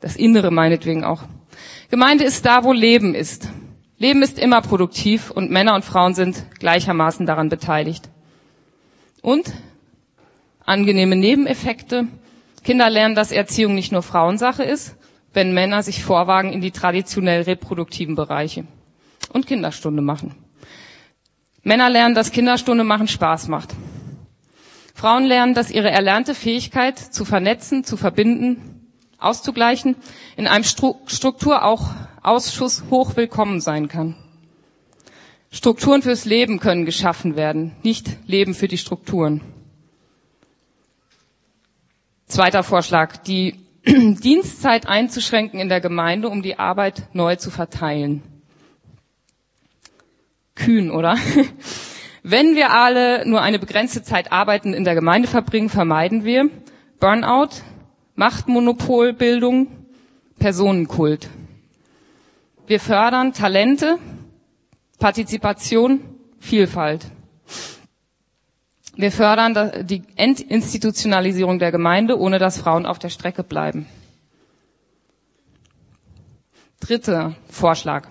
Das 0.00 0.16
Innere 0.16 0.50
meinetwegen 0.50 1.04
auch. 1.04 1.22
Gemeinde 1.90 2.24
ist 2.24 2.46
da, 2.46 2.64
wo 2.64 2.72
Leben 2.72 3.14
ist. 3.14 3.48
Leben 3.98 4.22
ist 4.22 4.38
immer 4.38 4.62
produktiv 4.62 5.30
und 5.30 5.50
Männer 5.50 5.74
und 5.74 5.84
Frauen 5.84 6.14
sind 6.14 6.46
gleichermaßen 6.58 7.26
daran 7.26 7.50
beteiligt. 7.50 8.08
Und 9.20 9.52
angenehme 10.64 11.16
Nebeneffekte. 11.16 12.06
Kinder 12.64 12.88
lernen, 12.88 13.14
dass 13.14 13.32
Erziehung 13.32 13.74
nicht 13.74 13.92
nur 13.92 14.02
Frauensache 14.02 14.62
ist, 14.62 14.96
wenn 15.32 15.52
Männer 15.52 15.82
sich 15.82 16.02
vorwagen 16.02 16.52
in 16.52 16.60
die 16.60 16.70
traditionell 16.70 17.42
reproduktiven 17.42 18.14
Bereiche 18.14 18.64
und 19.32 19.46
Kinderstunde 19.46 20.02
machen. 20.02 20.34
Männer 21.62 21.90
lernen, 21.90 22.14
dass 22.14 22.32
Kinderstunde 22.32 22.84
machen 22.84 23.08
Spaß 23.08 23.48
macht. 23.48 23.74
Frauen 24.94 25.24
lernen, 25.24 25.54
dass 25.54 25.70
ihre 25.70 25.90
erlernte 25.90 26.34
Fähigkeit 26.34 26.98
zu 26.98 27.24
vernetzen, 27.24 27.84
zu 27.84 27.96
verbinden, 27.96 28.79
auszugleichen, 29.20 29.96
in 30.36 30.46
einem 30.46 30.64
Struktur 30.64 31.64
auch 31.64 31.90
Ausschuss 32.22 32.84
hoch 32.90 33.16
willkommen 33.16 33.60
sein 33.60 33.88
kann. 33.88 34.16
Strukturen 35.52 36.02
fürs 36.02 36.24
Leben 36.24 36.60
können 36.60 36.84
geschaffen 36.84 37.34
werden, 37.36 37.72
nicht 37.82 38.08
Leben 38.26 38.54
für 38.54 38.68
die 38.68 38.78
Strukturen. 38.78 39.40
Zweiter 42.26 42.62
Vorschlag, 42.62 43.16
die 43.16 43.56
Dienstzeit 43.86 44.86
einzuschränken 44.86 45.58
in 45.58 45.68
der 45.68 45.80
Gemeinde, 45.80 46.28
um 46.28 46.42
die 46.42 46.58
Arbeit 46.58 47.02
neu 47.12 47.34
zu 47.36 47.50
verteilen. 47.50 48.22
Kühn, 50.54 50.90
oder? 50.90 51.16
Wenn 52.22 52.54
wir 52.54 52.70
alle 52.72 53.26
nur 53.26 53.40
eine 53.40 53.58
begrenzte 53.58 54.02
Zeit 54.02 54.30
arbeiten 54.30 54.74
in 54.74 54.84
der 54.84 54.94
Gemeinde 54.94 55.26
verbringen, 55.26 55.70
vermeiden 55.70 56.24
wir 56.24 56.50
Burnout, 57.00 57.48
Machtmonopolbildung, 58.20 59.68
Personenkult. 60.38 61.30
Wir 62.66 62.78
fördern 62.78 63.32
Talente, 63.32 63.98
Partizipation, 64.98 66.00
Vielfalt. 66.38 67.06
Wir 68.94 69.10
fördern 69.10 69.86
die 69.86 70.02
Entinstitutionalisierung 70.16 71.58
der 71.58 71.72
Gemeinde, 71.72 72.18
ohne 72.18 72.38
dass 72.38 72.58
Frauen 72.58 72.84
auf 72.84 72.98
der 72.98 73.08
Strecke 73.08 73.42
bleiben. 73.42 73.86
Dritter 76.80 77.34
Vorschlag. 77.48 78.06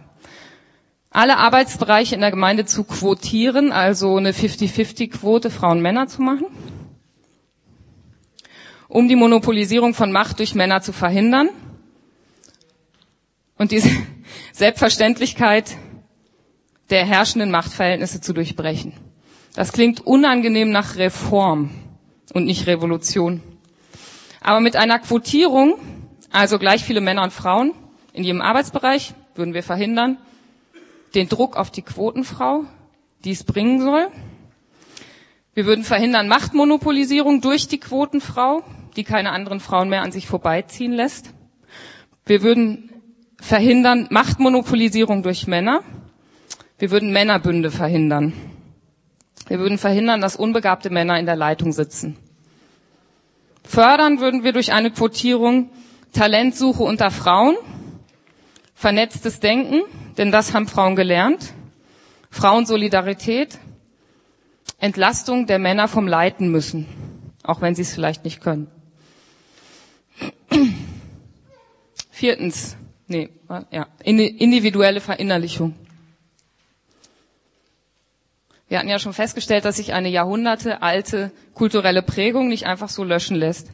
Alle 1.11 1.37
Arbeitsbereiche 1.37 2.15
in 2.15 2.21
der 2.21 2.31
Gemeinde 2.31 2.65
zu 2.65 2.83
quotieren, 2.83 3.71
also 3.71 4.17
eine 4.17 4.31
50-50-Quote 4.31 5.51
Frauen-Männer 5.51 6.07
zu 6.07 6.23
machen, 6.23 6.47
um 8.89 9.07
die 9.07 9.15
Monopolisierung 9.15 9.93
von 9.93 10.11
Macht 10.11 10.39
durch 10.39 10.55
Männer 10.55 10.81
zu 10.81 10.91
verhindern 10.91 11.49
und 13.57 13.71
diese 13.71 13.89
Selbstverständlichkeit 14.51 15.77
der 16.89 17.05
herrschenden 17.05 17.51
Machtverhältnisse 17.51 18.19
zu 18.19 18.33
durchbrechen. 18.33 18.93
Das 19.55 19.71
klingt 19.71 20.05
unangenehm 20.05 20.71
nach 20.71 20.97
Reform 20.97 21.69
und 22.33 22.45
nicht 22.45 22.67
Revolution. 22.67 23.41
Aber 24.41 24.59
mit 24.59 24.75
einer 24.75 24.99
Quotierung, 24.99 25.75
also 26.31 26.57
gleich 26.57 26.83
viele 26.83 27.01
Männer 27.01 27.23
und 27.23 27.33
Frauen 27.33 27.73
in 28.13 28.23
jedem 28.23 28.41
Arbeitsbereich, 28.41 29.13
würden 29.35 29.53
wir 29.53 29.63
verhindern 29.63 30.17
den 31.13 31.29
Druck 31.29 31.57
auf 31.57 31.71
die 31.71 31.81
Quotenfrau, 31.81 32.63
die 33.23 33.31
es 33.31 33.43
bringen 33.43 33.81
soll. 33.81 34.07
Wir 35.53 35.65
würden 35.65 35.83
verhindern 35.83 36.27
Machtmonopolisierung 36.27 37.41
durch 37.41 37.67
die 37.67 37.79
Quotenfrau, 37.79 38.63
die 38.99 39.05
keine 39.05 39.31
anderen 39.31 39.61
Frauen 39.61 39.87
mehr 39.87 40.01
an 40.01 40.11
sich 40.11 40.27
vorbeiziehen 40.27 40.91
lässt. 40.91 41.33
Wir 42.25 42.43
würden 42.43 42.91
verhindern 43.39 44.07
Machtmonopolisierung 44.09 45.23
durch 45.23 45.47
Männer. 45.47 45.83
Wir 46.77 46.91
würden 46.91 47.13
Männerbünde 47.13 47.71
verhindern. 47.71 48.33
Wir 49.47 49.59
würden 49.59 49.77
verhindern, 49.77 50.19
dass 50.19 50.35
unbegabte 50.35 50.89
Männer 50.89 51.17
in 51.17 51.25
der 51.25 51.37
Leitung 51.37 51.71
sitzen. 51.71 52.17
Fördern 53.63 54.19
würden 54.19 54.43
wir 54.43 54.51
durch 54.51 54.73
eine 54.73 54.91
Quotierung 54.91 55.69
Talentsuche 56.11 56.83
unter 56.83 57.09
Frauen, 57.09 57.55
Vernetztes 58.75 59.39
Denken, 59.39 59.81
denn 60.17 60.31
das 60.31 60.53
haben 60.53 60.67
Frauen 60.67 60.95
gelernt. 60.95 61.53
Frauensolidarität. 62.31 63.59
Entlastung 64.77 65.47
der 65.47 65.59
Männer 65.59 65.87
vom 65.87 66.07
Leiten 66.07 66.49
müssen, 66.49 66.85
auch 67.43 67.61
wenn 67.61 67.75
sie 67.75 67.81
es 67.81 67.93
vielleicht 67.93 68.23
nicht 68.25 68.39
können. 68.41 68.67
Viertens, 72.19 72.75
nee, 73.07 73.29
ja, 73.71 73.87
individuelle 74.03 74.99
Verinnerlichung. 74.99 75.73
Wir 78.67 78.77
hatten 78.77 78.89
ja 78.89 78.99
schon 78.99 79.13
festgestellt, 79.13 79.63
dass 79.63 79.77
sich 79.77 79.93
eine 79.93 80.09
jahrhundertealte 80.09 81.31
kulturelle 81.53 82.01
Prägung 82.01 82.49
nicht 82.49 82.65
einfach 82.65 82.89
so 82.89 83.05
löschen 83.05 83.37
lässt. 83.37 83.69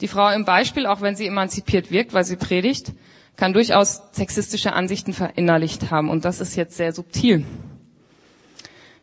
Die 0.00 0.08
Frau 0.08 0.30
im 0.30 0.44
Beispiel, 0.44 0.84
auch 0.86 1.00
wenn 1.00 1.14
sie 1.14 1.28
emanzipiert 1.28 1.92
wirkt, 1.92 2.12
weil 2.12 2.24
sie 2.24 2.34
predigt, 2.34 2.90
kann 3.36 3.52
durchaus 3.52 4.02
sexistische 4.10 4.72
Ansichten 4.72 5.12
verinnerlicht 5.12 5.92
haben. 5.92 6.10
Und 6.10 6.24
das 6.24 6.40
ist 6.40 6.56
jetzt 6.56 6.76
sehr 6.76 6.92
subtil. 6.92 7.44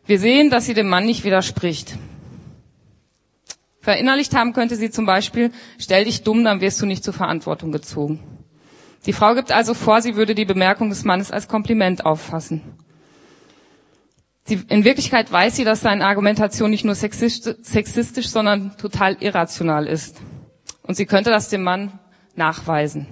Wir 0.04 0.18
sehen, 0.18 0.50
dass 0.50 0.66
sie 0.66 0.74
dem 0.74 0.90
Mann 0.90 1.06
nicht 1.06 1.24
widerspricht. 1.24 1.96
Verinnerlicht 3.80 4.34
haben 4.36 4.52
könnte 4.52 4.76
sie 4.76 4.90
zum 4.90 5.06
Beispiel, 5.06 5.52
stell 5.78 6.04
dich 6.04 6.22
dumm, 6.22 6.44
dann 6.44 6.60
wirst 6.60 6.82
du 6.82 6.84
nicht 6.86 7.02
zur 7.02 7.14
Verantwortung 7.14 7.72
gezogen. 7.72 8.20
Die 9.06 9.12
Frau 9.12 9.34
gibt 9.34 9.50
also 9.50 9.74
vor, 9.74 10.00
sie 10.00 10.16
würde 10.16 10.34
die 10.34 10.44
Bemerkung 10.44 10.88
des 10.88 11.04
Mannes 11.04 11.30
als 11.30 11.48
Kompliment 11.48 12.06
auffassen. 12.06 12.62
Sie, 14.44 14.60
in 14.68 14.84
Wirklichkeit 14.84 15.30
weiß 15.30 15.56
sie, 15.56 15.64
dass 15.64 15.80
seine 15.80 16.06
Argumentation 16.06 16.70
nicht 16.70 16.84
nur 16.84 16.94
sexistisch, 16.94 18.28
sondern 18.28 18.76
total 18.76 19.16
irrational 19.20 19.86
ist. 19.86 20.20
Und 20.82 20.96
sie 20.96 21.06
könnte 21.06 21.30
das 21.30 21.48
dem 21.48 21.62
Mann 21.62 21.98
nachweisen. 22.34 23.06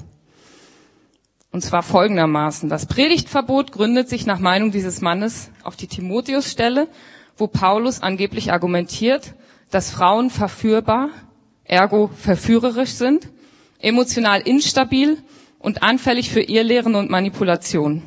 Und 1.53 1.63
zwar 1.63 1.83
folgendermaßen. 1.83 2.69
Das 2.69 2.87
Predigtverbot 2.87 3.73
gründet 3.73 4.09
sich 4.09 4.27
nach 4.27 4.39
Meinung 4.39 4.71
dieses 4.71 5.01
Mannes 5.01 5.51
auf 5.65 5.77
die 5.77 5.89
Timotheus-Stelle, 5.89 6.89
wo 7.37 7.49
Paulus 7.49 8.03
angeblich 8.03 8.53
argumentiert, 8.53 9.35
dass 9.71 9.91
Frauen 9.91 10.31
verführbar, 10.31 11.11
ergo 11.65 12.11
verführerisch 12.17 12.91
sind, 12.93 13.29
emotional 13.81 14.41
instabil 14.43 15.19
und 15.61 15.83
anfällig 15.85 16.31
für 16.31 16.41
Irrlehren 16.41 16.97
und 16.97 17.11
Manipulation. 17.11 18.03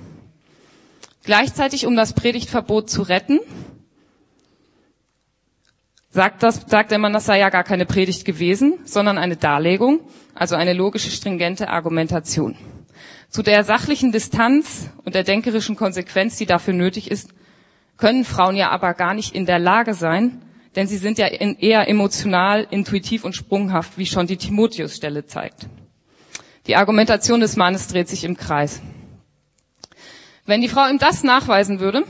Gleichzeitig, 1.24 1.86
um 1.86 1.96
das 1.96 2.14
Predigtverbot 2.14 2.90
zu 2.90 3.04
retten, 3.04 3.40
sagt, 6.10 6.44
das, 6.44 6.66
sagt 6.68 6.92
der 6.92 6.98
Mann, 7.00 7.14
das 7.14 7.26
sei 7.26 7.40
ja 7.40 7.50
gar 7.50 7.64
keine 7.64 7.86
Predigt 7.86 8.26
gewesen, 8.26 8.80
sondern 8.84 9.18
eine 9.18 9.38
Darlegung, 9.38 10.02
also 10.36 10.56
eine 10.56 10.74
logische, 10.74 11.10
stringente 11.10 11.70
Argumentation. 11.70 12.58
Zu 13.30 13.42
der 13.42 13.64
sachlichen 13.64 14.12
Distanz 14.12 14.90
und 15.06 15.16
der 15.16 15.24
denkerischen 15.24 15.76
Konsequenz, 15.76 16.38
die 16.38 16.46
dafür 16.46 16.74
nötig 16.74 17.10
ist, 17.10 17.30
können 17.98 18.26
Frauen 18.26 18.56
ja 18.56 18.70
aber 18.70 18.94
gar 18.94 19.14
nicht 19.14 19.34
in 19.34 19.46
der 19.46 19.60
Lage 19.60 19.94
sein, 19.94 20.42
denn 20.76 20.88
sie 20.88 20.98
sind 20.98 21.18
ja 21.20 21.28
eher 21.28 21.88
emotional, 21.88 22.68
intuitiv 22.70 23.24
und 23.24 23.36
sprunghaft, 23.36 23.98
wie 23.98 24.06
schon 24.08 24.28
die 24.28 24.38
Timotheus-Stelle 24.38 25.26
zeigt. 25.26 25.68
Die 26.68 26.76
Argumentation 26.78 27.42
des 27.42 27.58
Mannes 27.58 27.88
dreht 27.88 28.08
sich 28.08 28.24
im 28.24 28.38
Kreis. 28.38 28.82
Wenn 30.46 30.62
die 30.62 30.70
Frau 30.70 30.88
ihm 30.88 30.98
das 30.98 31.24
nachweisen 31.24 31.80
würde, 31.80 32.04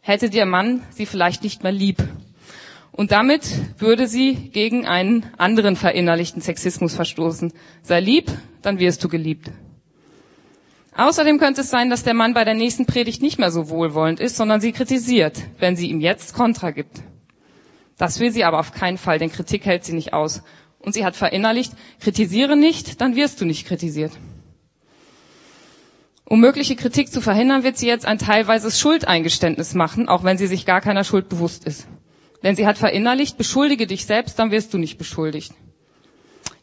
hätte 0.00 0.28
der 0.28 0.46
Mann 0.46 0.82
sie 0.90 1.06
vielleicht 1.06 1.42
nicht 1.42 1.62
mehr 1.62 1.72
lieb. 1.72 2.02
Und 2.92 3.12
damit 3.12 3.44
würde 3.80 4.06
sie 4.06 4.34
gegen 4.34 4.86
einen 4.86 5.24
anderen 5.38 5.76
verinnerlichten 5.76 6.42
Sexismus 6.42 6.94
verstoßen. 6.94 7.52
Sei 7.82 8.00
lieb, 8.00 8.30
dann 8.62 8.78
wirst 8.78 9.02
du 9.02 9.08
geliebt. 9.08 9.50
Außerdem 10.96 11.38
könnte 11.38 11.62
es 11.62 11.70
sein, 11.70 11.88
dass 11.88 12.02
der 12.02 12.14
Mann 12.14 12.34
bei 12.34 12.44
der 12.44 12.54
nächsten 12.54 12.84
Predigt 12.84 13.22
nicht 13.22 13.38
mehr 13.38 13.50
so 13.50 13.70
wohlwollend 13.70 14.20
ist, 14.20 14.36
sondern 14.36 14.60
sie 14.60 14.72
kritisiert, 14.72 15.38
wenn 15.58 15.76
sie 15.76 15.88
ihm 15.88 16.00
jetzt 16.00 16.34
Kontra 16.34 16.72
gibt. 16.72 17.00
Das 17.96 18.20
will 18.20 18.30
sie 18.32 18.44
aber 18.44 18.58
auf 18.58 18.72
keinen 18.72 18.98
Fall, 18.98 19.18
denn 19.18 19.30
Kritik 19.32 19.64
hält 19.64 19.84
sie 19.84 19.92
nicht 19.94 20.12
aus. 20.12 20.42
Und 20.80 20.94
sie 20.94 21.04
hat 21.04 21.14
verinnerlicht, 21.14 21.72
kritisiere 22.00 22.56
nicht, 22.56 23.00
dann 23.00 23.14
wirst 23.16 23.40
du 23.40 23.44
nicht 23.44 23.66
kritisiert. 23.66 24.12
Um 26.24 26.40
mögliche 26.40 26.76
Kritik 26.76 27.10
zu 27.10 27.20
verhindern, 27.20 27.64
wird 27.64 27.76
sie 27.76 27.86
jetzt 27.88 28.06
ein 28.06 28.18
teilweises 28.18 28.78
Schuldeingeständnis 28.78 29.74
machen, 29.74 30.08
auch 30.08 30.22
wenn 30.24 30.38
sie 30.38 30.46
sich 30.46 30.64
gar 30.64 30.80
keiner 30.80 31.04
Schuld 31.04 31.28
bewusst 31.28 31.64
ist. 31.64 31.86
Denn 32.42 32.56
sie 32.56 32.66
hat 32.66 32.78
verinnerlicht, 32.78 33.36
beschuldige 33.36 33.86
dich 33.86 34.06
selbst, 34.06 34.38
dann 34.38 34.50
wirst 34.50 34.72
du 34.72 34.78
nicht 34.78 34.96
beschuldigt. 34.96 35.52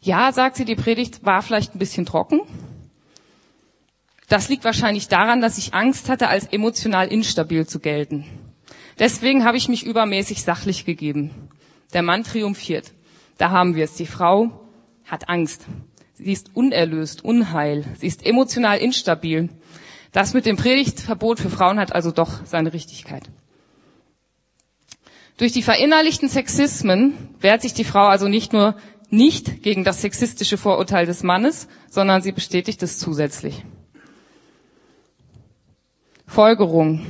Ja, 0.01 0.31
sagt 0.31 0.55
sie, 0.55 0.65
die 0.65 0.75
Predigt 0.75 1.25
war 1.25 1.41
vielleicht 1.41 1.75
ein 1.75 1.79
bisschen 1.79 2.05
trocken. 2.05 2.41
Das 4.29 4.49
liegt 4.49 4.63
wahrscheinlich 4.63 5.07
daran, 5.09 5.41
dass 5.41 5.57
ich 5.57 5.73
Angst 5.73 6.09
hatte, 6.09 6.27
als 6.27 6.45
emotional 6.47 7.07
instabil 7.09 7.67
zu 7.67 7.79
gelten. 7.79 8.25
Deswegen 8.99 9.43
habe 9.45 9.57
ich 9.57 9.69
mich 9.69 9.85
übermäßig 9.85 10.43
sachlich 10.43 10.85
gegeben. 10.85 11.49
Der 11.93 12.01
Mann 12.01 12.23
triumphiert. 12.23 12.91
Da 13.37 13.51
haben 13.51 13.75
wir 13.75 13.85
es. 13.85 13.95
Die 13.95 14.05
Frau 14.05 14.51
hat 15.05 15.29
Angst. 15.29 15.65
Sie 16.13 16.31
ist 16.31 16.55
unerlöst, 16.55 17.23
unheil. 17.23 17.85
Sie 17.97 18.07
ist 18.07 18.25
emotional 18.25 18.79
instabil. 18.79 19.49
Das 20.11 20.33
mit 20.33 20.45
dem 20.45 20.57
Predigtverbot 20.57 21.39
für 21.39 21.49
Frauen 21.49 21.79
hat 21.79 21.93
also 21.93 22.11
doch 22.11 22.45
seine 22.45 22.73
Richtigkeit. 22.73 23.29
Durch 25.37 25.51
die 25.51 25.61
verinnerlichten 25.61 26.29
Sexismen 26.29 27.13
wehrt 27.39 27.61
sich 27.61 27.73
die 27.75 27.83
Frau 27.83 28.07
also 28.07 28.27
nicht 28.27 28.53
nur 28.53 28.75
nicht 29.09 29.61
gegen 29.61 29.83
das 29.83 30.01
sexistische 30.01 30.57
Vorurteil 30.57 31.05
des 31.05 31.23
Mannes, 31.23 31.67
sondern 31.89 32.21
sie 32.21 32.31
bestätigt 32.31 32.81
es 32.83 32.97
zusätzlich. 32.97 33.63
Folgerung. 36.25 37.05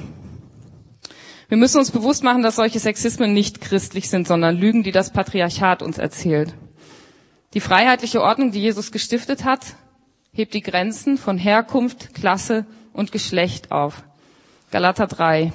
Wir 1.49 1.57
müssen 1.57 1.77
uns 1.77 1.91
bewusst 1.91 2.23
machen, 2.23 2.43
dass 2.43 2.57
solche 2.57 2.79
Sexismen 2.79 3.33
nicht 3.33 3.61
christlich 3.61 4.09
sind, 4.09 4.27
sondern 4.27 4.57
Lügen, 4.57 4.83
die 4.83 4.91
das 4.91 5.13
Patriarchat 5.13 5.81
uns 5.81 5.97
erzählt. 5.97 6.53
Die 7.53 7.61
freiheitliche 7.61 8.21
Ordnung, 8.21 8.51
die 8.51 8.59
Jesus 8.59 8.91
gestiftet 8.91 9.45
hat, 9.45 9.61
hebt 10.33 10.53
die 10.53 10.61
Grenzen 10.61 11.17
von 11.17 11.37
Herkunft, 11.37 12.13
Klasse 12.13 12.65
und 12.91 13.13
Geschlecht 13.13 13.71
auf. 13.71 14.03
Galater 14.71 15.07
3. 15.07 15.53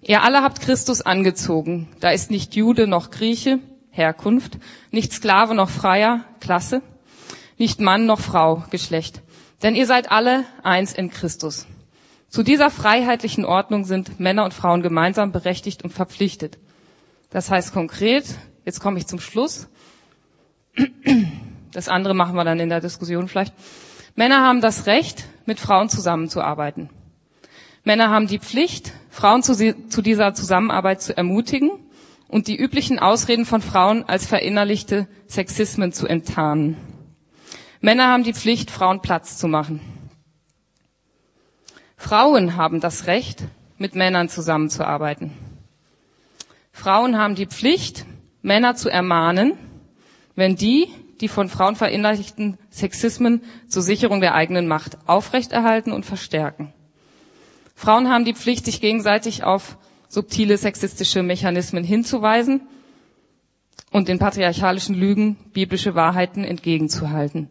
Ihr 0.00 0.22
alle 0.22 0.42
habt 0.42 0.60
Christus 0.60 1.02
angezogen. 1.02 1.88
Da 1.98 2.10
ist 2.10 2.30
nicht 2.30 2.54
Jude 2.54 2.86
noch 2.86 3.10
Grieche, 3.10 3.58
Herkunft, 3.90 4.58
nicht 4.92 5.12
Sklave 5.12 5.56
noch 5.56 5.70
Freier, 5.70 6.24
Klasse, 6.40 6.82
nicht 7.58 7.80
Mann 7.80 8.06
noch 8.06 8.20
Frau, 8.20 8.64
Geschlecht. 8.70 9.22
Denn 9.64 9.74
ihr 9.74 9.86
seid 9.86 10.10
alle 10.12 10.44
eins 10.62 10.92
in 10.92 11.10
Christus. 11.10 11.66
Zu 12.32 12.42
dieser 12.42 12.70
freiheitlichen 12.70 13.44
Ordnung 13.44 13.84
sind 13.84 14.18
Männer 14.18 14.44
und 14.46 14.54
Frauen 14.54 14.80
gemeinsam 14.80 15.32
berechtigt 15.32 15.84
und 15.84 15.90
verpflichtet. 15.90 16.58
Das 17.28 17.50
heißt 17.50 17.74
konkret, 17.74 18.24
jetzt 18.64 18.80
komme 18.80 18.98
ich 18.98 19.06
zum 19.06 19.20
Schluss, 19.20 19.68
das 21.74 21.90
andere 21.90 22.14
machen 22.14 22.34
wir 22.34 22.44
dann 22.44 22.58
in 22.58 22.70
der 22.70 22.80
Diskussion 22.80 23.28
vielleicht. 23.28 23.52
Männer 24.14 24.40
haben 24.40 24.62
das 24.62 24.86
Recht, 24.86 25.26
mit 25.44 25.60
Frauen 25.60 25.90
zusammenzuarbeiten. 25.90 26.88
Männer 27.84 28.08
haben 28.08 28.28
die 28.28 28.38
Pflicht, 28.38 28.94
Frauen 29.10 29.42
zu, 29.42 29.54
zu 29.54 30.00
dieser 30.00 30.32
Zusammenarbeit 30.32 31.02
zu 31.02 31.14
ermutigen 31.14 31.70
und 32.28 32.46
die 32.46 32.56
üblichen 32.56 32.98
Ausreden 32.98 33.44
von 33.44 33.60
Frauen 33.60 34.04
als 34.08 34.24
verinnerlichte 34.24 35.06
Sexismen 35.26 35.92
zu 35.92 36.06
enttarnen. 36.06 36.78
Männer 37.82 38.08
haben 38.08 38.24
die 38.24 38.32
Pflicht, 38.32 38.70
Frauen 38.70 39.02
Platz 39.02 39.36
zu 39.36 39.48
machen. 39.48 39.80
Frauen 42.02 42.56
haben 42.56 42.80
das 42.80 43.06
Recht, 43.06 43.44
mit 43.78 43.94
Männern 43.94 44.28
zusammenzuarbeiten. 44.28 45.30
Frauen 46.72 47.16
haben 47.16 47.36
die 47.36 47.46
Pflicht, 47.46 48.04
Männer 48.42 48.74
zu 48.74 48.88
ermahnen, 48.90 49.52
wenn 50.34 50.56
die, 50.56 50.88
die 51.20 51.28
von 51.28 51.48
Frauen 51.48 51.76
verinnerlichten 51.76 52.58
Sexismen 52.70 53.40
zur 53.68 53.82
Sicherung 53.82 54.20
der 54.20 54.34
eigenen 54.34 54.66
Macht 54.66 54.98
aufrechterhalten 55.06 55.92
und 55.92 56.04
verstärken. 56.04 56.72
Frauen 57.76 58.10
haben 58.10 58.24
die 58.24 58.34
Pflicht, 58.34 58.64
sich 58.64 58.80
gegenseitig 58.80 59.44
auf 59.44 59.78
subtile 60.08 60.58
sexistische 60.58 61.22
Mechanismen 61.22 61.84
hinzuweisen 61.84 62.62
und 63.92 64.08
den 64.08 64.18
patriarchalischen 64.18 64.96
Lügen 64.96 65.36
biblische 65.52 65.94
Wahrheiten 65.94 66.42
entgegenzuhalten. 66.42 67.48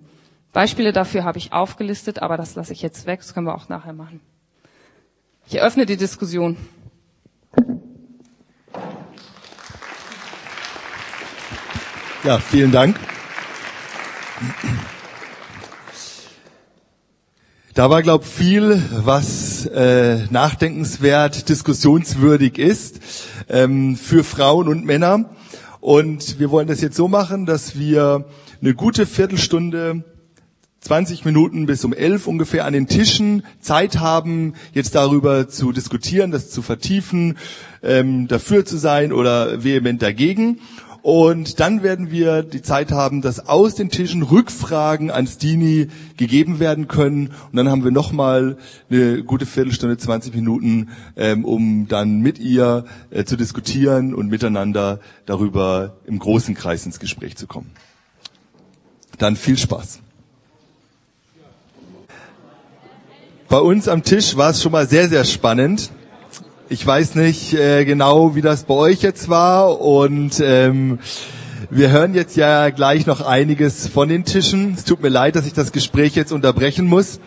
Beispiele 0.51 0.91
dafür 0.91 1.23
habe 1.23 1.37
ich 1.37 1.53
aufgelistet, 1.53 2.21
aber 2.21 2.35
das 2.35 2.55
lasse 2.55 2.73
ich 2.73 2.81
jetzt 2.81 3.05
weg, 3.05 3.21
das 3.21 3.33
können 3.33 3.47
wir 3.47 3.55
auch 3.55 3.69
nachher 3.69 3.93
machen. 3.93 4.19
Ich 5.51 5.57
eröffne 5.57 5.85
die 5.85 5.97
Diskussion. 5.97 6.55
Ja, 12.23 12.39
vielen 12.39 12.71
Dank. 12.71 12.97
Da 17.73 17.89
war, 17.89 18.01
glaube 18.01 18.23
ich, 18.23 18.29
viel, 18.29 18.81
was 18.91 19.65
äh, 19.65 20.19
nachdenkenswert, 20.29 21.49
diskussionswürdig 21.49 22.57
ist 22.57 23.01
ähm, 23.49 23.97
für 23.97 24.23
Frauen 24.23 24.69
und 24.69 24.85
Männer. 24.85 25.31
Und 25.81 26.39
wir 26.39 26.49
wollen 26.49 26.69
das 26.69 26.79
jetzt 26.79 26.95
so 26.95 27.09
machen, 27.09 27.45
dass 27.45 27.77
wir 27.77 28.23
eine 28.61 28.73
gute 28.73 29.05
Viertelstunde 29.05 30.05
20 30.81 31.25
Minuten 31.25 31.67
bis 31.67 31.85
um 31.85 31.93
11 31.93 32.25
ungefähr 32.25 32.65
an 32.65 32.73
den 32.73 32.87
Tischen 32.87 33.43
Zeit 33.59 33.99
haben, 33.99 34.55
jetzt 34.73 34.95
darüber 34.95 35.47
zu 35.47 35.71
diskutieren, 35.71 36.31
das 36.31 36.49
zu 36.49 36.63
vertiefen, 36.63 37.37
ähm, 37.83 38.27
dafür 38.27 38.65
zu 38.65 38.77
sein 38.77 39.13
oder 39.13 39.63
vehement 39.63 40.01
dagegen. 40.01 40.59
Und 41.03 41.59
dann 41.59 41.81
werden 41.81 42.11
wir 42.11 42.43
die 42.43 42.61
Zeit 42.61 42.91
haben, 42.91 43.21
dass 43.21 43.47
aus 43.47 43.73
den 43.73 43.89
Tischen 43.89 44.21
Rückfragen 44.21 45.09
ans 45.09 45.37
Dini 45.37 45.87
gegeben 46.17 46.59
werden 46.59 46.87
können. 46.87 47.27
Und 47.27 47.55
dann 47.55 47.69
haben 47.69 47.83
wir 47.83 47.91
nochmal 47.91 48.57
eine 48.89 49.23
gute 49.23 49.47
Viertelstunde, 49.47 49.97
20 49.97 50.35
Minuten, 50.35 50.89
ähm, 51.15 51.43
um 51.45 51.87
dann 51.87 52.19
mit 52.19 52.37
ihr 52.37 52.85
äh, 53.09 53.23
zu 53.23 53.35
diskutieren 53.35 54.13
und 54.13 54.29
miteinander 54.29 54.99
darüber 55.25 55.97
im 56.05 56.19
großen 56.19 56.53
Kreis 56.53 56.85
ins 56.85 56.99
Gespräch 56.99 57.35
zu 57.35 57.47
kommen. 57.47 57.71
Dann 59.17 59.35
viel 59.35 59.57
Spaß. 59.57 60.01
Bei 63.51 63.59
uns 63.59 63.89
am 63.89 64.01
Tisch 64.01 64.37
war 64.37 64.51
es 64.51 64.61
schon 64.63 64.71
mal 64.71 64.87
sehr, 64.87 65.09
sehr 65.09 65.25
spannend. 65.25 65.91
Ich 66.69 66.87
weiß 66.87 67.15
nicht 67.15 67.53
äh, 67.53 67.83
genau, 67.83 68.33
wie 68.33 68.41
das 68.41 68.63
bei 68.63 68.75
euch 68.75 69.01
jetzt 69.01 69.27
war 69.27 69.81
und 69.81 70.39
ähm, 70.39 70.99
wir 71.69 71.89
hören 71.89 72.13
jetzt 72.13 72.37
ja 72.37 72.69
gleich 72.69 73.05
noch 73.05 73.19
einiges 73.19 73.89
von 73.89 74.07
den 74.07 74.23
Tischen. 74.23 74.75
Es 74.77 74.85
tut 74.85 75.01
mir 75.03 75.09
leid, 75.09 75.35
dass 75.35 75.45
ich 75.45 75.51
das 75.51 75.73
Gespräch 75.73 76.15
jetzt 76.15 76.31
unterbrechen 76.31 76.87
muss. 76.87 77.19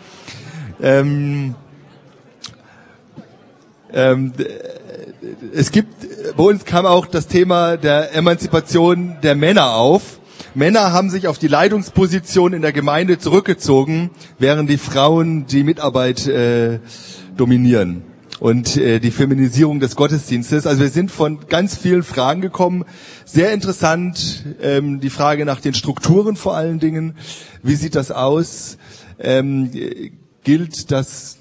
Ähm, 0.80 1.56
ähm, 3.92 4.32
es 5.54 5.72
gibt, 5.72 5.92
bei 6.38 6.42
uns 6.42 6.64
kam 6.64 6.86
auch 6.86 7.04
das 7.04 7.26
Thema 7.26 7.76
der 7.76 8.14
Emanzipation 8.14 9.18
der 9.22 9.34
Männer 9.34 9.74
auf. 9.74 10.20
Männer 10.56 10.92
haben 10.92 11.10
sich 11.10 11.26
auf 11.26 11.38
die 11.38 11.48
Leitungsposition 11.48 12.52
in 12.52 12.62
der 12.62 12.72
Gemeinde 12.72 13.18
zurückgezogen, 13.18 14.10
während 14.38 14.70
die 14.70 14.78
Frauen 14.78 15.46
die 15.46 15.64
Mitarbeit 15.64 16.28
äh, 16.28 16.78
dominieren 17.36 18.04
und 18.38 18.76
äh, 18.76 19.00
die 19.00 19.10
Feminisierung 19.10 19.80
des 19.80 19.96
Gottesdienstes. 19.96 20.66
Also 20.68 20.80
wir 20.82 20.90
sind 20.90 21.10
von 21.10 21.40
ganz 21.48 21.76
vielen 21.76 22.04
Fragen 22.04 22.40
gekommen. 22.40 22.84
Sehr 23.24 23.52
interessant 23.52 24.44
ähm, 24.62 25.00
die 25.00 25.10
Frage 25.10 25.44
nach 25.44 25.60
den 25.60 25.74
Strukturen 25.74 26.36
vor 26.36 26.54
allen 26.54 26.78
Dingen. 26.78 27.16
Wie 27.64 27.74
sieht 27.74 27.96
das 27.96 28.12
aus? 28.12 28.78
Ähm, 29.18 29.70
gilt 30.44 30.92
das 30.92 31.38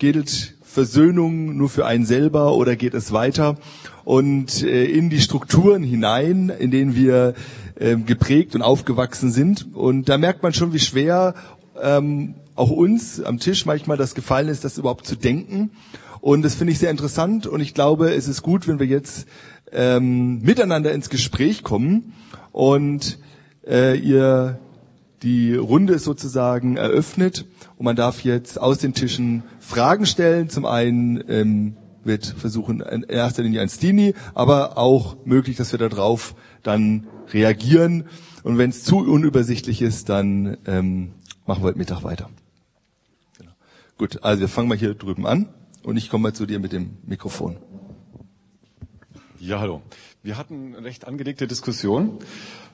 gilt 0.00 0.56
Versöhnung 0.64 1.56
nur 1.56 1.68
für 1.68 1.86
einen 1.86 2.06
selber 2.06 2.54
oder 2.54 2.74
geht 2.74 2.94
es 2.94 3.12
weiter? 3.12 3.58
Und 4.04 4.62
äh, 4.64 4.86
in 4.86 5.10
die 5.10 5.20
Strukturen 5.20 5.84
hinein, 5.84 6.48
in 6.48 6.70
denen 6.72 6.96
wir 6.96 7.34
äh, 7.80 7.96
geprägt 7.96 8.54
und 8.54 8.62
aufgewachsen 8.62 9.32
sind. 9.32 9.74
Und 9.74 10.08
da 10.08 10.16
merkt 10.16 10.44
man 10.44 10.52
schon, 10.52 10.72
wie 10.72 10.78
schwer 10.78 11.34
ähm, 11.82 12.36
auch 12.54 12.70
uns 12.70 13.20
am 13.20 13.40
Tisch 13.40 13.66
manchmal 13.66 13.96
das 13.96 14.14
gefallen 14.14 14.48
ist, 14.48 14.62
das 14.62 14.78
überhaupt 14.78 15.06
zu 15.06 15.16
denken 15.16 15.72
und 16.20 16.42
das 16.42 16.54
finde 16.54 16.72
ich 16.72 16.78
sehr 16.78 16.90
interessant 16.90 17.46
und 17.46 17.60
ich 17.60 17.72
glaube, 17.72 18.12
es 18.12 18.28
ist 18.28 18.42
gut, 18.42 18.68
wenn 18.68 18.78
wir 18.78 18.86
jetzt 18.86 19.26
ähm, 19.72 20.40
miteinander 20.42 20.92
ins 20.92 21.08
Gespräch 21.08 21.62
kommen 21.62 22.12
und 22.52 23.18
äh, 23.66 23.98
ihr 23.98 24.58
die 25.22 25.54
Runde 25.54 25.94
ist 25.94 26.04
sozusagen 26.04 26.76
eröffnet 26.76 27.46
und 27.76 27.84
man 27.84 27.96
darf 27.96 28.22
jetzt 28.22 28.60
aus 28.60 28.78
den 28.78 28.94
Tischen 28.94 29.42
Fragen 29.60 30.06
stellen. 30.06 30.48
Zum 30.48 30.66
einen 30.66 31.22
ähm, 31.28 31.76
wird 32.04 32.26
versuchen 32.26 32.80
in 32.80 33.02
erster 33.02 33.42
Linie 33.42 33.60
ein 33.60 33.68
Stini, 33.68 34.14
aber 34.34 34.76
auch 34.78 35.16
möglich, 35.24 35.56
dass 35.56 35.72
wir 35.72 35.78
darauf 35.78 36.34
dann 36.62 37.06
reagieren. 37.32 38.06
Und 38.42 38.58
wenn 38.58 38.70
es 38.70 38.84
zu 38.84 38.98
unübersichtlich 38.98 39.82
ist, 39.82 40.08
dann 40.08 40.56
ähm, 40.66 41.12
machen 41.46 41.62
wir 41.62 41.68
heute 41.68 41.78
Mittag 41.78 42.02
weiter. 42.02 42.30
Genau. 43.38 43.52
Gut, 43.98 44.22
also 44.22 44.40
wir 44.40 44.48
fangen 44.48 44.68
mal 44.68 44.78
hier 44.78 44.94
drüben 44.94 45.26
an. 45.26 45.48
Und 45.82 45.96
ich 45.96 46.10
komme 46.10 46.24
mal 46.24 46.32
zu 46.34 46.46
dir 46.46 46.58
mit 46.58 46.72
dem 46.72 46.98
Mikrofon. 47.06 47.56
Ja, 49.38 49.60
hallo. 49.60 49.80
Wir 50.22 50.36
hatten 50.36 50.74
eine 50.76 50.84
recht 50.84 51.06
angelegte 51.06 51.46
Diskussion 51.46 52.18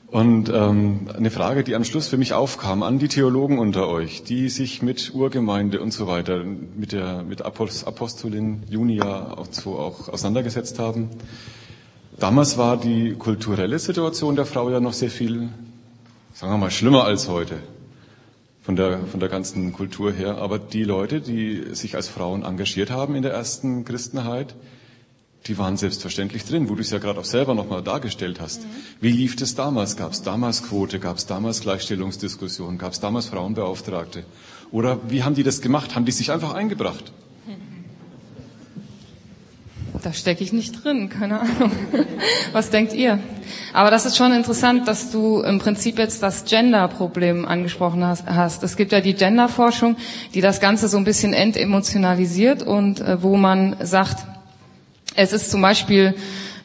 und 0.08 0.48
ähm, 0.52 1.08
eine 1.16 1.30
Frage, 1.30 1.62
die 1.62 1.76
am 1.76 1.84
Schluss 1.84 2.08
für 2.08 2.16
mich 2.16 2.32
aufkam 2.32 2.82
an 2.82 2.98
die 2.98 3.06
Theologen 3.06 3.60
unter 3.60 3.88
euch, 3.88 4.24
die 4.24 4.48
sich 4.48 4.82
mit 4.82 5.14
Urgemeinde 5.14 5.80
und 5.80 5.92
so 5.92 6.08
weiter, 6.08 6.42
mit 6.42 6.90
der 6.90 7.22
mit 7.22 7.42
Apostolin 7.42 8.64
Junia 8.68 9.32
auch, 9.36 9.46
so 9.50 9.78
auch 9.78 10.08
auseinandergesetzt 10.08 10.80
haben. 10.80 11.10
Damals 12.18 12.56
war 12.56 12.78
die 12.78 13.14
kulturelle 13.14 13.78
Situation 13.78 14.36
der 14.36 14.46
Frau 14.46 14.70
ja 14.70 14.80
noch 14.80 14.94
sehr 14.94 15.10
viel, 15.10 15.50
sagen 16.32 16.52
wir 16.52 16.56
mal, 16.56 16.70
schlimmer 16.70 17.04
als 17.04 17.28
heute 17.28 17.58
von 18.62 18.74
der, 18.74 19.00
von 19.06 19.20
der 19.20 19.28
ganzen 19.28 19.72
Kultur 19.74 20.12
her. 20.12 20.38
Aber 20.38 20.58
die 20.58 20.84
Leute, 20.84 21.20
die 21.20 21.74
sich 21.74 21.94
als 21.94 22.08
Frauen 22.08 22.42
engagiert 22.42 22.90
haben 22.90 23.14
in 23.16 23.22
der 23.22 23.32
ersten 23.32 23.84
Christenheit, 23.84 24.54
die 25.46 25.58
waren 25.58 25.76
selbstverständlich 25.76 26.44
drin, 26.44 26.68
wo 26.70 26.74
du 26.74 26.80
es 26.80 26.90
ja 26.90 26.98
gerade 26.98 27.20
auch 27.20 27.24
selber 27.24 27.54
nochmal 27.54 27.82
dargestellt 27.82 28.40
hast. 28.40 28.62
Mhm. 28.62 28.66
Wie 29.00 29.12
lief 29.12 29.36
das 29.36 29.54
damals? 29.54 29.96
Gab 29.96 30.12
es 30.12 30.22
damals 30.22 30.62
Quote? 30.62 30.98
Gab 30.98 31.18
es 31.18 31.26
damals 31.26 31.60
Gleichstellungsdiskussionen? 31.60 32.78
Gab 32.78 32.92
es 32.92 33.00
damals 33.00 33.26
Frauenbeauftragte? 33.26 34.24
Oder 34.72 34.98
wie 35.08 35.22
haben 35.22 35.34
die 35.34 35.44
das 35.44 35.60
gemacht? 35.60 35.94
Haben 35.94 36.06
die 36.06 36.12
sich 36.12 36.32
einfach 36.32 36.54
eingebracht? 36.54 37.12
Da 40.02 40.12
stecke 40.12 40.44
ich 40.44 40.52
nicht 40.52 40.84
drin, 40.84 41.08
keine 41.08 41.40
Ahnung. 41.40 41.72
Was 42.52 42.70
denkt 42.70 42.92
ihr? 42.92 43.18
Aber 43.72 43.90
das 43.90 44.04
ist 44.06 44.16
schon 44.16 44.32
interessant, 44.32 44.86
dass 44.88 45.10
du 45.10 45.40
im 45.40 45.58
Prinzip 45.58 45.98
jetzt 45.98 46.22
das 46.22 46.44
Gender-Problem 46.44 47.46
angesprochen 47.46 48.04
hast. 48.04 48.62
Es 48.62 48.76
gibt 48.76 48.92
ja 48.92 49.00
die 49.00 49.14
Gender-Forschung, 49.14 49.96
die 50.34 50.40
das 50.40 50.60
Ganze 50.60 50.88
so 50.88 50.96
ein 50.96 51.04
bisschen 51.04 51.32
entemotionalisiert 51.32 52.62
und 52.62 53.00
äh, 53.00 53.22
wo 53.22 53.36
man 53.36 53.76
sagt, 53.80 54.26
es 55.14 55.32
ist 55.32 55.50
zum 55.50 55.62
Beispiel 55.62 56.14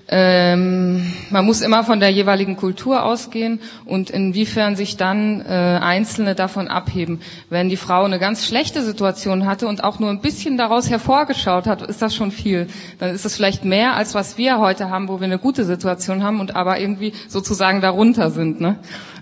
ähm, 0.07 1.13
man 1.29 1.45
muss 1.45 1.61
immer 1.61 1.83
von 1.83 1.99
der 1.99 2.09
jeweiligen 2.09 2.57
Kultur 2.57 3.03
ausgehen 3.03 3.59
und 3.85 4.09
inwiefern 4.09 4.75
sich 4.75 4.97
dann 4.97 5.41
äh, 5.41 5.79
Einzelne 5.81 6.35
davon 6.35 6.67
abheben. 6.67 7.21
Wenn 7.49 7.69
die 7.69 7.77
Frau 7.77 8.03
eine 8.03 8.19
ganz 8.19 8.45
schlechte 8.45 8.83
Situation 8.83 9.45
hatte 9.45 9.67
und 9.67 9.83
auch 9.83 9.99
nur 9.99 10.09
ein 10.09 10.21
bisschen 10.21 10.57
daraus 10.57 10.89
hervorgeschaut 10.89 11.65
hat, 11.67 11.81
ist 11.81 12.01
das 12.01 12.15
schon 12.15 12.31
viel. 12.31 12.67
Dann 12.99 13.13
ist 13.15 13.25
es 13.25 13.35
vielleicht 13.35 13.63
mehr, 13.63 13.95
als 13.95 14.15
was 14.15 14.37
wir 14.37 14.59
heute 14.59 14.89
haben, 14.89 15.07
wo 15.07 15.19
wir 15.19 15.25
eine 15.25 15.39
gute 15.39 15.63
Situation 15.63 16.23
haben 16.23 16.39
und 16.39 16.55
aber 16.55 16.79
irgendwie 16.79 17.13
sozusagen 17.27 17.81
darunter 17.81 18.31
sind. 18.31 18.59
Ne? 18.59 18.77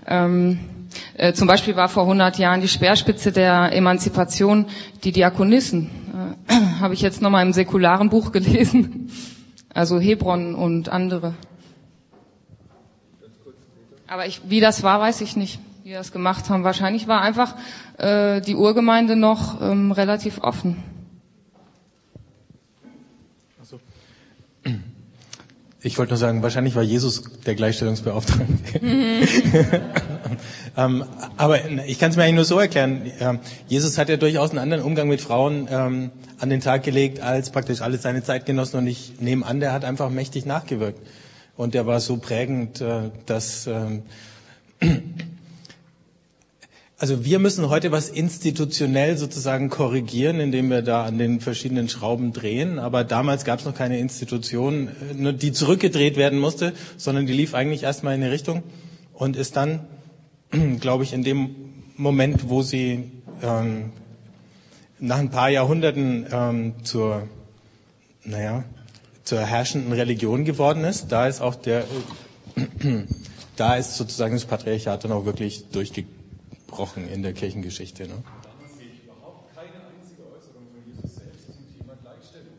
Ähm, 0.06 0.58
äh, 1.16 1.32
zum 1.32 1.46
Beispiel 1.46 1.76
war 1.76 1.88
vor 1.88 2.02
100 2.04 2.38
Jahren 2.38 2.60
die 2.60 2.68
Speerspitze 2.68 3.32
der 3.32 3.72
Emanzipation 3.72 4.66
die 5.04 5.12
Diakonissen. 5.12 5.90
Äh, 6.48 6.54
Habe 6.80 6.94
ich 6.94 7.00
jetzt 7.00 7.22
nochmal 7.22 7.46
im 7.46 7.52
säkularen 7.52 8.08
Buch 8.08 8.32
gelesen. 8.32 9.10
Also 9.72 10.00
Hebron 10.00 10.54
und 10.54 10.88
andere. 10.88 11.34
Aber 14.06 14.26
ich, 14.26 14.42
wie 14.48 14.60
das 14.60 14.82
war, 14.82 15.00
weiß 15.00 15.20
ich 15.20 15.36
nicht, 15.36 15.60
wie 15.84 15.92
das 15.92 16.10
gemacht 16.10 16.50
haben. 16.50 16.64
Wahrscheinlich 16.64 17.06
war 17.06 17.20
einfach 17.20 17.54
äh, 17.98 18.40
die 18.40 18.56
Urgemeinde 18.56 19.14
noch 19.14 19.60
ähm, 19.62 19.92
relativ 19.92 20.40
offen. 20.42 20.82
Ich 25.82 25.96
wollte 25.96 26.10
nur 26.10 26.18
sagen, 26.18 26.42
wahrscheinlich 26.42 26.74
war 26.74 26.82
Jesus 26.82 27.22
der 27.46 27.54
Gleichstellungsbeauftragte. 27.54 28.84
Mhm. 28.84 29.26
ähm, 30.76 31.04
aber 31.36 31.58
ich 31.86 31.98
kann 31.98 32.10
es 32.10 32.16
mir 32.16 32.24
eigentlich 32.24 32.34
nur 32.36 32.44
so 32.44 32.58
erklären. 32.58 33.10
Ähm, 33.20 33.38
Jesus 33.68 33.98
hat 33.98 34.08
ja 34.08 34.16
durchaus 34.16 34.50
einen 34.50 34.58
anderen 34.58 34.82
Umgang 34.82 35.08
mit 35.08 35.20
Frauen 35.20 35.68
ähm, 35.70 36.10
an 36.38 36.50
den 36.50 36.60
Tag 36.60 36.82
gelegt 36.82 37.20
als 37.20 37.50
praktisch 37.50 37.80
alle 37.80 37.98
seine 37.98 38.22
Zeitgenossen. 38.22 38.78
Und 38.78 38.86
ich 38.86 39.20
nehme 39.20 39.44
an, 39.46 39.60
der 39.60 39.72
hat 39.72 39.84
einfach 39.84 40.10
mächtig 40.10 40.46
nachgewirkt. 40.46 41.00
Und 41.56 41.74
der 41.74 41.86
war 41.86 42.00
so 42.00 42.16
prägend, 42.16 42.80
äh, 42.80 43.10
dass 43.26 43.66
ähm, 43.66 44.02
also 47.00 47.24
wir 47.24 47.38
müssen 47.38 47.70
heute 47.70 47.92
was 47.92 48.10
institutionell 48.10 49.16
sozusagen 49.16 49.70
korrigieren, 49.70 50.38
indem 50.38 50.68
wir 50.68 50.82
da 50.82 51.04
an 51.04 51.16
den 51.16 51.40
verschiedenen 51.40 51.88
Schrauben 51.88 52.34
drehen. 52.34 52.78
Aber 52.78 53.04
damals 53.04 53.46
gab 53.46 53.58
es 53.58 53.64
noch 53.64 53.74
keine 53.74 53.98
Institution, 53.98 54.88
äh, 55.18 55.32
die 55.32 55.52
zurückgedreht 55.52 56.18
werden 56.18 56.38
musste, 56.38 56.74
sondern 56.98 57.24
die 57.24 57.32
lief 57.32 57.54
eigentlich 57.54 57.84
erstmal 57.84 58.14
in 58.14 58.22
eine 58.22 58.30
Richtung 58.30 58.62
und 59.14 59.34
ist 59.34 59.56
dann, 59.56 59.80
glaube 60.80 61.04
ich, 61.04 61.12
in 61.12 61.22
dem 61.22 61.54
Moment, 61.96 62.48
wo 62.48 62.62
sie 62.62 63.10
ähm, 63.42 63.92
nach 64.98 65.18
ein 65.18 65.30
paar 65.30 65.50
Jahrhunderten 65.50 66.26
ähm, 66.30 66.74
zur, 66.84 67.28
naja, 68.24 68.64
zur 69.24 69.40
herrschenden 69.40 69.92
Religion 69.92 70.44
geworden 70.44 70.84
ist, 70.84 71.12
da 71.12 71.26
ist 71.26 71.40
auch 71.40 71.54
der, 71.54 71.84
äh, 72.56 73.04
da 73.56 73.76
ist 73.76 73.96
sozusagen 73.96 74.34
das 74.34 74.44
Patriarchat 74.44 75.04
dann 75.04 75.12
auch 75.12 75.24
wirklich 75.24 75.70
durchgegangen 75.70 76.20
gebrochen 76.70 77.08
in 77.12 77.22
der 77.22 77.32
Kirchengeschichte. 77.32 78.04
Ne? 78.04 78.14
Damals 78.42 78.78
sehe 78.78 78.86
ich 78.86 79.04
überhaupt 79.04 79.54
keine 79.54 79.82
einzige 79.90 80.22
Äußerung 80.22 80.64
von 80.70 80.80
Jesus 80.86 81.16
selbst 81.16 81.46
zum 81.46 81.54
Thema 81.76 81.94
Gleichstellung. 82.00 82.54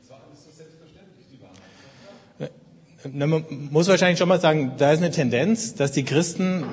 Das 0.00 0.10
war 0.10 0.20
alles 0.28 0.44
so 0.44 0.50
selbstverständlich, 0.54 1.26
die 1.32 1.40
Wahrheit. 1.40 2.52
Na, 3.10 3.26
man 3.26 3.44
muss 3.70 3.88
wahrscheinlich 3.88 4.18
schon 4.18 4.28
mal 4.28 4.40
sagen, 4.40 4.72
da 4.76 4.92
ist 4.92 4.98
eine 4.98 5.10
Tendenz, 5.10 5.74
dass 5.74 5.92
die 5.92 6.04
Christen 6.04 6.64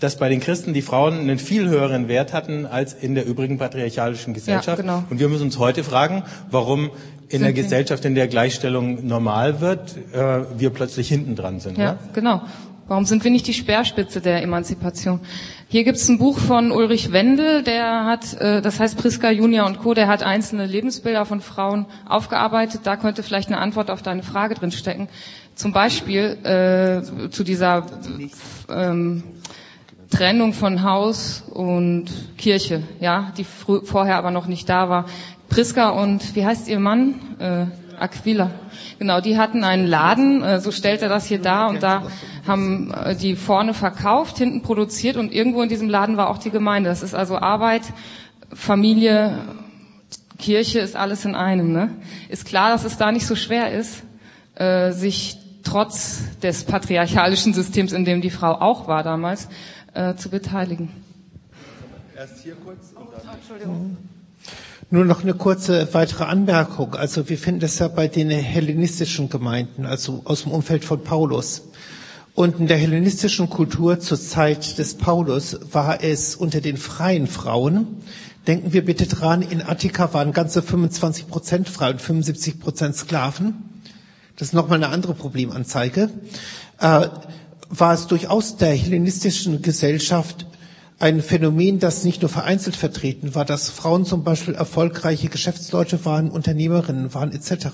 dass 0.00 0.16
bei 0.16 0.28
den 0.28 0.40
Christen 0.40 0.72
die 0.74 0.82
Frauen 0.82 1.18
einen 1.20 1.38
viel 1.38 1.68
höheren 1.68 2.08
Wert 2.08 2.32
hatten 2.32 2.66
als 2.66 2.94
in 2.94 3.14
der 3.14 3.26
übrigen 3.26 3.58
patriarchalischen 3.58 4.34
Gesellschaft. 4.34 4.66
Ja, 4.66 4.74
genau. 4.76 5.04
Und 5.10 5.20
wir 5.20 5.28
müssen 5.28 5.44
uns 5.44 5.58
heute 5.58 5.84
fragen, 5.84 6.24
warum 6.50 6.90
in 7.28 7.42
einer 7.42 7.52
Gesellschaft, 7.52 8.04
in 8.04 8.14
der 8.14 8.26
Gleichstellung 8.28 9.06
normal 9.06 9.60
wird, 9.60 9.96
äh, 10.12 10.40
wir 10.58 10.70
plötzlich 10.70 11.08
hinten 11.08 11.36
dran 11.36 11.60
sind. 11.60 11.76
Ja, 11.78 11.92
Ne? 11.92 11.98
genau. 12.14 12.42
Warum 12.88 13.04
sind 13.04 13.22
wir 13.22 13.30
nicht 13.30 13.46
die 13.46 13.52
Speerspitze 13.52 14.22
der 14.22 14.42
Emanzipation? 14.42 15.20
Hier 15.68 15.84
gibt's 15.84 16.08
ein 16.08 16.16
Buch 16.16 16.38
von 16.38 16.70
Ulrich 16.72 17.12
Wendel, 17.12 17.62
der 17.62 18.06
hat, 18.06 18.32
äh, 18.40 18.62
das 18.62 18.80
heißt 18.80 18.96
Priska 18.96 19.30
Junior 19.30 19.66
und 19.66 19.80
Co., 19.80 19.92
der 19.92 20.08
hat 20.08 20.22
einzelne 20.22 20.64
Lebensbilder 20.64 21.26
von 21.26 21.42
Frauen 21.42 21.84
aufgearbeitet. 22.08 22.80
Da 22.84 22.96
könnte 22.96 23.22
vielleicht 23.22 23.48
eine 23.48 23.58
Antwort 23.58 23.90
auf 23.90 24.00
deine 24.00 24.22
Frage 24.22 24.54
drin 24.54 24.72
stecken. 24.72 25.08
Zum 25.54 25.74
Beispiel 25.74 26.38
äh, 26.44 27.28
zu 27.30 27.44
dieser 27.44 27.84
ähm, 28.70 29.22
Trennung 30.10 30.52
von 30.52 30.82
Haus 30.82 31.44
und 31.50 32.06
Kirche, 32.38 32.82
ja, 33.00 33.32
die 33.36 33.44
vorher 33.44 34.16
aber 34.16 34.30
noch 34.30 34.46
nicht 34.46 34.68
da 34.68 34.88
war. 34.88 35.04
Priska 35.48 35.90
und 35.90 36.34
wie 36.34 36.44
heißt 36.44 36.68
ihr 36.68 36.78
Mann? 36.78 37.14
Äh, 37.38 37.66
Aquila. 37.98 38.50
Genau, 38.98 39.20
die 39.20 39.38
hatten 39.38 39.64
einen 39.64 39.86
Laden, 39.86 40.42
äh, 40.42 40.60
so 40.60 40.70
stellt 40.70 41.02
er 41.02 41.08
das 41.08 41.26
hier 41.26 41.40
dar 41.40 41.68
und 41.68 41.82
da 41.82 42.04
haben 42.46 42.92
äh, 42.92 43.16
die 43.16 43.36
vorne 43.36 43.74
verkauft, 43.74 44.38
hinten 44.38 44.62
produziert 44.62 45.16
und 45.16 45.32
irgendwo 45.32 45.62
in 45.62 45.68
diesem 45.68 45.88
Laden 45.88 46.16
war 46.16 46.30
auch 46.30 46.38
die 46.38 46.50
Gemeinde. 46.50 46.88
Das 46.88 47.02
ist 47.02 47.14
also 47.14 47.36
Arbeit, 47.36 47.82
Familie, 48.52 49.38
Kirche 50.38 50.78
ist 50.78 50.96
alles 50.96 51.24
in 51.24 51.34
einem. 51.34 51.72
Ne? 51.72 51.90
Ist 52.28 52.46
klar, 52.46 52.70
dass 52.70 52.84
es 52.84 52.96
da 52.96 53.12
nicht 53.12 53.26
so 53.26 53.34
schwer 53.34 53.72
ist, 53.72 54.04
äh, 54.54 54.92
sich 54.92 55.36
trotz 55.64 56.38
des 56.40 56.64
patriarchalischen 56.64 57.52
Systems, 57.52 57.92
in 57.92 58.04
dem 58.04 58.20
die 58.20 58.30
Frau 58.30 58.52
auch 58.52 58.88
war 58.88 59.02
damals, 59.02 59.48
äh, 59.94 60.14
zu 60.16 60.28
beteiligen. 60.30 60.88
Erst 62.16 62.42
hier 62.42 62.54
kurz 62.64 62.92
und 62.94 63.08
dann. 63.60 63.96
Nur 64.90 65.04
noch 65.04 65.22
eine 65.22 65.34
kurze 65.34 65.92
weitere 65.92 66.24
Anmerkung. 66.24 66.94
Also 66.94 67.28
wir 67.28 67.36
finden 67.38 67.60
das 67.60 67.78
ja 67.78 67.88
bei 67.88 68.08
den 68.08 68.30
hellenistischen 68.30 69.28
Gemeinden, 69.28 69.84
also 69.84 70.22
aus 70.24 70.42
dem 70.44 70.52
Umfeld 70.52 70.84
von 70.84 71.02
Paulus. 71.04 71.62
Und 72.34 72.58
in 72.60 72.68
der 72.68 72.76
hellenistischen 72.78 73.50
Kultur 73.50 74.00
zur 74.00 74.18
Zeit 74.18 74.78
des 74.78 74.94
Paulus 74.94 75.58
war 75.72 76.02
es 76.02 76.36
unter 76.36 76.60
den 76.60 76.76
freien 76.76 77.26
Frauen, 77.26 77.98
denken 78.46 78.72
wir 78.72 78.84
bitte 78.84 79.06
dran, 79.06 79.42
in 79.42 79.60
Attika 79.60 80.14
waren 80.14 80.32
ganze 80.32 80.62
25 80.62 81.28
Prozent 81.28 81.68
frei 81.68 81.90
und 81.90 82.00
75 82.00 82.58
Prozent 82.60 82.96
Sklaven. 82.96 83.54
Das 84.36 84.48
ist 84.48 84.54
nochmal 84.54 84.76
eine 84.82 84.88
andere 84.88 85.14
Problemanzeige. 85.14 86.10
Äh, 86.80 87.08
war 87.68 87.92
es 87.94 88.06
durchaus 88.06 88.56
der 88.56 88.74
hellenistischen 88.74 89.62
Gesellschaft 89.62 90.46
ein 90.98 91.22
Phänomen, 91.22 91.78
das 91.78 92.04
nicht 92.04 92.22
nur 92.22 92.28
vereinzelt 92.28 92.74
vertreten 92.74 93.34
war, 93.34 93.44
dass 93.44 93.70
Frauen 93.70 94.04
zum 94.04 94.24
Beispiel 94.24 94.54
erfolgreiche 94.54 95.28
Geschäftsleute 95.28 96.04
waren, 96.04 96.30
Unternehmerinnen 96.30 97.14
waren 97.14 97.32
etc. 97.32 97.68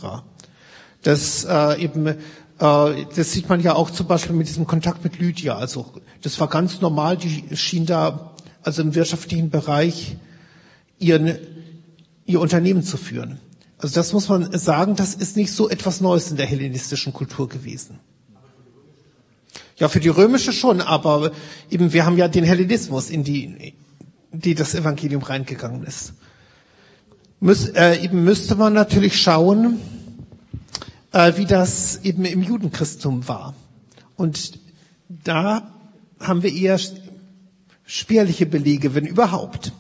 Das 1.02 1.44
äh, 1.44 1.83
eben, 1.83 2.07
äh, 2.07 2.16
das 2.59 3.33
sieht 3.33 3.48
man 3.48 3.61
ja 3.61 3.74
auch 3.74 3.90
zum 3.90 4.07
Beispiel 4.07 4.37
mit 4.37 4.48
diesem 4.48 4.66
Kontakt 4.66 5.04
mit 5.04 5.18
Lydia. 5.18 5.57
Also 5.57 5.87
das 6.22 6.38
war 6.38 6.48
ganz 6.48 6.80
normal. 6.83 7.16
Die 7.16 7.57
schien 7.57 7.87
da 7.87 8.33
also 8.62 8.83
im 8.83 8.94
wirtschaftlichen 8.94 9.50
Bereich 9.50 10.16
ihren, 10.98 11.37
ihr 12.26 12.40
Unternehmen 12.40 12.83
zu 12.83 12.96
führen. 12.98 13.40
Also 13.78 13.94
das 13.94 14.12
muss 14.12 14.28
man 14.28 14.57
sagen, 14.59 14.96
das 14.96 15.14
ist 15.14 15.37
nicht 15.37 15.52
so 15.52 15.68
etwas 15.68 16.00
Neues 16.00 16.30
in 16.30 16.37
der 16.37 16.46
hellenistischen 16.46 17.12
Kultur 17.12 17.48
gewesen. 17.48 17.98
Ja, 19.85 19.88
für 19.90 20.01
die 20.01 20.09
römische 20.09 20.55
schon, 20.55 20.81
aber 20.81 21.31
eben 21.70 21.92
wir 21.92 22.07
haben 22.07 22.16
ja 22.16 22.27
den 22.27 22.42
Hellenismus, 22.42 23.11
in 23.11 23.23
die, 23.23 23.75
die 24.33 24.55
das 24.55 24.75
Evangelium 24.75 25.23
reingegangen 25.23 25.85
ist. 25.85 26.14
Müß, 27.40 27.68
äh, 27.75 28.03
eben 28.03 28.25
müsste 28.25 28.55
man 28.55 28.73
natürlich 28.73 29.20
schauen, 29.20 29.79
äh, 31.12 31.35
wie 31.37 31.44
das 31.44 32.03
eben 32.03 32.25
im 32.25 32.42
Judenchristum 32.42 33.29
war. 33.29 33.53
Und 34.16 34.59
da 35.11 35.70
haben 36.18 36.42
wir 36.42 36.51
eher 36.51 36.81
spärliche 37.85 38.47
Belege, 38.47 38.94
wenn 38.94 39.05
überhaupt. 39.05 39.73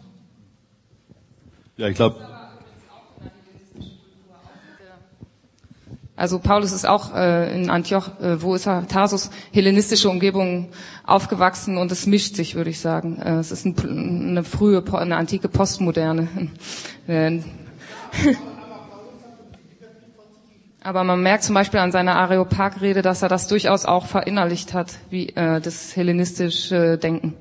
Ja, 1.78 1.88
ich 1.88 1.96
glaube, 1.96 2.33
Also 6.16 6.38
Paulus 6.38 6.70
ist 6.72 6.86
auch 6.86 7.12
äh, 7.14 7.52
in 7.60 7.70
Antioch, 7.70 8.20
äh, 8.20 8.40
wo 8.40 8.54
ist 8.54 8.66
er? 8.66 8.86
Tarsus, 8.86 9.30
hellenistische 9.52 10.08
Umgebung 10.08 10.68
aufgewachsen 11.04 11.76
und 11.76 11.90
es 11.90 12.06
mischt 12.06 12.36
sich, 12.36 12.54
würde 12.54 12.70
ich 12.70 12.78
sagen. 12.78 13.20
Äh, 13.20 13.38
es 13.38 13.50
ist 13.50 13.66
ein, 13.66 13.74
eine 14.28 14.44
frühe, 14.44 14.84
eine 14.92 15.16
antike 15.16 15.48
Postmoderne. 15.48 16.28
Äh, 17.06 17.40
Aber 20.82 21.04
man 21.04 21.22
merkt 21.22 21.44
zum 21.44 21.54
Beispiel 21.54 21.80
an 21.80 21.92
seiner 21.92 22.16
Areopag-Rede, 22.16 23.02
dass 23.02 23.20
er 23.20 23.28
das 23.28 23.46
durchaus 23.46 23.84
auch 23.84 24.06
verinnerlicht 24.06 24.72
hat, 24.72 24.94
wie 25.10 25.28
äh, 25.30 25.60
das 25.60 25.94
hellenistische 25.96 26.96
Denken. 26.96 27.34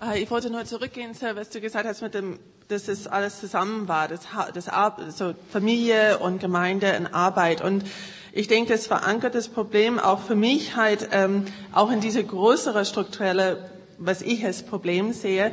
Äh, 0.00 0.22
Ich 0.22 0.30
wollte 0.30 0.50
nur 0.50 0.64
zurückgehen, 0.64 1.14
Sir, 1.14 1.36
was 1.36 1.50
du 1.50 1.60
gesagt 1.60 1.86
hast 1.86 2.02
mit 2.02 2.14
dem, 2.14 2.38
dass 2.68 2.88
es 2.88 3.06
alles 3.06 3.40
zusammen 3.40 3.88
war, 3.88 4.08
das, 4.08 4.20
das 4.54 4.68
so 5.16 5.34
Familie 5.52 6.18
und 6.18 6.40
Gemeinde 6.40 6.96
und 6.98 7.14
Arbeit. 7.14 7.62
Und 7.62 7.84
ich 8.32 8.46
denke, 8.48 8.72
das 8.72 8.86
verankert 8.86 9.34
das 9.34 9.48
Problem 9.48 9.98
auch 9.98 10.20
für 10.20 10.36
mich 10.36 10.76
halt 10.76 11.08
ähm, 11.12 11.46
auch 11.72 11.90
in 11.90 12.00
diese 12.00 12.22
größere 12.22 12.84
strukturelle, 12.84 13.70
was 13.98 14.22
ich 14.22 14.44
als 14.44 14.62
Problem 14.62 15.12
sehe, 15.12 15.52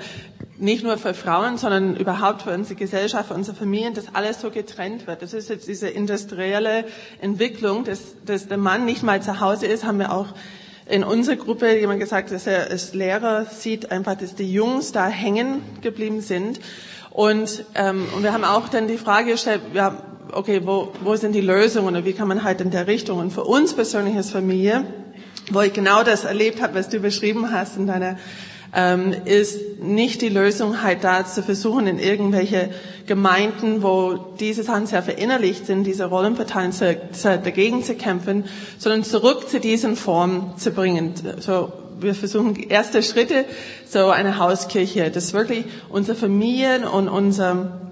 nicht 0.60 0.84
nur 0.84 0.98
für 0.98 1.14
Frauen, 1.14 1.58
sondern 1.58 1.96
überhaupt 1.96 2.44
für 2.44 2.52
unsere 2.54 2.76
Gesellschaft, 2.76 3.28
für 3.30 3.34
unsere 3.34 3.56
Familien, 3.58 3.94
dass 3.94 4.14
alles 4.16 4.42
so 4.42 4.50
getrennt 4.52 5.06
wird. 5.08 5.22
Das 5.22 5.34
ist 5.34 5.50
jetzt 5.50 5.68
diese 5.68 5.90
industrielle 5.90 6.86
Entwicklung, 7.20 7.84
dass, 7.84 8.16
dass 8.26 8.48
der 8.48 8.58
Mann 8.58 8.86
nicht 8.86 9.04
mal 9.04 9.22
zu 9.22 9.40
Hause 9.40 9.66
ist, 9.68 9.84
haben 9.86 10.00
wir 10.00 10.12
auch 10.14 10.28
in 10.90 11.04
unserer 11.04 11.36
Gruppe 11.36 11.78
jemand 11.80 12.00
gesagt, 12.00 12.32
dass 12.32 12.48
er 12.48 12.70
als 12.70 12.94
Lehrer 12.94 13.46
sieht 13.46 13.92
einfach, 13.92 14.16
dass 14.16 14.36
die 14.36 14.52
Jungs 14.52 14.92
da 14.92 15.08
hängen 15.08 15.62
geblieben 15.82 16.22
sind. 16.22 16.60
Und, 17.12 17.66
ähm, 17.76 18.06
und 18.16 18.24
wir 18.24 18.34
haben 18.34 18.44
auch 18.44 18.70
dann 18.70 18.88
die 18.88 18.98
Frage 18.98 19.32
gestellt, 19.32 19.62
ja, 19.74 20.02
okay, 20.32 20.62
wo, 20.64 20.92
wo 21.04 21.16
sind 21.16 21.34
die 21.34 21.42
Lösungen 21.42 21.96
und 21.96 22.06
wie 22.06 22.14
kann 22.14 22.28
man 22.28 22.44
halt 22.44 22.62
in 22.62 22.72
der 22.72 22.88
Richtung? 22.88 23.20
Und 23.20 23.32
für 23.32 23.44
uns 23.44 23.74
persönlich 23.74 24.16
als 24.16 24.30
Familie, 24.30 24.86
wo 25.52 25.62
ich 25.62 25.74
genau 25.74 26.04
das 26.04 26.26
erlebt 26.26 26.62
habe, 26.62 26.76
was 26.76 26.90
du 26.90 27.00
beschrieben 27.00 27.52
hast 27.52 27.78
in 27.78 27.88
deiner 27.88 28.18
ist 29.26 29.80
nicht 29.82 30.22
die 30.22 30.30
Lösung 30.30 30.84
halt 30.84 31.04
da 31.04 31.26
zu 31.26 31.42
versuchen, 31.42 31.88
in 31.88 32.00
irgendwelche 32.00 32.70
Gemeinden, 33.06 33.82
wo 33.82 34.16
diese 34.40 34.64
Sachen 34.64 34.86
sehr 34.86 35.02
verinnerlicht 35.02 35.66
sind, 35.66 35.86
diese 35.86 36.06
Rollenparteien 36.06 36.74
zu, 36.74 36.98
zu, 37.14 37.38
dagegen 37.38 37.84
zu 37.84 37.96
kämpfen, 37.96 38.46
sondern 38.78 39.04
zurück 39.04 39.50
zu 39.50 39.60
diesen 39.60 39.96
Formen 39.96 40.58
zu 40.58 40.72
bringen. 40.72 41.14
So, 41.40 41.72
wir 42.00 42.14
versuchen 42.14 42.56
erste 42.70 43.02
Schritte, 43.02 43.46
so 43.88 44.10
eine 44.10 44.38
Hauskirche, 44.38 45.10
das 45.10 45.34
wirklich 45.34 45.66
unsere 45.90 46.18
Familien 46.18 46.84
und 46.84 47.08
unser 47.08 47.87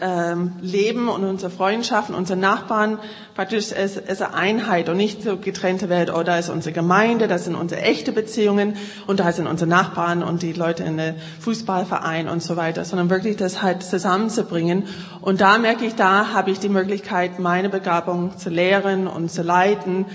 ähm, 0.00 0.52
Leben 0.60 1.08
und 1.08 1.24
unsere 1.24 1.50
Freundschaften, 1.50 2.14
unsere 2.14 2.38
Nachbarn 2.38 2.98
praktisch 3.34 3.72
als, 3.72 3.96
als 4.06 4.22
eine 4.22 4.34
Einheit 4.34 4.88
und 4.88 4.96
nicht 4.96 5.22
so 5.22 5.36
getrennte 5.36 5.88
Welt, 5.88 6.12
oh, 6.14 6.22
da 6.22 6.38
ist 6.38 6.48
unsere 6.48 6.72
Gemeinde, 6.72 7.28
das 7.28 7.44
sind 7.44 7.54
unsere 7.54 7.82
echte 7.82 8.12
Beziehungen 8.12 8.76
und 9.06 9.20
da 9.20 9.32
sind 9.32 9.46
unsere 9.46 9.68
Nachbarn 9.68 10.22
und 10.22 10.42
die 10.42 10.52
Leute 10.52 10.84
in 10.84 10.96
der 10.96 11.14
Fußballverein 11.40 12.28
und 12.28 12.42
so 12.42 12.56
weiter, 12.56 12.84
sondern 12.84 13.10
wirklich 13.10 13.36
das 13.36 13.62
halt 13.62 13.82
zusammenzubringen. 13.82 14.84
Und 15.20 15.40
da 15.40 15.58
merke 15.58 15.84
ich, 15.84 15.94
da 15.94 16.32
habe 16.32 16.50
ich 16.50 16.58
die 16.58 16.68
Möglichkeit, 16.68 17.38
meine 17.38 17.68
Begabung 17.68 18.36
zu 18.36 18.50
lehren 18.50 19.06
und 19.06 19.30
zu 19.30 19.42
leiten, 19.42 20.06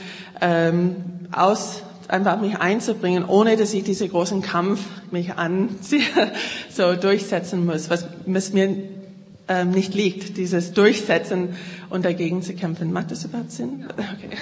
ähm, 0.42 0.96
aus 1.32 1.84
einfach 2.08 2.40
mich 2.40 2.58
einzubringen, 2.58 3.26
ohne 3.26 3.58
dass 3.58 3.74
ich 3.74 3.84
diesen 3.84 4.10
großen 4.10 4.42
Kampf 4.42 4.82
mich 5.12 5.34
anziehe, 5.34 6.04
so 6.70 6.96
durchsetzen 6.96 7.66
muss, 7.66 7.90
was, 7.90 8.08
was 8.26 8.54
mir 8.54 8.95
ähm, 9.48 9.72
nicht 9.72 9.94
liegt, 9.94 10.38
dieses 10.38 10.74
Durchsetzen 10.74 11.50
und 11.90 12.06
dagegen 12.06 12.42
zu 12.42 12.54
kämpfen. 12.54 12.92
Macht 12.92 13.12
das 13.12 13.26
überhaupt 13.26 13.52
Sinn? 13.52 13.86
Okay. 13.92 14.38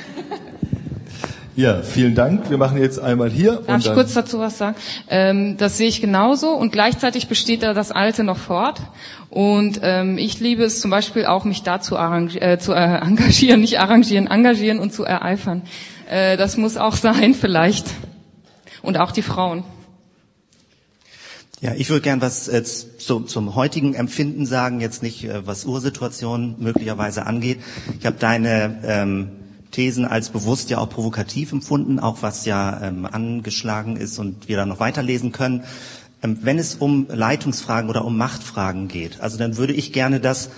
ja, 1.55 1.81
vielen 1.81 2.15
Dank. 2.15 2.49
Wir 2.49 2.57
machen 2.57 2.77
jetzt 2.77 2.99
einmal 2.99 3.29
hier. 3.29 3.53
Darf 3.53 3.67
und 3.67 3.77
ich 3.79 3.85
dann, 3.85 3.95
kurz 3.95 4.13
dazu 4.13 4.39
was 4.39 4.57
sagen? 4.57 4.75
Ähm, 5.09 5.57
das 5.57 5.77
sehe 5.77 5.87
ich 5.87 6.01
genauso 6.01 6.51
und 6.51 6.71
gleichzeitig 6.71 7.27
besteht 7.27 7.63
da 7.63 7.73
das 7.73 7.91
Alte 7.91 8.23
noch 8.23 8.37
fort. 8.37 8.81
Und 9.29 9.79
ähm, 9.83 10.17
ich 10.17 10.39
liebe 10.39 10.63
es 10.63 10.79
zum 10.79 10.91
Beispiel 10.91 11.25
auch, 11.25 11.43
mich 11.43 11.63
da 11.63 11.81
zu, 11.81 11.95
äh, 11.95 12.57
zu 12.59 12.73
äh, 12.73 12.97
engagieren, 13.01 13.61
nicht 13.61 13.79
arrangieren, 13.79 14.27
engagieren 14.27 14.79
und 14.79 14.93
zu 14.93 15.03
ereifern. 15.03 15.63
Äh, 16.09 16.37
das 16.37 16.57
muss 16.57 16.77
auch 16.77 16.95
sein 16.95 17.33
vielleicht. 17.33 17.87
Und 18.81 18.97
auch 18.97 19.11
die 19.11 19.21
Frauen. 19.21 19.63
Ja, 21.63 21.71
ich 21.77 21.89
würde 21.89 22.01
gern 22.01 22.19
was 22.19 22.49
äh, 22.49 22.61
zum, 22.65 23.25
zum 23.25 23.55
heutigen 23.55 23.93
Empfinden 23.93 24.45
sagen, 24.45 24.81
jetzt 24.81 25.01
nicht, 25.01 25.23
äh, 25.23 25.47
was 25.47 25.63
Ursituation 25.63 26.55
möglicherweise 26.59 27.25
angeht. 27.25 27.59
Ich 28.01 28.05
habe 28.05 28.17
deine 28.19 28.81
ähm, 28.83 29.29
Thesen 29.71 30.03
als 30.03 30.27
bewusst 30.29 30.69
ja 30.71 30.79
auch 30.79 30.89
provokativ 30.89 31.53
empfunden, 31.53 31.99
auch 31.99 32.17
was 32.19 32.43
ja 32.43 32.81
ähm, 32.81 33.05
angeschlagen 33.05 33.95
ist 33.95 34.19
und 34.19 34.49
wir 34.49 34.57
dann 34.57 34.67
noch 34.67 34.81
weiterlesen 34.81 35.31
können. 35.31 35.63
Ähm, 36.21 36.39
wenn 36.41 36.59
es 36.59 36.75
um 36.75 37.07
Leitungsfragen 37.07 37.89
oder 37.89 38.03
um 38.03 38.17
Machtfragen 38.17 38.89
geht, 38.89 39.21
also 39.21 39.37
dann 39.37 39.55
würde 39.55 39.71
ich 39.71 39.93
gerne 39.93 40.19
das 40.19 40.49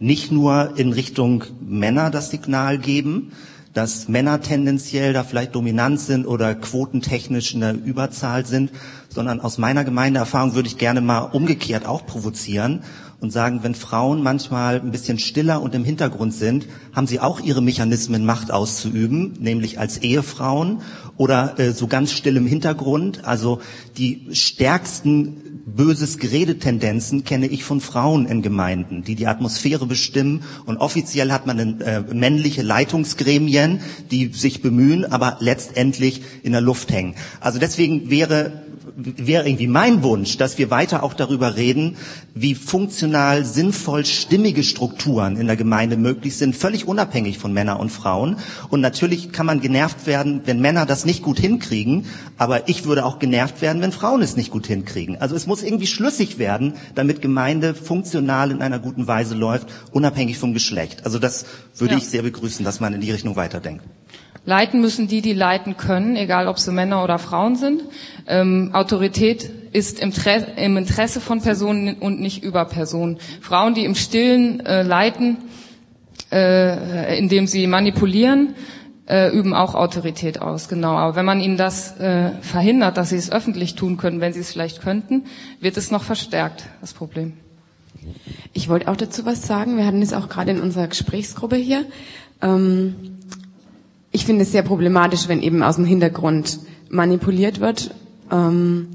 nicht 0.00 0.32
nur 0.32 0.72
in 0.74 0.92
Richtung 0.92 1.44
Männer 1.60 2.10
das 2.10 2.30
Signal 2.30 2.78
geben, 2.78 3.30
dass 3.74 4.08
Männer 4.08 4.40
tendenziell 4.40 5.12
da 5.12 5.24
vielleicht 5.24 5.54
dominant 5.54 6.00
sind 6.00 6.26
oder 6.26 6.54
quotentechnisch 6.54 7.54
in 7.54 7.60
der 7.60 7.74
Überzahl 7.74 8.46
sind, 8.46 8.70
sondern 9.08 9.40
aus 9.40 9.58
meiner 9.58 9.84
Gemeindeerfahrung 9.84 10.54
würde 10.54 10.68
ich 10.68 10.78
gerne 10.78 11.00
mal 11.00 11.20
umgekehrt 11.20 11.86
auch 11.86 12.06
provozieren 12.06 12.82
und 13.20 13.32
sagen, 13.32 13.60
wenn 13.62 13.74
Frauen 13.74 14.22
manchmal 14.22 14.76
ein 14.80 14.92
bisschen 14.92 15.18
stiller 15.18 15.60
und 15.60 15.74
im 15.74 15.84
Hintergrund 15.84 16.32
sind, 16.34 16.66
haben 16.94 17.06
sie 17.06 17.18
auch 17.20 17.40
ihre 17.40 17.62
Mechanismen, 17.62 18.24
Macht 18.24 18.52
auszuüben, 18.52 19.34
nämlich 19.40 19.78
als 19.80 19.98
Ehefrauen 19.98 20.82
oder 21.16 21.58
äh, 21.58 21.72
so 21.72 21.88
ganz 21.88 22.12
still 22.12 22.36
im 22.36 22.46
Hintergrund. 22.46 23.24
Also 23.24 23.60
die 23.96 24.28
stärksten 24.32 25.57
böses 25.76 26.18
Geredetendenzen 26.18 27.24
kenne 27.24 27.46
ich 27.46 27.64
von 27.64 27.80
Frauen 27.80 28.26
in 28.26 28.42
Gemeinden, 28.42 29.02
die 29.02 29.14
die 29.14 29.26
Atmosphäre 29.26 29.86
bestimmen. 29.86 30.42
Und 30.66 30.78
offiziell 30.78 31.32
hat 31.32 31.46
man 31.46 31.80
äh, 31.80 32.00
männliche 32.12 32.62
Leitungsgremien, 32.62 33.80
die 34.10 34.32
sich 34.32 34.62
bemühen, 34.62 35.04
aber 35.04 35.36
letztendlich 35.40 36.22
in 36.42 36.52
der 36.52 36.60
Luft 36.60 36.90
hängen. 36.90 37.14
Also 37.40 37.58
deswegen 37.58 38.10
wäre 38.10 38.67
wäre 38.96 39.46
irgendwie 39.46 39.66
mein 39.66 40.02
Wunsch, 40.02 40.36
dass 40.36 40.58
wir 40.58 40.70
weiter 40.70 41.02
auch 41.02 41.14
darüber 41.14 41.56
reden, 41.56 41.96
wie 42.34 42.54
funktional, 42.54 43.44
sinnvoll, 43.44 44.04
stimmige 44.04 44.62
Strukturen 44.62 45.36
in 45.36 45.46
der 45.46 45.56
Gemeinde 45.56 45.96
möglich 45.96 46.36
sind, 46.36 46.56
völlig 46.56 46.86
unabhängig 46.86 47.38
von 47.38 47.52
Männern 47.52 47.78
und 47.78 47.90
Frauen. 47.90 48.36
Und 48.70 48.80
natürlich 48.80 49.32
kann 49.32 49.46
man 49.46 49.60
genervt 49.60 50.06
werden, 50.06 50.42
wenn 50.44 50.60
Männer 50.60 50.86
das 50.86 51.04
nicht 51.04 51.22
gut 51.22 51.38
hinkriegen, 51.38 52.06
aber 52.36 52.68
ich 52.68 52.84
würde 52.84 53.04
auch 53.04 53.18
genervt 53.18 53.62
werden, 53.62 53.82
wenn 53.82 53.92
Frauen 53.92 54.22
es 54.22 54.36
nicht 54.36 54.50
gut 54.50 54.66
hinkriegen. 54.66 55.20
Also 55.20 55.36
es 55.36 55.46
muss 55.46 55.62
irgendwie 55.62 55.86
schlüssig 55.86 56.38
werden, 56.38 56.74
damit 56.94 57.22
Gemeinde 57.22 57.74
funktional 57.74 58.50
in 58.50 58.62
einer 58.62 58.78
guten 58.78 59.06
Weise 59.06 59.34
läuft, 59.34 59.68
unabhängig 59.92 60.38
vom 60.38 60.54
Geschlecht. 60.54 61.04
Also 61.04 61.18
das 61.18 61.46
würde 61.76 61.94
ja. 61.94 61.98
ich 61.98 62.08
sehr 62.08 62.22
begrüßen, 62.22 62.64
dass 62.64 62.80
man 62.80 62.94
in 62.94 63.00
die 63.00 63.10
Richtung 63.10 63.36
weiterdenkt. 63.36 63.84
Leiten 64.48 64.80
müssen 64.80 65.08
die, 65.08 65.20
die 65.20 65.34
leiten 65.34 65.76
können, 65.76 66.16
egal 66.16 66.48
ob 66.48 66.58
sie 66.58 66.72
Männer 66.72 67.04
oder 67.04 67.18
Frauen 67.18 67.54
sind. 67.54 67.82
Ähm, 68.26 68.70
Autorität 68.78 69.50
ist 69.72 70.00
im, 70.00 70.12
Interesse 70.76 71.20
von 71.20 71.40
Personen 71.42 71.96
und 71.96 72.20
nicht 72.20 72.42
über 72.42 72.64
Personen. 72.64 73.18
Frauen, 73.40 73.74
die 73.74 73.84
im 73.84 73.94
Stillen 73.94 74.60
äh, 74.64 74.82
leiten, 74.82 75.36
äh, 76.32 77.18
indem 77.18 77.46
sie 77.46 77.66
manipulieren, 77.66 78.54
äh, 79.08 79.30
üben 79.36 79.54
auch 79.54 79.74
Autorität 79.74 80.40
aus, 80.40 80.68
genau. 80.68 80.92
Aber 80.96 81.16
wenn 81.16 81.24
man 81.24 81.40
ihnen 81.40 81.56
das 81.56 81.98
äh, 81.98 82.30
verhindert, 82.40 82.96
dass 82.96 83.10
sie 83.10 83.16
es 83.16 83.30
öffentlich 83.30 83.74
tun 83.74 83.96
können, 83.96 84.20
wenn 84.20 84.32
sie 84.32 84.40
es 84.40 84.52
vielleicht 84.52 84.80
könnten, 84.82 85.24
wird 85.60 85.76
es 85.76 85.90
noch 85.90 86.02
verstärkt, 86.02 86.64
das 86.80 86.92
Problem. 86.92 87.34
Ich 88.52 88.68
wollte 88.68 88.88
auch 88.88 88.96
dazu 88.96 89.26
was 89.26 89.46
sagen. 89.46 89.76
Wir 89.76 89.86
hatten 89.86 90.02
es 90.02 90.12
auch 90.12 90.28
gerade 90.28 90.50
in 90.52 90.60
unserer 90.60 90.86
Gesprächsgruppe 90.88 91.56
hier. 91.56 91.84
Ähm 92.40 92.94
ich 94.10 94.24
finde 94.24 94.42
es 94.42 94.52
sehr 94.52 94.62
problematisch, 94.62 95.28
wenn 95.28 95.42
eben 95.42 95.62
aus 95.62 95.76
dem 95.76 95.84
Hintergrund 95.84 96.58
manipuliert 96.88 97.60
wird. 97.60 97.94
Ähm, 98.30 98.88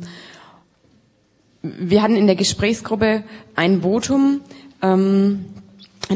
wir 1.61 2.01
hatten 2.01 2.15
in 2.15 2.27
der 2.27 2.36
Gesprächsgruppe 2.36 3.23
ein 3.55 3.81
Votum, 3.81 4.41
ähm, 4.81 5.45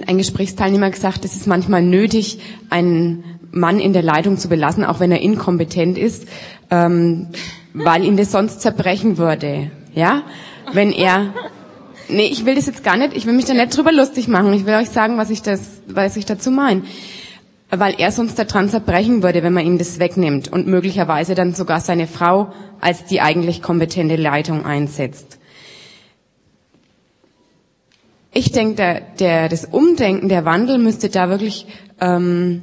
ein 0.06 0.18
Gesprächsteilnehmer 0.18 0.90
gesagt, 0.90 1.24
es 1.24 1.36
ist 1.36 1.48
manchmal 1.48 1.82
nötig, 1.82 2.40
einen 2.70 3.24
Mann 3.52 3.80
in 3.80 3.94
der 3.94 4.04
Leitung 4.04 4.38
zu 4.38 4.50
belassen, 4.50 4.84
auch 4.84 5.00
wenn 5.00 5.12
er 5.12 5.22
inkompetent 5.22 5.98
ist, 5.98 6.28
ähm, 6.70 7.28
weil 7.74 8.04
ihn 8.04 8.18
das 8.18 8.32
sonst 8.32 8.62
zerbrechen 8.62 9.18
würde. 9.18 9.72
Ja, 9.96 10.24
wenn 10.74 10.92
er 10.92 11.34
Nee, 12.10 12.28
ich 12.28 12.46
will 12.46 12.56
das 12.56 12.68
jetzt 12.68 12.86
gar 12.86 12.96
nicht, 12.96 13.18
ich 13.18 13.26
will 13.26 13.34
mich 13.34 13.44
da 13.44 13.54
nicht 13.54 13.76
drüber 13.76 13.92
lustig 13.92 14.30
machen. 14.30 14.54
Ich 14.54 14.66
will 14.66 14.76
euch 14.76 14.90
sagen, 14.90 15.18
was 15.18 15.30
ich 15.30 15.42
das, 15.42 15.82
was 15.88 16.16
ich 16.16 16.26
dazu 16.26 16.52
meine 16.52 16.84
weil 17.70 17.96
er 17.98 18.12
sonst 18.12 18.40
daran 18.40 18.70
zerbrechen 18.70 19.24
würde, 19.24 19.44
wenn 19.44 19.54
man 19.54 19.66
ihm 19.66 19.78
das 19.78 20.00
wegnimmt 20.00 20.48
und 20.52 20.68
möglicherweise 20.68 21.36
dann 21.36 21.54
sogar 21.54 21.82
seine 21.82 22.08
Frau 22.08 22.52
als 22.80 23.06
die 23.06 23.20
eigentlich 23.22 23.62
kompetente 23.62 24.16
Leitung 24.16 24.66
einsetzt. 24.66 25.38
Ich 28.32 28.52
denke, 28.52 28.76
der, 28.76 29.02
der, 29.20 29.50
das 29.50 29.66
Umdenken, 29.66 30.30
der 30.30 30.46
Wandel 30.46 30.78
müsste 30.78 31.10
da 31.10 31.30
wirklich 31.30 31.66
ähm, 32.00 32.62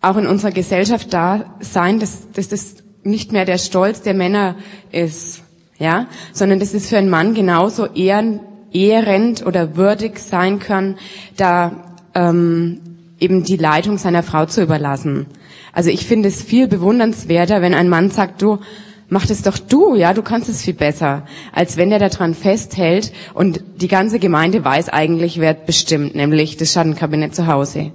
auch 0.00 0.16
in 0.16 0.26
unserer 0.26 0.52
Gesellschaft 0.52 1.12
da 1.12 1.56
sein, 1.60 1.98
dass, 1.98 2.30
dass 2.32 2.48
das 2.48 2.76
nicht 3.02 3.32
mehr 3.32 3.44
der 3.44 3.58
Stolz 3.58 4.02
der 4.02 4.14
Männer 4.14 4.56
ist, 4.92 5.42
ja, 5.78 6.06
sondern 6.32 6.60
dass 6.60 6.74
es 6.74 6.88
für 6.88 6.96
einen 6.98 7.10
Mann 7.10 7.34
genauso 7.34 7.86
ehren, 7.86 8.40
ehrend 8.72 9.44
oder 9.44 9.76
würdig 9.76 10.18
sein 10.18 10.58
kann, 10.58 10.96
da 11.36 11.94
ähm, 12.14 12.80
eben 13.20 13.44
die 13.44 13.56
Leitung 13.56 13.98
seiner 13.98 14.22
Frau 14.22 14.46
zu 14.46 14.62
überlassen. 14.62 15.26
Also 15.72 15.90
ich 15.90 16.06
finde 16.06 16.28
es 16.28 16.42
viel 16.42 16.68
bewundernswerter, 16.68 17.62
wenn 17.62 17.74
ein 17.74 17.88
Mann 17.88 18.10
sagt, 18.10 18.42
du, 18.42 18.58
mach 19.08 19.26
das 19.26 19.42
doch 19.42 19.58
du, 19.58 19.94
ja, 19.94 20.14
du 20.14 20.22
kannst 20.22 20.48
es 20.48 20.62
viel 20.62 20.74
besser, 20.74 21.26
als 21.52 21.76
wenn 21.76 21.92
er 21.92 21.98
daran 21.98 22.34
festhält 22.34 23.12
und 23.34 23.60
die 23.76 23.88
ganze 23.88 24.18
Gemeinde 24.18 24.64
weiß 24.64 24.88
eigentlich, 24.88 25.40
wer 25.40 25.54
bestimmt, 25.54 26.14
nämlich 26.14 26.56
das 26.56 26.72
Schattenkabinett 26.72 27.34
zu 27.34 27.46
Hause. 27.46 27.92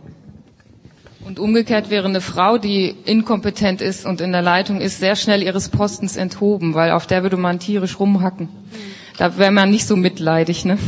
Und 1.26 1.38
umgekehrt 1.38 1.91
wäre 1.91 2.07
eine 2.07 2.22
Frau, 2.22 2.57
die 2.57 2.95
inkompetent 3.05 3.82
ist 3.82 4.05
und 4.05 4.20
in 4.20 4.32
der 4.32 4.41
Leitung 4.41 4.82
ist, 4.82 4.99
sehr 4.99 5.15
schnell 5.15 5.43
ihres 5.43 5.70
Postens 5.70 6.17
enthoben, 6.17 6.74
weil 6.74 6.91
auf 6.91 7.05
der 7.05 7.22
würde 7.22 7.38
man 7.38 7.59
tierisch 7.59 7.99
rumhacken. 7.99 8.49
Da 9.17 9.38
wäre 9.38 9.51
man 9.51 9.70
nicht 9.70 9.86
so 9.86 9.95
mitleidig, 9.95 10.65
ne? 10.65 10.80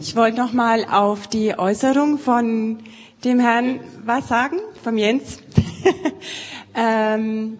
Ich 0.00 0.14
wollte 0.14 0.36
noch 0.36 0.52
mal 0.52 0.84
auf 0.84 1.26
die 1.26 1.58
Äußerung 1.58 2.18
von 2.18 2.78
dem 3.24 3.40
Herrn 3.40 3.80
was 4.04 4.28
sagen, 4.28 4.58
vom 4.82 4.96
Jens. 4.96 5.38
ähm, 6.74 7.58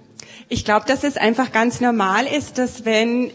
ich 0.49 0.65
glaube, 0.65 0.87
dass 0.87 1.05
es 1.05 1.17
einfach 1.17 1.53
ganz 1.53 1.81
normal 1.81 2.27
ist, 2.27 2.59
dass 2.59 2.85
wenn 2.85 3.31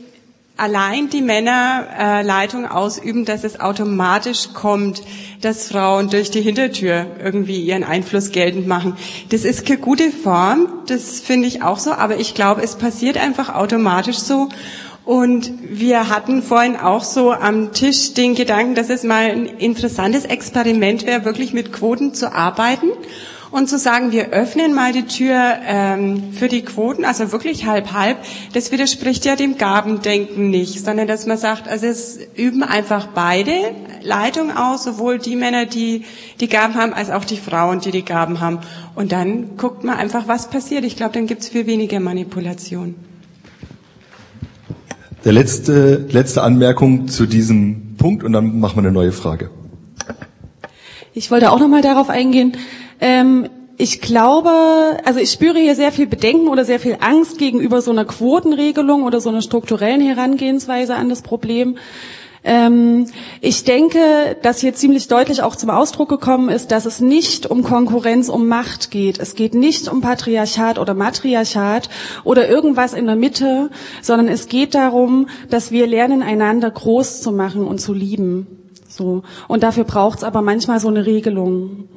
allein 0.56 1.10
die 1.10 1.22
Männer 1.22 1.88
äh, 1.98 2.22
Leitung 2.22 2.66
ausüben, 2.66 3.26
dass 3.26 3.44
es 3.44 3.60
automatisch 3.60 4.50
kommt, 4.54 5.02
dass 5.42 5.70
Frauen 5.70 6.10
durch 6.10 6.32
die 6.32 6.42
Hintertür 6.42 7.08
irgendwie 7.24 7.62
ihren 7.62 7.84
Einfluss 7.84 8.32
geltend 8.32 8.68
machen. 8.68 8.98
Das 9.30 9.46
ist 9.46 9.66
keine 9.66 9.80
gute 9.80 10.12
Form, 10.12 10.68
das 10.88 11.20
finde 11.22 11.48
ich 11.48 11.64
auch 11.64 11.80
so, 11.80 11.92
aber 11.94 12.18
ich 12.18 12.34
glaube, 12.34 12.62
es 12.62 12.76
passiert 12.76 13.18
einfach 13.18 13.56
automatisch 13.56 14.18
so. 14.18 14.50
Und 15.10 15.52
wir 15.68 16.10
hatten 16.10 16.44
vorhin 16.44 16.76
auch 16.76 17.04
so 17.04 17.32
am 17.32 17.74
Tisch 17.74 18.14
den 18.14 18.36
Gedanken, 18.36 18.76
dass 18.76 18.92
es 18.92 19.02
mal 19.02 19.32
ein 19.32 19.48
interessantes 19.48 20.24
Experiment 20.24 21.08
wäre, 21.08 21.26
wirklich 21.26 21.52
mit 21.52 21.74
Quoten 21.74 22.14
zu 22.14 22.32
arbeiten 22.32 22.92
und 23.50 23.68
zu 23.68 23.80
sagen, 23.80 24.12
wir 24.12 24.30
öffnen 24.30 24.76
mal 24.76 24.94
die 24.94 25.08
Tür 25.08 25.56
ähm, 25.66 26.32
für 26.34 26.48
die 26.48 26.62
Quoten, 26.62 27.06
also 27.06 27.32
wirklich 27.32 27.66
halb 27.66 27.92
halb. 27.92 28.20
Das 28.54 28.72
widerspricht 28.72 29.26
ja 29.26 29.36
dem 29.36 29.58
Gabendenken 29.58 30.52
nicht, 30.52 30.86
sondern 30.86 31.08
dass 31.08 31.26
man 31.26 31.40
sagt, 31.40 31.68
also 31.68 31.88
es 31.88 32.20
üben 32.36 32.62
einfach 32.62 33.08
beide 33.08 33.52
Leitung 34.04 34.56
aus, 34.56 34.84
sowohl 34.84 35.18
die 35.18 35.36
Männer, 35.36 35.66
die 35.66 36.06
die 36.40 36.50
Gaben 36.50 36.76
haben, 36.76 36.94
als 36.94 37.10
auch 37.10 37.26
die 37.26 37.38
Frauen, 37.38 37.80
die 37.80 37.90
die 37.90 38.06
Gaben 38.06 38.42
haben. 38.42 38.60
Und 38.94 39.12
dann 39.12 39.58
guckt 39.58 39.84
man 39.84 39.98
einfach, 39.98 40.28
was 40.28 40.52
passiert. 40.52 40.86
Ich 40.86 40.98
glaube, 40.98 41.14
dann 41.14 41.26
gibt 41.26 41.42
es 41.42 41.50
viel 41.50 41.66
weniger 41.66 42.00
Manipulation. 42.00 43.09
Der 45.26 45.34
letzte, 45.34 46.06
letzte 46.10 46.44
Anmerkung 46.44 47.10
zu 47.10 47.26
diesem 47.26 47.98
Punkt 47.98 48.24
und 48.24 48.32
dann 48.32 48.60
machen 48.60 48.78
wir 48.78 48.84
eine 48.84 48.92
neue 48.92 49.12
Frage. 49.12 49.50
Ich 51.14 51.30
wollte 51.30 51.52
auch 51.52 51.60
nochmal 51.60 51.82
darauf 51.82 52.10
eingehen. 52.10 52.54
Ähm, 53.02 53.50
ich 53.78 54.00
glaube, 54.02 54.50
also 55.04 55.20
ich 55.20 55.32
spüre 55.32 55.58
hier 55.60 55.76
sehr 55.76 55.92
viel 55.92 56.08
Bedenken 56.08 56.48
oder 56.48 56.64
sehr 56.64 56.80
viel 56.80 56.98
Angst 57.02 57.38
gegenüber 57.38 57.82
so 57.82 57.92
einer 57.92 58.06
Quotenregelung 58.06 59.04
oder 59.04 59.20
so 59.20 59.30
einer 59.30 59.42
strukturellen 59.42 60.02
Herangehensweise 60.02 60.96
an 60.96 61.10
das 61.10 61.22
Problem. 61.22 61.78
Ähm, 62.52 63.06
ich 63.42 63.64
denke, 63.64 64.00
dass 64.42 64.60
hier 64.60 64.74
ziemlich 64.74 65.08
deutlich 65.08 65.44
auch 65.44 65.56
zum 65.56 65.70
Ausdruck 65.70 66.10
gekommen 66.10 66.50
ist, 66.50 66.72
dass 66.72 66.88
es 66.88 67.00
nicht 67.00 67.46
um 67.46 67.62
Konkurrenz, 67.62 68.28
um 68.28 68.48
Macht 68.48 68.90
geht. 68.90 69.20
Es 69.20 69.36
geht 69.36 69.54
nicht 69.54 69.88
um 69.88 70.02
Patriarchat 70.02 70.80
oder 70.80 70.96
Matriarchat 70.96 71.90
oder 72.24 72.50
irgendwas 72.50 72.94
in 72.94 73.06
der 73.06 73.16
Mitte, 73.16 73.70
sondern 74.02 74.28
es 74.28 74.48
geht 74.48 74.74
darum, 74.74 75.28
dass 75.52 75.70
wir 75.70 75.86
lernen, 75.86 76.24
einander 76.24 76.72
groß 76.72 77.22
zu 77.22 77.32
machen 77.32 77.68
und 77.68 77.80
zu 77.82 77.94
lieben. 77.94 78.48
So. 78.88 79.22
Und 79.48 79.62
dafür 79.62 79.84
braucht 79.84 80.18
es 80.18 80.24
aber 80.24 80.42
manchmal 80.42 80.80
so 80.80 80.88
eine 80.88 81.06
Regelung. 81.06 81.88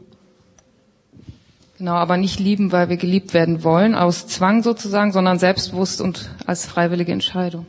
Genau, 1.78 1.94
aber 1.94 2.18
nicht 2.18 2.38
lieben, 2.38 2.72
weil 2.72 2.90
wir 2.90 2.98
geliebt 2.98 3.32
werden 3.32 3.64
wollen, 3.64 3.94
aus 3.94 4.26
Zwang 4.26 4.62
sozusagen, 4.62 5.12
sondern 5.12 5.38
selbstbewusst 5.38 6.03
und 6.03 6.28
als 6.44 6.66
freiwillige 6.66 7.11
Entscheidung. 7.12 7.64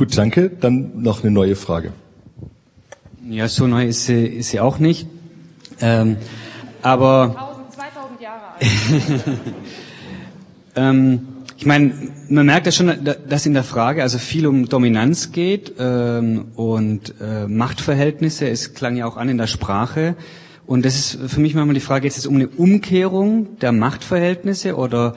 Gut, 0.00 0.16
danke. 0.16 0.48
Dann 0.48 1.02
noch 1.02 1.22
eine 1.22 1.30
neue 1.30 1.54
Frage. 1.54 1.92
Ja, 3.28 3.48
so 3.48 3.66
neu 3.66 3.84
ist 3.84 4.06
sie, 4.06 4.24
ist 4.24 4.48
sie 4.48 4.58
auch 4.58 4.78
nicht. 4.78 5.06
Ähm, 5.78 6.16
Aber 6.80 7.66
2000 7.68 8.18
Jahre 8.18 8.54
alt. 8.54 8.64
ähm, 10.76 11.28
ich 11.58 11.66
meine, 11.66 11.92
man 12.30 12.46
merkt 12.46 12.64
ja 12.64 12.72
schon, 12.72 12.90
dass 13.28 13.44
in 13.44 13.52
der 13.52 13.62
Frage 13.62 14.02
also 14.02 14.16
viel 14.16 14.46
um 14.46 14.70
Dominanz 14.70 15.32
geht 15.32 15.74
ähm, 15.78 16.46
und 16.54 17.16
äh, 17.20 17.46
Machtverhältnisse. 17.46 18.48
Es 18.48 18.72
klang 18.72 18.96
ja 18.96 19.04
auch 19.04 19.18
an 19.18 19.28
in 19.28 19.36
der 19.36 19.48
Sprache. 19.48 20.14
Und 20.64 20.86
das 20.86 20.94
ist 20.94 21.30
für 21.30 21.40
mich 21.40 21.54
manchmal 21.54 21.74
die 21.74 21.80
Frage, 21.80 22.08
geht 22.08 22.16
es 22.16 22.24
um 22.24 22.36
eine 22.36 22.48
Umkehrung 22.48 23.58
der 23.58 23.72
Machtverhältnisse 23.72 24.76
oder 24.76 25.14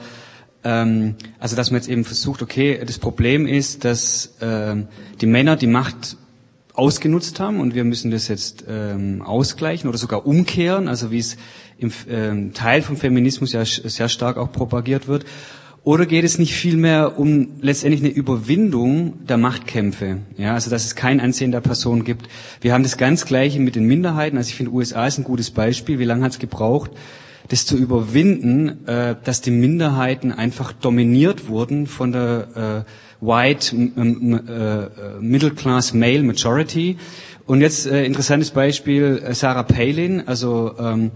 ähm, 0.64 1.14
also 1.38 1.56
dass 1.56 1.70
man 1.70 1.80
jetzt 1.80 1.88
eben 1.88 2.04
versucht, 2.04 2.42
okay, 2.42 2.80
das 2.84 2.98
Problem 2.98 3.46
ist, 3.46 3.84
dass 3.84 4.34
ähm, 4.40 4.88
die 5.20 5.26
Männer 5.26 5.56
die 5.56 5.66
Macht 5.66 6.16
ausgenutzt 6.74 7.38
haben 7.38 7.60
und 7.60 7.74
wir 7.74 7.84
müssen 7.84 8.10
das 8.10 8.28
jetzt 8.28 8.64
ähm, 8.68 9.22
ausgleichen 9.22 9.88
oder 9.88 9.98
sogar 9.98 10.26
umkehren, 10.26 10.88
also 10.88 11.10
wie 11.10 11.18
es 11.18 11.36
im 11.78 11.92
ähm, 12.10 12.52
Teil 12.52 12.82
vom 12.82 12.96
Feminismus 12.96 13.52
ja 13.52 13.64
sehr 13.64 14.08
stark 14.08 14.36
auch 14.36 14.50
propagiert 14.50 15.06
wird. 15.06 15.24
Oder 15.84 16.06
geht 16.06 16.24
es 16.24 16.38
nicht 16.38 16.54
vielmehr 16.54 17.18
um 17.18 17.60
letztendlich 17.60 18.02
eine 18.02 18.10
Überwindung 18.10 19.26
der 19.26 19.36
Machtkämpfe? 19.36 20.20
Ja, 20.38 20.54
also 20.54 20.70
dass 20.70 20.86
es 20.86 20.94
kein 20.94 21.20
Ansehen 21.20 21.52
der 21.52 21.60
Person 21.60 22.04
gibt. 22.04 22.26
Wir 22.62 22.72
haben 22.72 22.82
das 22.82 22.96
ganz 22.96 23.26
Gleiche 23.26 23.60
mit 23.60 23.76
den 23.76 23.84
Minderheiten. 23.84 24.38
Also 24.38 24.48
ich 24.48 24.54
finde, 24.54 24.72
USA 24.72 25.06
ist 25.06 25.18
ein 25.18 25.24
gutes 25.24 25.50
Beispiel. 25.50 25.98
Wie 25.98 26.06
lange 26.06 26.24
hat 26.24 26.32
es 26.32 26.38
gebraucht, 26.38 26.90
das 27.48 27.66
zu 27.66 27.76
überwinden, 27.76 28.86
äh, 28.86 29.16
dass 29.22 29.40
die 29.40 29.50
Minderheiten 29.50 30.32
einfach 30.32 30.72
dominiert 30.72 31.48
wurden 31.48 31.86
von 31.86 32.12
der 32.12 32.84
äh, 33.20 33.24
White 33.24 33.76
äh, 33.76 35.20
Middle 35.20 35.50
Class 35.52 35.94
Male 35.94 36.22
Majority? 36.22 36.96
Und 37.46 37.60
jetzt 37.60 37.86
äh, 37.86 38.04
interessantes 38.04 38.50
Beispiel 38.50 39.22
äh, 39.24 39.34
Sarah 39.34 39.62
Palin. 39.64 40.26
Also 40.26 40.74
ähm, 40.78 41.10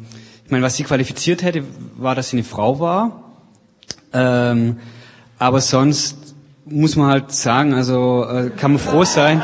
ich 0.45 0.51
meine, 0.51 0.63
was 0.63 0.77
sie 0.77 0.85
qualifiziert 0.85 1.43
hätte, 1.43 1.65
war, 1.97 2.15
dass 2.15 2.31
sie 2.31 2.37
eine 2.37 2.45
Frau 2.45 2.81
war 2.81 3.25
ähm, 4.13 4.79
aber 5.39 5.61
sonst 5.61 6.17
muss 6.65 6.97
man 6.97 7.11
halt 7.11 7.33
sagen, 7.33 7.73
also 7.73 8.27
äh, 8.29 8.51
kann 8.51 8.73
man 8.73 8.81
froh 8.81 9.05
sein. 9.05 9.43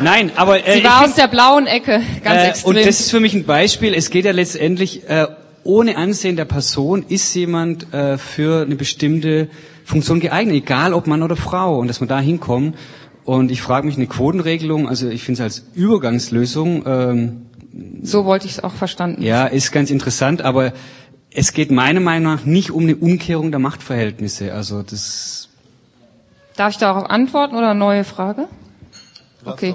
Nein, 0.00 0.32
aber 0.34 0.66
äh, 0.66 0.78
sie 0.78 0.84
war 0.84 1.04
aus 1.04 1.14
der 1.14 1.28
blauen 1.28 1.66
Ecke, 1.66 2.00
ganz 2.22 2.42
äh, 2.42 2.48
extrem. 2.48 2.68
Und 2.70 2.86
das 2.86 3.00
ist 3.00 3.10
für 3.10 3.20
mich 3.20 3.34
ein 3.34 3.44
Beispiel. 3.44 3.94
Es 3.94 4.10
geht 4.10 4.24
ja 4.24 4.32
letztendlich 4.32 5.08
äh, 5.08 5.26
ohne 5.64 5.96
Ansehen 5.96 6.36
der 6.36 6.44
Person 6.44 7.04
ist 7.08 7.34
jemand 7.34 7.92
äh, 7.92 8.18
für 8.18 8.62
eine 8.62 8.76
bestimmte 8.76 9.48
Funktion 9.84 10.20
geeignet, 10.20 10.56
egal 10.56 10.94
ob 10.94 11.06
Mann 11.06 11.22
oder 11.22 11.36
Frau, 11.36 11.78
und 11.78 11.88
dass 11.88 12.00
man 12.00 12.08
da 12.08 12.20
hinkommt. 12.20 12.76
Und 13.24 13.50
ich 13.50 13.62
frage 13.62 13.86
mich 13.86 13.96
eine 13.96 14.06
Quotenregelung, 14.06 14.88
also 14.88 15.08
ich 15.08 15.22
finde 15.22 15.42
es 15.42 15.44
als 15.44 15.66
Übergangslösung. 15.74 16.84
Ähm, 16.86 17.46
so 18.02 18.24
wollte 18.24 18.46
ich 18.46 18.52
es 18.52 18.64
auch 18.64 18.74
verstanden. 18.74 19.22
Ja, 19.22 19.46
ist 19.46 19.72
ganz 19.72 19.90
interessant, 19.90 20.42
aber 20.42 20.72
es 21.32 21.52
geht 21.52 21.70
meiner 21.70 22.00
Meinung 22.00 22.34
nach 22.34 22.44
nicht 22.44 22.70
um 22.70 22.84
eine 22.84 22.96
Umkehrung 22.96 23.50
der 23.50 23.60
Machtverhältnisse. 23.60 24.52
Also 24.52 24.82
das. 24.82 25.48
Darf 26.56 26.72
ich 26.72 26.78
darauf 26.78 27.10
antworten 27.10 27.56
oder 27.56 27.70
eine 27.70 27.78
neue 27.78 28.04
Frage? 28.04 28.46
Okay. 29.44 29.74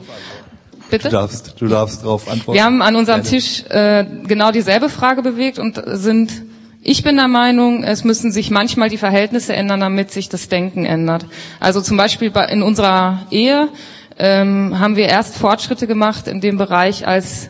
Bitte? 0.90 1.10
Du 1.10 1.14
darfst, 1.14 1.56
du 1.60 1.68
darfst 1.68 2.04
darauf 2.04 2.30
antworten. 2.30 2.58
Wir 2.58 2.64
haben 2.64 2.82
an 2.82 2.96
unserem 2.96 3.22
Gerne. 3.22 3.30
Tisch 3.38 3.64
äh, 3.70 4.06
genau 4.28 4.52
dieselbe 4.52 4.90
Frage 4.90 5.22
bewegt 5.22 5.60
und 5.60 5.82
sind, 5.86 6.44
ich 6.82 7.04
bin 7.04 7.18
der 7.18 7.28
Meinung, 7.28 7.84
es 7.84 8.04
müssen 8.04 8.32
sich 8.32 8.50
manchmal 8.52 8.90
die 8.90 8.98
Verhältnisse 8.98 9.54
ändern, 9.54 9.82
damit 9.82 10.12
sich 10.12 10.30
das 10.30 10.50
Denken 10.50 10.86
ändert. 10.86 11.26
Also 11.60 11.82
zum 11.82 11.98
Beispiel 11.98 12.32
bei, 12.32 12.46
in 12.46 12.64
unserer 12.64 13.28
Ehe 13.32 13.70
ähm, 14.18 14.80
haben 14.80 14.96
wir 14.96 15.08
erst 15.08 15.36
Fortschritte 15.36 15.88
gemacht 15.88 16.28
in 16.28 16.42
dem 16.42 16.58
Bereich, 16.58 17.08
als 17.08 17.50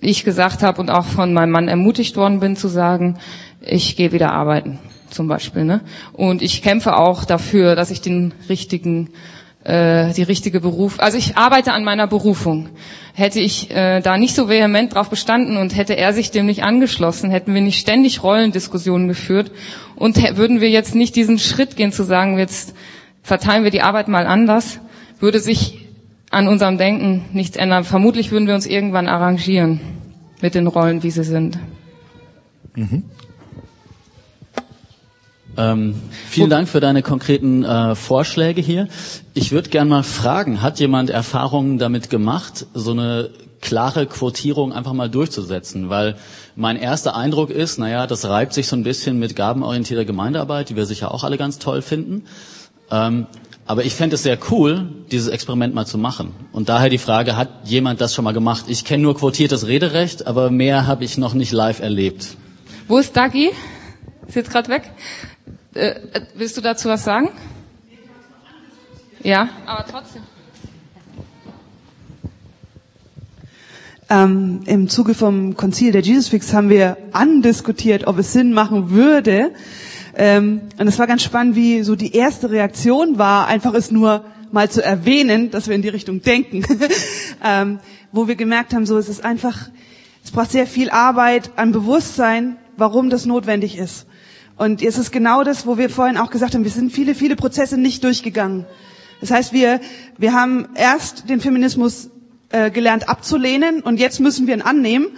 ich 0.00 0.24
gesagt 0.24 0.62
habe 0.62 0.80
und 0.80 0.90
auch 0.90 1.06
von 1.06 1.32
meinem 1.32 1.50
Mann 1.50 1.68
ermutigt 1.68 2.16
worden 2.16 2.40
bin 2.40 2.56
zu 2.56 2.68
sagen, 2.68 3.18
ich 3.60 3.96
gehe 3.96 4.12
wieder 4.12 4.32
arbeiten 4.32 4.78
zum 5.10 5.28
Beispiel. 5.28 5.64
Ne? 5.64 5.80
Und 6.12 6.42
ich 6.42 6.62
kämpfe 6.62 6.96
auch 6.96 7.24
dafür, 7.24 7.74
dass 7.74 7.90
ich 7.90 8.00
den 8.00 8.32
richtigen, 8.48 9.10
äh, 9.66 10.12
die 10.12 10.22
richtige 10.22 10.60
Beruf, 10.60 11.00
also 11.00 11.18
ich 11.18 11.36
arbeite 11.36 11.72
an 11.72 11.82
meiner 11.82 12.06
Berufung. 12.06 12.68
Hätte 13.14 13.40
ich 13.40 13.70
äh, 13.70 14.00
da 14.00 14.16
nicht 14.16 14.34
so 14.34 14.48
vehement 14.48 14.94
drauf 14.94 15.10
bestanden 15.10 15.56
und 15.56 15.74
hätte 15.76 15.96
er 15.96 16.12
sich 16.12 16.30
dem 16.30 16.46
nicht 16.46 16.62
angeschlossen, 16.62 17.30
hätten 17.30 17.52
wir 17.52 17.60
nicht 17.60 17.80
ständig 17.80 18.22
Rollendiskussionen 18.22 19.08
geführt 19.08 19.50
und 19.96 20.16
würden 20.36 20.60
wir 20.60 20.70
jetzt 20.70 20.94
nicht 20.94 21.16
diesen 21.16 21.38
Schritt 21.38 21.76
gehen 21.76 21.90
zu 21.90 22.04
sagen, 22.04 22.38
jetzt 22.38 22.74
verteilen 23.22 23.64
wir 23.64 23.72
die 23.72 23.82
Arbeit 23.82 24.06
mal 24.06 24.26
anders, 24.26 24.78
würde 25.18 25.40
sich 25.40 25.80
an 26.30 26.46
unserem 26.46 26.78
Denken 26.78 27.24
nichts 27.32 27.56
ändern. 27.56 27.82
Vermutlich 27.82 28.30
würden 28.30 28.46
wir 28.46 28.54
uns 28.54 28.66
irgendwann 28.66 29.08
arrangieren 29.08 29.80
mit 30.42 30.54
den 30.54 30.68
Rollen, 30.68 31.02
wie 31.02 31.10
sie 31.10 31.24
sind. 31.24 31.58
Mhm. 32.76 33.02
Ähm, 35.56 35.94
vielen 36.28 36.50
Dank 36.50 36.68
für 36.68 36.80
deine 36.80 37.02
konkreten 37.02 37.64
äh, 37.64 37.94
Vorschläge 37.94 38.60
hier. 38.60 38.88
Ich 39.34 39.52
würde 39.52 39.70
gern 39.70 39.88
mal 39.88 40.02
fragen, 40.02 40.60
hat 40.62 40.78
jemand 40.80 41.10
Erfahrungen 41.10 41.78
damit 41.78 42.10
gemacht, 42.10 42.66
so 42.74 42.90
eine 42.90 43.30
klare 43.60 44.06
Quotierung 44.06 44.72
einfach 44.72 44.92
mal 44.92 45.08
durchzusetzen? 45.08 45.88
Weil 45.88 46.16
mein 46.54 46.76
erster 46.76 47.16
Eindruck 47.16 47.50
ist, 47.50 47.78
naja, 47.78 48.06
das 48.06 48.24
reibt 48.26 48.52
sich 48.52 48.68
so 48.68 48.76
ein 48.76 48.82
bisschen 48.82 49.18
mit 49.18 49.34
gabenorientierter 49.34 50.04
Gemeindearbeit, 50.04 50.68
die 50.68 50.76
wir 50.76 50.86
sicher 50.86 51.12
auch 51.12 51.24
alle 51.24 51.36
ganz 51.36 51.58
toll 51.58 51.82
finden. 51.82 52.24
Ähm, 52.90 53.26
aber 53.66 53.84
ich 53.84 53.94
fände 53.94 54.14
es 54.14 54.22
sehr 54.22 54.38
cool, 54.50 54.88
dieses 55.10 55.26
Experiment 55.26 55.74
mal 55.74 55.86
zu 55.86 55.98
machen. 55.98 56.32
Und 56.52 56.68
daher 56.68 56.88
die 56.88 56.98
Frage, 56.98 57.36
hat 57.36 57.48
jemand 57.64 58.00
das 58.00 58.14
schon 58.14 58.24
mal 58.24 58.32
gemacht? 58.32 58.66
Ich 58.68 58.84
kenne 58.84 59.02
nur 59.02 59.16
quotiertes 59.16 59.66
Rederecht, 59.66 60.26
aber 60.26 60.50
mehr 60.50 60.86
habe 60.86 61.02
ich 61.04 61.18
noch 61.18 61.34
nicht 61.34 61.50
live 61.50 61.80
erlebt. 61.80 62.36
Wo 62.86 62.98
ist 62.98 63.16
Dagi? 63.16 63.50
Ist 64.28 64.36
jetzt 64.36 64.50
gerade 64.50 64.68
weg. 64.68 64.92
Äh, 65.76 65.88
äh, 65.88 66.20
willst 66.34 66.56
du 66.56 66.62
dazu 66.62 66.88
was 66.88 67.04
sagen? 67.04 67.28
Ja, 69.22 69.50
aber 69.66 69.84
trotzdem. 69.84 70.22
Ähm, 74.08 74.60
Im 74.64 74.88
Zuge 74.88 75.12
vom 75.12 75.54
Konzil 75.56 75.92
der 75.92 76.00
Jesus 76.00 76.28
Fix 76.28 76.54
haben 76.54 76.70
wir 76.70 76.96
andiskutiert, 77.12 78.06
ob 78.06 78.18
es 78.18 78.32
Sinn 78.32 78.52
machen 78.54 78.90
würde, 78.90 79.50
ähm, 80.14 80.62
und 80.78 80.88
es 80.88 80.98
war 80.98 81.06
ganz 81.06 81.22
spannend, 81.22 81.56
wie 81.56 81.82
so 81.82 81.94
die 81.94 82.14
erste 82.14 82.50
Reaktion 82.50 83.18
war, 83.18 83.46
einfach 83.46 83.74
es 83.74 83.90
nur 83.90 84.24
mal 84.52 84.70
zu 84.70 84.82
erwähnen, 84.82 85.50
dass 85.50 85.68
wir 85.68 85.74
in 85.74 85.82
die 85.82 85.90
Richtung 85.90 86.22
denken. 86.22 86.64
ähm, 87.44 87.80
wo 88.12 88.26
wir 88.28 88.36
gemerkt 88.36 88.72
haben, 88.72 88.86
so 88.86 88.96
es 88.96 89.10
ist 89.10 89.22
einfach, 89.22 89.68
es 90.24 90.30
braucht 90.30 90.52
sehr 90.52 90.66
viel 90.66 90.88
Arbeit 90.88 91.50
an 91.56 91.72
Bewusstsein, 91.72 92.56
warum 92.78 93.10
das 93.10 93.26
notwendig 93.26 93.76
ist. 93.76 94.06
Und 94.56 94.82
es 94.82 94.98
ist 94.98 95.12
genau 95.12 95.44
das, 95.44 95.66
wo 95.66 95.78
wir 95.78 95.90
vorhin 95.90 96.16
auch 96.16 96.30
gesagt 96.30 96.54
haben, 96.54 96.64
wir 96.64 96.70
sind 96.70 96.90
viele, 96.92 97.14
viele 97.14 97.36
Prozesse 97.36 97.76
nicht 97.78 98.02
durchgegangen. 98.04 98.64
Das 99.20 99.30
heißt, 99.30 99.52
wir, 99.52 99.80
wir 100.18 100.32
haben 100.32 100.68
erst 100.74 101.28
den 101.28 101.40
Feminismus 101.40 102.10
äh, 102.50 102.70
gelernt 102.70 103.08
abzulehnen 103.08 103.80
und 103.82 103.98
jetzt 103.98 104.20
müssen 104.20 104.46
wir 104.46 104.54
ihn 104.54 104.62
annehmen 104.62 105.08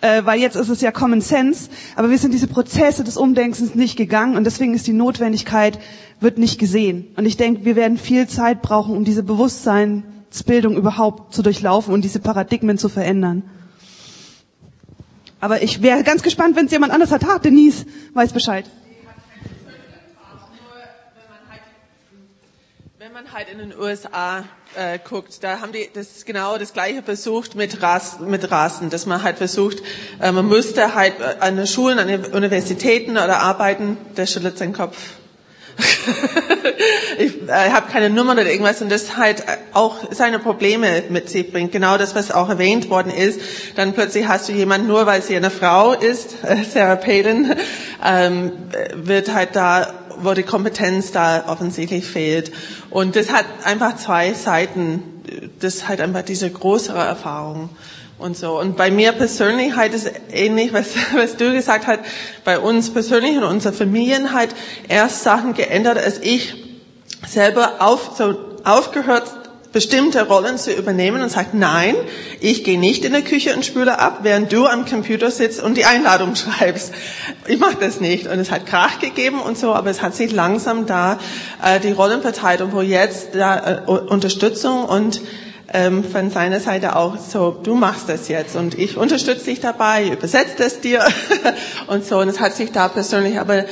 äh, 0.00 0.24
weil 0.24 0.40
jetzt 0.40 0.56
ist 0.56 0.68
es 0.68 0.80
ja 0.80 0.90
Common 0.92 1.20
Sense, 1.20 1.70
aber 1.96 2.10
wir 2.10 2.18
sind 2.18 2.32
diese 2.34 2.46
Prozesse 2.46 3.04
des 3.04 3.16
Umdenkens 3.16 3.74
nicht 3.74 3.96
gegangen 3.96 4.36
und 4.36 4.44
deswegen 4.44 4.74
ist 4.74 4.86
die 4.86 4.92
Notwendigkeit, 4.92 5.78
wird 6.20 6.38
nicht 6.38 6.58
gesehen. 6.58 7.06
Und 7.16 7.26
ich 7.26 7.36
denke, 7.36 7.64
wir 7.64 7.76
werden 7.76 7.98
viel 7.98 8.26
Zeit 8.26 8.62
brauchen, 8.62 8.96
um 8.96 9.04
diese 9.04 9.22
Bewusstseinsbildung 9.22 10.76
überhaupt 10.76 11.34
zu 11.34 11.42
durchlaufen 11.42 11.94
und 11.94 12.02
diese 12.04 12.20
Paradigmen 12.20 12.78
zu 12.78 12.88
verändern. 12.88 13.42
Aber 15.40 15.62
ich 15.62 15.82
wäre 15.82 16.02
ganz 16.02 16.22
gespannt, 16.22 16.56
wenn 16.56 16.66
es 16.66 16.72
jemand 16.72 16.92
anders 16.92 17.10
hat. 17.10 17.24
Ha, 17.24 17.38
Denise 17.38 17.86
weiß 18.14 18.32
Bescheid. 18.32 18.64
Wenn 22.98 23.12
man 23.12 23.32
halt 23.32 23.48
in 23.48 23.58
den 23.58 23.78
USA 23.78 24.44
äh, 24.74 24.98
guckt, 24.98 25.42
da 25.42 25.60
haben 25.60 25.72
die 25.72 25.88
das 25.92 26.24
genau 26.24 26.58
das 26.58 26.72
gleiche 26.72 27.02
versucht 27.02 27.54
mit, 27.54 27.80
Ras, 27.80 28.18
mit 28.20 28.50
Rassen, 28.50 28.90
dass 28.90 29.06
man 29.06 29.22
halt 29.22 29.38
versucht, 29.38 29.78
äh, 30.20 30.32
man 30.32 30.46
müsste 30.46 30.94
halt 30.94 31.14
an 31.40 31.56
den 31.56 31.66
Schulen, 31.66 31.98
an 31.98 32.08
den 32.08 32.26
Universitäten 32.26 33.12
oder 33.12 33.38
arbeiten, 33.38 33.96
der 34.16 34.26
schüttelt 34.26 34.58
seinen 34.58 34.72
Kopf. 34.72 34.96
ich 37.18 37.48
äh, 37.48 37.70
habe 37.70 37.90
keine 37.90 38.10
Nummer 38.10 38.32
oder 38.32 38.50
irgendwas 38.50 38.82
und 38.82 38.90
das 38.90 39.16
halt 39.16 39.44
auch 39.72 39.96
seine 40.10 40.38
Probleme 40.38 41.04
mit 41.08 41.28
sich 41.28 41.52
bringt. 41.52 41.72
Genau 41.72 41.98
das, 41.98 42.14
was 42.14 42.30
auch 42.30 42.48
erwähnt 42.48 42.90
worden 42.90 43.12
ist. 43.12 43.40
Dann 43.76 43.92
plötzlich 43.92 44.26
hast 44.26 44.48
du 44.48 44.52
jemanden, 44.52 44.88
nur 44.88 45.06
weil 45.06 45.22
sie 45.22 45.36
eine 45.36 45.50
Frau 45.50 45.92
ist, 45.92 46.36
äh, 46.42 46.64
Sarah 46.64 46.96
Palin, 46.96 47.54
ähm, 48.04 48.52
wird 48.94 49.32
halt 49.32 49.54
da 49.54 49.94
wo 50.20 50.34
die 50.34 50.42
Kompetenz 50.42 51.12
da 51.12 51.44
offensichtlich 51.46 52.04
fehlt. 52.04 52.50
Und 52.90 53.14
das 53.14 53.32
hat 53.32 53.44
einfach 53.62 53.94
zwei 53.96 54.32
Seiten. 54.32 55.02
Das 55.60 55.86
hat 55.86 56.00
einfach 56.00 56.22
diese 56.22 56.50
größere 56.50 56.98
Erfahrung 56.98 57.70
und 58.18 58.36
so. 58.36 58.58
Und 58.58 58.76
bei 58.76 58.90
mir 58.90 59.12
persönlich 59.12 59.76
halt 59.76 59.94
ist 59.94 60.10
ähnlich, 60.32 60.72
was, 60.72 60.88
was 61.14 61.36
du 61.36 61.52
gesagt 61.52 61.86
hast, 61.86 62.00
bei 62.44 62.58
uns 62.58 62.90
persönlich 62.90 63.36
und 63.36 63.44
unserer 63.44 63.72
Familien 63.72 64.32
halt 64.32 64.50
erst 64.88 65.22
Sachen 65.22 65.54
geändert, 65.54 65.98
als 65.98 66.18
ich 66.18 66.54
selber 67.26 67.76
auf, 67.80 68.12
so 68.16 68.36
aufgehört 68.64 69.24
bestimmte 69.72 70.26
Rollen 70.26 70.56
zu 70.56 70.72
übernehmen 70.72 71.22
und 71.22 71.28
sagt, 71.28 71.52
nein, 71.52 71.94
ich 72.40 72.64
gehe 72.64 72.78
nicht 72.78 73.04
in 73.04 73.12
der 73.12 73.22
Küche 73.22 73.54
und 73.54 73.66
spüle 73.66 73.98
ab, 73.98 74.20
während 74.22 74.50
du 74.50 74.66
am 74.66 74.86
Computer 74.86 75.30
sitzt 75.30 75.62
und 75.62 75.76
die 75.76 75.84
Einladung 75.84 76.34
schreibst. 76.36 76.92
Ich 77.46 77.58
mache 77.58 77.76
das 77.78 78.00
nicht. 78.00 78.26
Und 78.26 78.38
es 78.38 78.50
hat 78.50 78.66
Krach 78.66 78.98
gegeben 78.98 79.40
und 79.40 79.58
so, 79.58 79.74
aber 79.74 79.90
es 79.90 80.00
hat 80.00 80.14
sich 80.14 80.32
langsam 80.32 80.86
da 80.86 81.18
äh, 81.62 81.80
die 81.80 81.92
Rollen 81.92 82.22
verteilt 82.22 82.62
und 82.62 82.72
wo 82.72 82.80
jetzt 82.80 83.34
da 83.34 83.82
äh, 83.86 83.90
Unterstützung 83.90 84.84
und 84.84 85.20
ähm, 85.72 86.04
von 86.04 86.30
seiner 86.30 86.60
Seite 86.60 86.96
auch 86.96 87.18
so, 87.18 87.50
du 87.50 87.74
machst 87.74 88.08
das 88.08 88.28
jetzt 88.28 88.56
und 88.56 88.78
ich 88.78 88.96
unterstütze 88.96 89.46
dich 89.46 89.60
dabei, 89.60 90.08
übersetze 90.08 90.56
das 90.58 90.80
dir 90.80 91.04
und 91.86 92.04
so. 92.04 92.18
Und 92.18 92.28
es 92.28 92.40
hat 92.40 92.54
sich 92.54 92.72
da 92.72 92.88
persönlich, 92.88 93.38
aber 93.38 93.64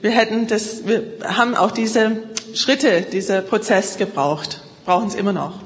wir 0.00 0.10
hätten 0.10 0.46
das, 0.46 0.86
wir 0.86 1.02
haben 1.24 1.54
auch 1.54 1.70
diese 1.70 2.18
Schritte, 2.54 3.02
dieser 3.02 3.40
Prozess 3.42 3.98
gebraucht 3.98 4.62
brauchen 4.84 5.08
es 5.08 5.14
immer 5.14 5.32
noch. 5.32 5.60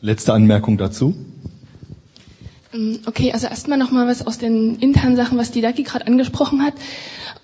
Letzte 0.00 0.32
Anmerkung 0.32 0.78
dazu. 0.78 1.14
Ähm, 2.72 3.00
okay, 3.06 3.32
also 3.32 3.46
erstmal 3.46 3.78
nochmal 3.78 4.06
was 4.06 4.26
aus 4.26 4.38
den 4.38 4.76
internen 4.76 5.16
Sachen, 5.16 5.38
was 5.38 5.50
die 5.50 5.60
Daki 5.60 5.82
gerade 5.82 6.06
angesprochen 6.06 6.62
hat. 6.62 6.74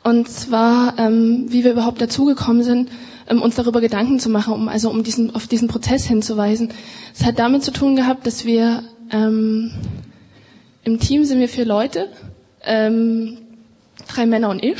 Und 0.05 0.29
zwar, 0.29 0.99
ähm, 0.99 1.47
wie 1.49 1.65
wir 1.65 1.73
überhaupt 1.73 2.01
dazugekommen 2.01 2.63
sind, 2.63 2.91
ähm, 3.29 3.43
uns 3.43 3.55
darüber 3.55 3.81
Gedanken 3.81 4.19
zu 4.19 4.29
machen, 4.29 4.55
um 4.55 4.69
also 4.69 4.91
um 4.91 5.03
diesen 5.03 5.35
auf 5.35 5.47
diesen 5.47 5.69
Prozess 5.69 6.07
hinzuweisen. 6.07 6.71
Es 7.15 7.25
hat 7.25 7.39
damit 7.39 7.63
zu 7.63 7.73
tun 7.73 7.97
gehabt, 7.97 8.27
dass 8.27 8.45
wir 8.45 8.83
ähm, 9.11 9.73
im 10.85 11.01
Team 11.01 11.25
sind 11.25 11.41
wir 11.41 11.49
vier 11.49 11.65
Leute, 11.65 12.09
ähm, 12.65 13.39
drei 14.09 14.27
Männer 14.27 14.51
und 14.51 14.63
ich. 14.63 14.79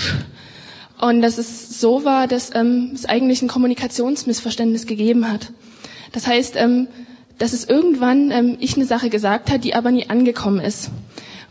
Und 1.01 1.23
dass 1.23 1.39
es 1.39 1.81
so 1.81 2.05
war, 2.05 2.29
dass 2.29 2.55
ähm, 2.55 2.91
es 2.95 3.05
eigentlich 3.07 3.43
ein 3.43 3.49
Kommunikationsmissverständnis 3.49 4.87
gegeben 4.87 5.31
hat. 5.31 5.51
Das 6.13 6.27
heißt, 6.27 6.55
ähm, 6.57 6.89
dass 7.39 7.53
es 7.53 7.65
irgendwann 7.69 8.31
ähm, 8.31 8.57
ich 8.61 8.77
eine 8.77 8.85
Sache 8.85 9.11
gesagt 9.11 9.51
hat, 9.51 9.65
die 9.65 9.75
aber 9.75 9.91
nie 9.91 10.09
angekommen 10.09 10.61
ist. 10.61 10.91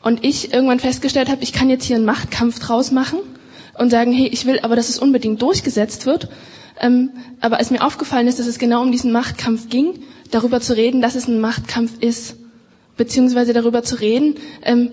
Und 0.01 0.23
ich 0.23 0.53
irgendwann 0.53 0.79
festgestellt 0.79 1.29
habe, 1.29 1.43
ich 1.43 1.53
kann 1.53 1.69
jetzt 1.69 1.85
hier 1.85 1.95
einen 1.95 2.05
Machtkampf 2.05 2.59
draus 2.59 2.91
machen 2.91 3.19
und 3.77 3.89
sagen, 3.89 4.11
hey, 4.11 4.27
ich 4.27 4.45
will 4.45 4.59
aber, 4.61 4.75
dass 4.75 4.89
es 4.89 4.99
unbedingt 4.99 5.41
durchgesetzt 5.41 6.05
wird. 6.05 6.29
Ähm, 6.79 7.11
aber 7.39 7.57
als 7.57 7.71
mir 7.71 7.83
aufgefallen 7.85 8.27
ist, 8.27 8.39
dass 8.39 8.47
es 8.47 8.59
genau 8.59 8.81
um 8.81 8.91
diesen 8.91 9.11
Machtkampf 9.11 9.69
ging, 9.69 9.99
darüber 10.31 10.59
zu 10.61 10.75
reden, 10.75 11.01
dass 11.01 11.15
es 11.15 11.27
ein 11.27 11.39
Machtkampf 11.39 11.99
ist, 11.99 12.35
beziehungsweise 12.97 13.53
darüber 13.53 13.83
zu 13.83 13.99
reden, 13.99 14.35
ähm, 14.63 14.91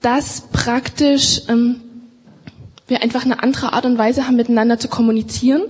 dass 0.00 0.42
praktisch 0.52 1.42
ähm, 1.48 1.80
wir 2.88 3.02
einfach 3.02 3.24
eine 3.24 3.42
andere 3.42 3.72
Art 3.72 3.84
und 3.86 3.98
Weise 3.98 4.26
haben, 4.26 4.36
miteinander 4.36 4.78
zu 4.78 4.88
kommunizieren 4.88 5.62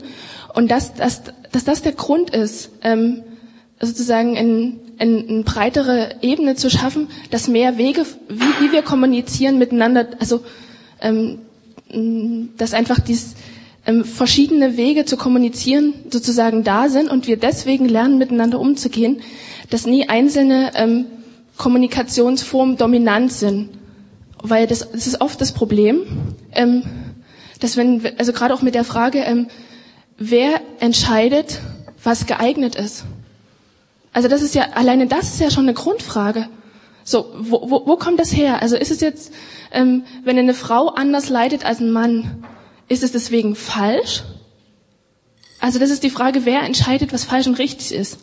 und 0.55 0.71
dass, 0.71 0.95
dass, 0.95 1.23
dass 1.53 1.65
das 1.65 1.83
der 1.83 1.93
Grund 1.93 2.31
ist, 2.31 2.71
ähm, 2.83 3.23
sozusagen 3.81 4.37
in, 4.37 4.81
in, 4.99 5.29
in 5.29 5.45
breitere 5.45 6.17
Ebene 6.23 6.55
zu 6.55 6.71
schaffen, 6.71 7.09
dass 7.31 7.49
mehr 7.49 7.79
Wege, 7.79 8.05
wie, 8.29 8.67
wie 8.67 8.73
wir 8.73 8.83
kommunizieren 8.83 9.59
miteinander, 9.59 10.09
also 10.19 10.43
ähm, 11.01 11.39
dass 12.57 12.73
einfach 12.75 13.01
dies, 13.01 13.35
ähm, 13.87 14.05
verschiedene 14.05 14.77
Wege 14.77 15.05
zu 15.05 15.17
kommunizieren 15.17 15.95
sozusagen 16.11 16.65
da 16.65 16.89
sind 16.89 17.11
und 17.11 17.27
wir 17.27 17.37
deswegen 17.37 17.89
lernen, 17.89 18.19
miteinander 18.19 18.61
umzugehen, 18.61 19.21
dass 19.71 19.87
nie 19.87 20.09
einzelne 20.09 20.73
ähm, 20.75 21.07
Kommunikationsformen 21.57 22.77
dominant 22.77 23.33
sind. 23.33 23.71
Weil 24.43 24.67
das, 24.67 24.91
das 24.91 25.07
ist 25.07 25.21
oft 25.21 25.41
das 25.41 25.53
Problem. 25.53 26.03
Ähm, 26.53 26.83
dass 27.61 27.77
wenn, 27.77 28.03
also 28.19 28.33
gerade 28.33 28.55
auch 28.55 28.63
mit 28.63 28.75
der 28.75 28.85
Frage, 28.85 29.19
ähm, 29.21 29.49
wer 30.17 30.61
entscheidet, 30.81 31.61
was 32.03 32.27
geeignet 32.27 32.75
ist. 32.75 33.05
Also 34.13 34.29
das 34.29 34.43
ist 34.43 34.55
ja, 34.55 34.71
alleine 34.75 35.07
das 35.07 35.35
ist 35.35 35.41
ja 35.41 35.51
schon 35.51 35.65
eine 35.65 35.75
Grundfrage. 35.75 36.49
So, 37.05 37.27
wo, 37.39 37.71
wo, 37.71 37.87
wo 37.87 37.97
kommt 37.97 38.19
das 38.19 38.35
her? 38.35 38.63
Also 38.63 38.77
ist 38.77 38.91
es 38.91 39.01
jetzt, 39.01 39.33
ähm, 39.73 40.05
wenn 40.25 40.39
eine 40.39 40.55
Frau 40.55 40.89
anders 40.89 41.29
leidet 41.29 41.65
als 41.65 41.81
ein 41.81 41.93
Mann, 41.93 42.45
ist 42.91 43.03
es 43.05 43.13
deswegen 43.13 43.55
falsch? 43.55 44.25
Also 45.61 45.79
das 45.79 45.91
ist 45.91 46.03
die 46.03 46.11
Frage, 46.11 46.45
wer 46.45 46.63
entscheidet, 46.63 47.13
was 47.13 47.25
falsch 47.25 47.47
und 47.47 47.59
richtig 47.59 47.93
ist. 47.93 48.19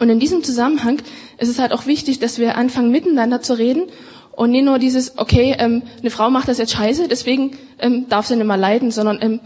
Und 0.00 0.08
in 0.08 0.18
diesem 0.18 0.42
Zusammenhang 0.42 1.02
ist 1.38 1.48
es 1.48 1.58
halt 1.58 1.72
auch 1.72 1.86
wichtig, 1.86 2.18
dass 2.18 2.38
wir 2.38 2.56
anfangen, 2.56 2.90
miteinander 2.90 3.42
zu 3.42 3.52
reden 3.52 3.84
und 4.32 4.50
nicht 4.50 4.64
nur 4.64 4.78
dieses, 4.78 5.18
okay, 5.18 5.54
ähm, 5.58 5.82
eine 6.00 6.10
Frau 6.10 6.30
macht 6.30 6.48
das 6.48 6.56
jetzt 6.56 6.72
scheiße, 6.72 7.06
deswegen 7.08 7.58
ähm, 7.78 8.06
darf 8.08 8.26
sie 8.26 8.36
nicht 8.36 8.46
mehr 8.46 8.56
leiden, 8.56 8.90
sondern 8.90 9.18
ähm, 9.20 9.40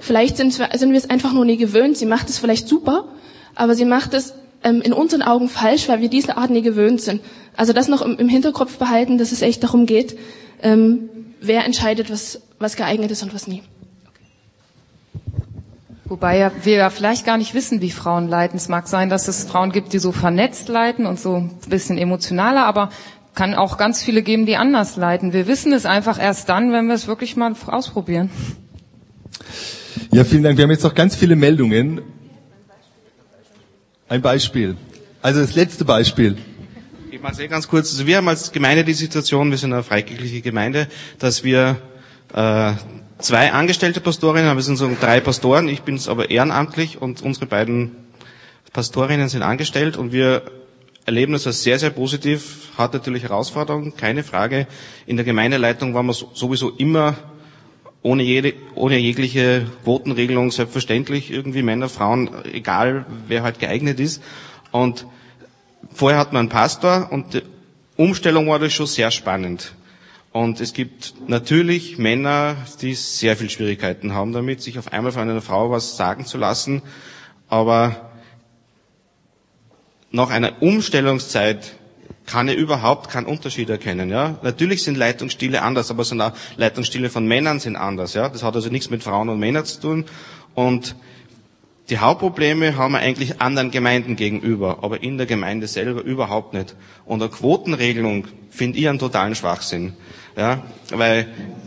vielleicht 0.00 0.38
sind 0.38 0.58
wir, 0.58 0.70
sind 0.78 0.92
wir 0.92 0.98
es 0.98 1.10
einfach 1.10 1.34
nur 1.34 1.44
nie 1.44 1.58
gewöhnt. 1.58 1.98
Sie 1.98 2.06
macht 2.06 2.30
es 2.30 2.38
vielleicht 2.38 2.68
super, 2.68 3.08
aber 3.54 3.74
sie 3.74 3.84
macht 3.84 4.14
es 4.14 4.32
ähm, 4.64 4.80
in 4.80 4.94
unseren 4.94 5.20
Augen 5.20 5.50
falsch, 5.50 5.86
weil 5.88 6.00
wir 6.00 6.08
diese 6.08 6.38
Art 6.38 6.48
nie 6.50 6.62
gewöhnt 6.62 7.02
sind. 7.02 7.20
Also 7.56 7.74
das 7.74 7.88
noch 7.88 8.00
im, 8.00 8.16
im 8.16 8.30
Hinterkopf 8.30 8.78
behalten, 8.78 9.18
dass 9.18 9.32
es 9.32 9.42
echt 9.42 9.62
darum 9.62 9.84
geht, 9.84 10.16
ähm, 10.62 11.10
wer 11.42 11.66
entscheidet, 11.66 12.10
was, 12.10 12.40
was 12.58 12.76
geeignet 12.76 13.10
ist 13.10 13.22
und 13.22 13.34
was 13.34 13.46
nie. 13.46 13.62
Wobei 16.12 16.36
ja, 16.36 16.52
wir 16.62 16.74
ja 16.76 16.90
vielleicht 16.90 17.24
gar 17.24 17.38
nicht 17.38 17.54
wissen, 17.54 17.80
wie 17.80 17.90
Frauen 17.90 18.28
leiden. 18.28 18.58
Es 18.58 18.68
mag 18.68 18.86
sein, 18.86 19.08
dass 19.08 19.28
es 19.28 19.44
Frauen 19.44 19.72
gibt, 19.72 19.94
die 19.94 19.98
so 19.98 20.12
vernetzt 20.12 20.68
leiden 20.68 21.06
und 21.06 21.18
so 21.18 21.36
ein 21.36 21.50
bisschen 21.70 21.96
emotionaler, 21.96 22.66
aber 22.66 22.90
kann 23.34 23.54
auch 23.54 23.78
ganz 23.78 24.02
viele 24.02 24.20
geben, 24.20 24.44
die 24.44 24.56
anders 24.58 24.96
leiden. 24.96 25.32
Wir 25.32 25.46
wissen 25.46 25.72
es 25.72 25.86
einfach 25.86 26.20
erst 26.20 26.50
dann, 26.50 26.70
wenn 26.70 26.86
wir 26.86 26.94
es 26.96 27.06
wirklich 27.08 27.34
mal 27.36 27.54
ausprobieren. 27.66 28.28
Ja, 30.10 30.24
vielen 30.24 30.42
Dank. 30.42 30.58
Wir 30.58 30.64
haben 30.64 30.70
jetzt 30.70 30.84
noch 30.84 30.94
ganz 30.94 31.16
viele 31.16 31.34
Meldungen. 31.34 32.02
Ein 34.06 34.20
Beispiel. 34.20 34.76
Also 35.22 35.40
das 35.40 35.54
letzte 35.54 35.86
Beispiel. 35.86 36.36
Ich 37.10 37.22
mache 37.22 37.32
es 37.32 37.38
eh 37.38 37.48
ganz 37.48 37.66
kurz. 37.68 37.90
Also 37.90 38.06
wir 38.06 38.18
haben 38.18 38.28
als 38.28 38.52
Gemeinde 38.52 38.84
die 38.84 38.92
Situation, 38.92 39.50
wir 39.50 39.56
sind 39.56 39.72
eine 39.72 39.82
freikirchliche 39.82 40.42
Gemeinde, 40.42 40.88
dass 41.18 41.42
wir 41.42 41.78
äh, 42.34 42.72
zwei 43.22 43.52
angestellte 43.52 44.00
Pastorinnen 44.00 44.48
haben. 44.48 44.56
Wir 44.56 44.62
sind 44.62 44.76
so 44.76 44.90
drei 45.00 45.20
Pastoren. 45.20 45.68
Ich 45.68 45.82
bin 45.82 45.94
es 45.94 46.08
aber 46.08 46.30
ehrenamtlich 46.30 47.00
und 47.00 47.22
unsere 47.22 47.46
beiden 47.46 47.96
Pastorinnen 48.72 49.28
sind 49.28 49.42
angestellt 49.42 49.96
und 49.96 50.12
wir 50.12 50.42
erleben 51.04 51.32
das 51.32 51.46
als 51.46 51.62
sehr, 51.62 51.78
sehr 51.78 51.90
positiv, 51.90 52.70
hat 52.78 52.94
natürlich 52.94 53.24
Herausforderungen, 53.24 53.96
keine 53.96 54.22
Frage. 54.22 54.66
In 55.06 55.16
der 55.16 55.24
Gemeindeleitung 55.24 55.94
waren 55.94 56.06
wir 56.06 56.14
sowieso 56.14 56.70
immer 56.70 57.16
ohne, 58.02 58.22
jede, 58.22 58.54
ohne 58.74 58.98
jegliche 58.98 59.66
Quotenregelung 59.84 60.50
selbstverständlich 60.50 61.30
irgendwie 61.30 61.62
Männer, 61.62 61.88
Frauen, 61.88 62.30
egal 62.52 63.06
wer 63.28 63.42
halt 63.42 63.58
geeignet 63.58 64.00
ist. 64.00 64.22
Und 64.70 65.06
vorher 65.92 66.18
hat 66.18 66.32
man 66.32 66.40
einen 66.40 66.48
Pastor 66.48 67.08
und 67.10 67.34
die 67.34 67.42
Umstellung 67.96 68.48
war 68.48 68.58
das 68.58 68.72
schon 68.72 68.86
sehr 68.86 69.10
spannend. 69.10 69.74
Und 70.32 70.60
es 70.60 70.72
gibt 70.72 71.14
natürlich 71.28 71.98
Männer, 71.98 72.56
die 72.80 72.94
sehr 72.94 73.36
viel 73.36 73.50
Schwierigkeiten 73.50 74.14
haben 74.14 74.32
damit, 74.32 74.62
sich 74.62 74.78
auf 74.78 74.90
einmal 74.92 75.12
von 75.12 75.22
einer 75.28 75.42
Frau 75.42 75.70
was 75.70 75.96
sagen 75.98 76.24
zu 76.24 76.38
lassen. 76.38 76.80
Aber 77.48 78.10
nach 80.10 80.30
einer 80.30 80.62
Umstellungszeit 80.62 81.74
kann 82.24 82.48
er 82.48 82.56
überhaupt 82.56 83.10
keinen 83.10 83.26
Unterschied 83.26 83.68
erkennen. 83.68 84.08
Ja? 84.08 84.38
Natürlich 84.42 84.84
sind 84.84 84.96
Leitungsstile 84.96 85.60
anders, 85.60 85.90
aber 85.90 86.04
so 86.04 86.16
Leitungsstile 86.56 87.10
von 87.10 87.26
Männern 87.26 87.60
sind 87.60 87.76
anders. 87.76 88.14
Ja? 88.14 88.30
Das 88.30 88.42
hat 88.42 88.54
also 88.54 88.70
nichts 88.70 88.88
mit 88.88 89.02
Frauen 89.02 89.28
und 89.28 89.38
Männern 89.38 89.66
zu 89.66 89.80
tun. 89.80 90.04
Und 90.54 90.96
die 91.92 91.98
Hauptprobleme 91.98 92.78
haben 92.78 92.92
wir 92.92 93.00
eigentlich 93.00 93.42
anderen 93.42 93.70
Gemeinden 93.70 94.16
gegenüber, 94.16 94.78
aber 94.80 95.02
in 95.02 95.18
der 95.18 95.26
Gemeinde 95.26 95.66
selber 95.66 96.02
überhaupt 96.02 96.54
nicht. 96.54 96.74
Und 97.04 97.20
eine 97.20 97.30
Quotenregelung 97.30 98.28
finde 98.48 98.78
ich 98.78 98.88
einen 98.88 98.98
totalen 98.98 99.34
Schwachsinn. 99.34 99.92
Ja? 100.34 100.62
Weil 100.90 101.26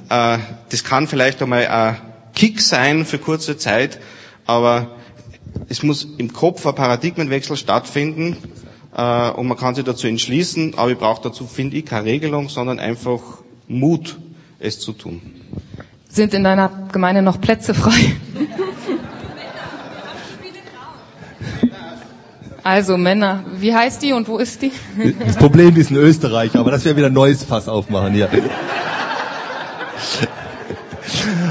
äh, 0.09 0.39
das 0.69 0.83
kann 0.83 1.05
vielleicht 1.05 1.43
einmal 1.43 1.67
ein 1.67 1.97
Kick 2.33 2.59
sein 2.59 3.05
für 3.05 3.19
kurze 3.19 3.57
Zeit, 3.57 3.99
aber 4.47 4.95
es 5.69 5.83
muss 5.83 6.07
im 6.17 6.33
Kopf 6.33 6.65
ein 6.65 6.73
Paradigmenwechsel 6.73 7.55
stattfinden 7.55 8.37
äh, 8.97 9.29
und 9.29 9.45
man 9.45 9.59
kann 9.59 9.75
sich 9.75 9.85
dazu 9.85 10.07
entschließen, 10.07 10.73
aber 10.75 10.89
ich 10.89 10.97
brauche 10.97 11.21
dazu, 11.21 11.45
finde 11.45 11.77
ich, 11.77 11.85
keine 11.85 12.05
Regelung, 12.05 12.49
sondern 12.49 12.79
einfach 12.79 13.21
Mut, 13.67 14.17
es 14.57 14.79
zu 14.79 14.93
tun. 14.93 15.21
Sind 16.09 16.33
in 16.33 16.43
deiner 16.43 16.87
Gemeinde 16.91 17.21
noch 17.21 17.39
Plätze 17.39 17.75
frei? 17.75 18.15
Also 22.65 22.97
Männer, 22.97 23.43
wie 23.59 23.75
heißt 23.75 24.01
die 24.01 24.11
und 24.11 24.27
wo 24.27 24.39
ist 24.39 24.59
die? 24.63 24.71
Das 25.23 25.35
Problem 25.35 25.77
ist 25.77 25.91
in 25.91 25.97
Österreich, 25.97 26.55
aber 26.55 26.71
das 26.71 26.83
wäre 26.83 26.97
wieder 26.97 27.07
ein 27.07 27.13
neues 27.13 27.43
Fass 27.43 27.69
aufmachen 27.69 28.11
hier. 28.13 28.27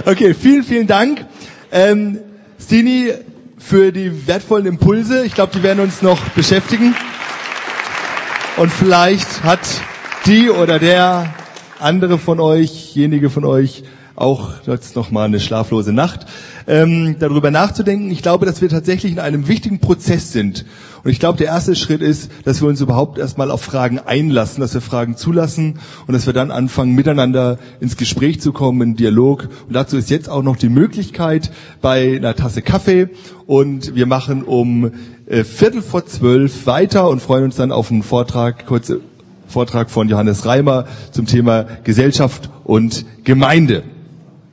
Okay, 0.05 0.35
vielen, 0.35 0.65
vielen 0.65 0.89
Dank. 0.89 1.25
Ähm, 1.71 2.19
Stini, 2.61 3.13
für 3.59 3.93
die 3.93 4.27
wertvollen 4.27 4.67
Impulse. 4.67 5.25
Ich 5.25 5.35
glaube, 5.35 5.53
die 5.55 5.63
werden 5.63 5.79
uns 5.79 6.03
noch 6.03 6.19
beschäftigen. 6.31 6.97
Und 8.57 8.73
vielleicht 8.73 9.45
hat 9.45 9.61
die 10.27 10.51
oder 10.51 10.81
der 10.81 11.33
andere 11.79 12.19
von 12.19 12.41
euch, 12.41 12.93
jenige 12.97 13.31
von 13.31 13.45
euch, 13.45 13.85
auch 14.17 14.51
jetzt 14.67 14.97
noch 14.97 15.13
mal 15.13 15.27
eine 15.27 15.39
schlaflose 15.39 15.93
Nacht, 15.93 16.27
ähm, 16.67 17.17
darüber 17.19 17.51
nachzudenken. 17.51 18.11
Ich 18.11 18.23
glaube, 18.23 18.47
dass 18.47 18.61
wir 18.61 18.69
tatsächlich 18.69 19.13
in 19.13 19.19
einem 19.19 19.49
wichtigen 19.49 19.81
Prozess 19.81 20.33
sind. 20.33 20.65
Und 21.05 21.11
ich 21.11 21.21
glaube, 21.21 21.37
der 21.37 21.49
erste 21.49 21.77
Schritt 21.77 22.01
ist, 22.01 22.31
dass 22.45 22.63
wir 22.63 22.69
uns 22.69 22.81
überhaupt 22.81 23.19
erstmal 23.19 23.51
auf 23.51 23.61
Fragen 23.61 23.99
einlassen, 23.99 24.63
dass 24.63 24.73
wir 24.73 24.81
Fragen 24.81 25.17
zulassen 25.17 25.79
und 26.07 26.15
dass 26.15 26.25
wir 26.25 26.33
dann 26.33 26.51
anfangen, 26.51 26.95
miteinander 26.95 27.59
ins 27.81 27.99
Gespräch 27.99 28.41
zu 28.41 28.53
kommen, 28.53 28.81
in 28.81 28.97
Dialog. 28.97 29.49
Und 29.67 29.75
dazu 29.75 29.99
ist 29.99 30.09
jetzt 30.09 30.31
auch 30.31 30.43
noch 30.43 30.57
die 30.57 30.71
Möglichkeit 30.71 31.51
bei 31.83 32.17
einer 32.17 32.35
Tasse 32.35 32.63
Kaffee. 32.63 33.11
Und 33.47 33.95
wir 33.95 34.07
machen 34.07 34.43
um 34.43 34.93
äh, 35.27 35.45
Viertel 35.45 35.83
vor 35.83 36.07
zwölf 36.07 36.67
weiter 36.67 37.09
und 37.11 37.21
freuen 37.21 37.45
uns 37.45 37.57
dann 37.57 37.71
auf 37.71 37.91
einen 37.91 38.03
Vortrag, 38.03 38.65
kurze 38.67 39.01
Vortrag 39.47 39.91
von 39.91 40.09
Johannes 40.09 40.47
Reimer 40.47 40.87
zum 41.13 41.27
Thema 41.27 41.67
Gesellschaft 41.85 42.49
und 42.65 43.05
Gemeinde. 43.25 43.83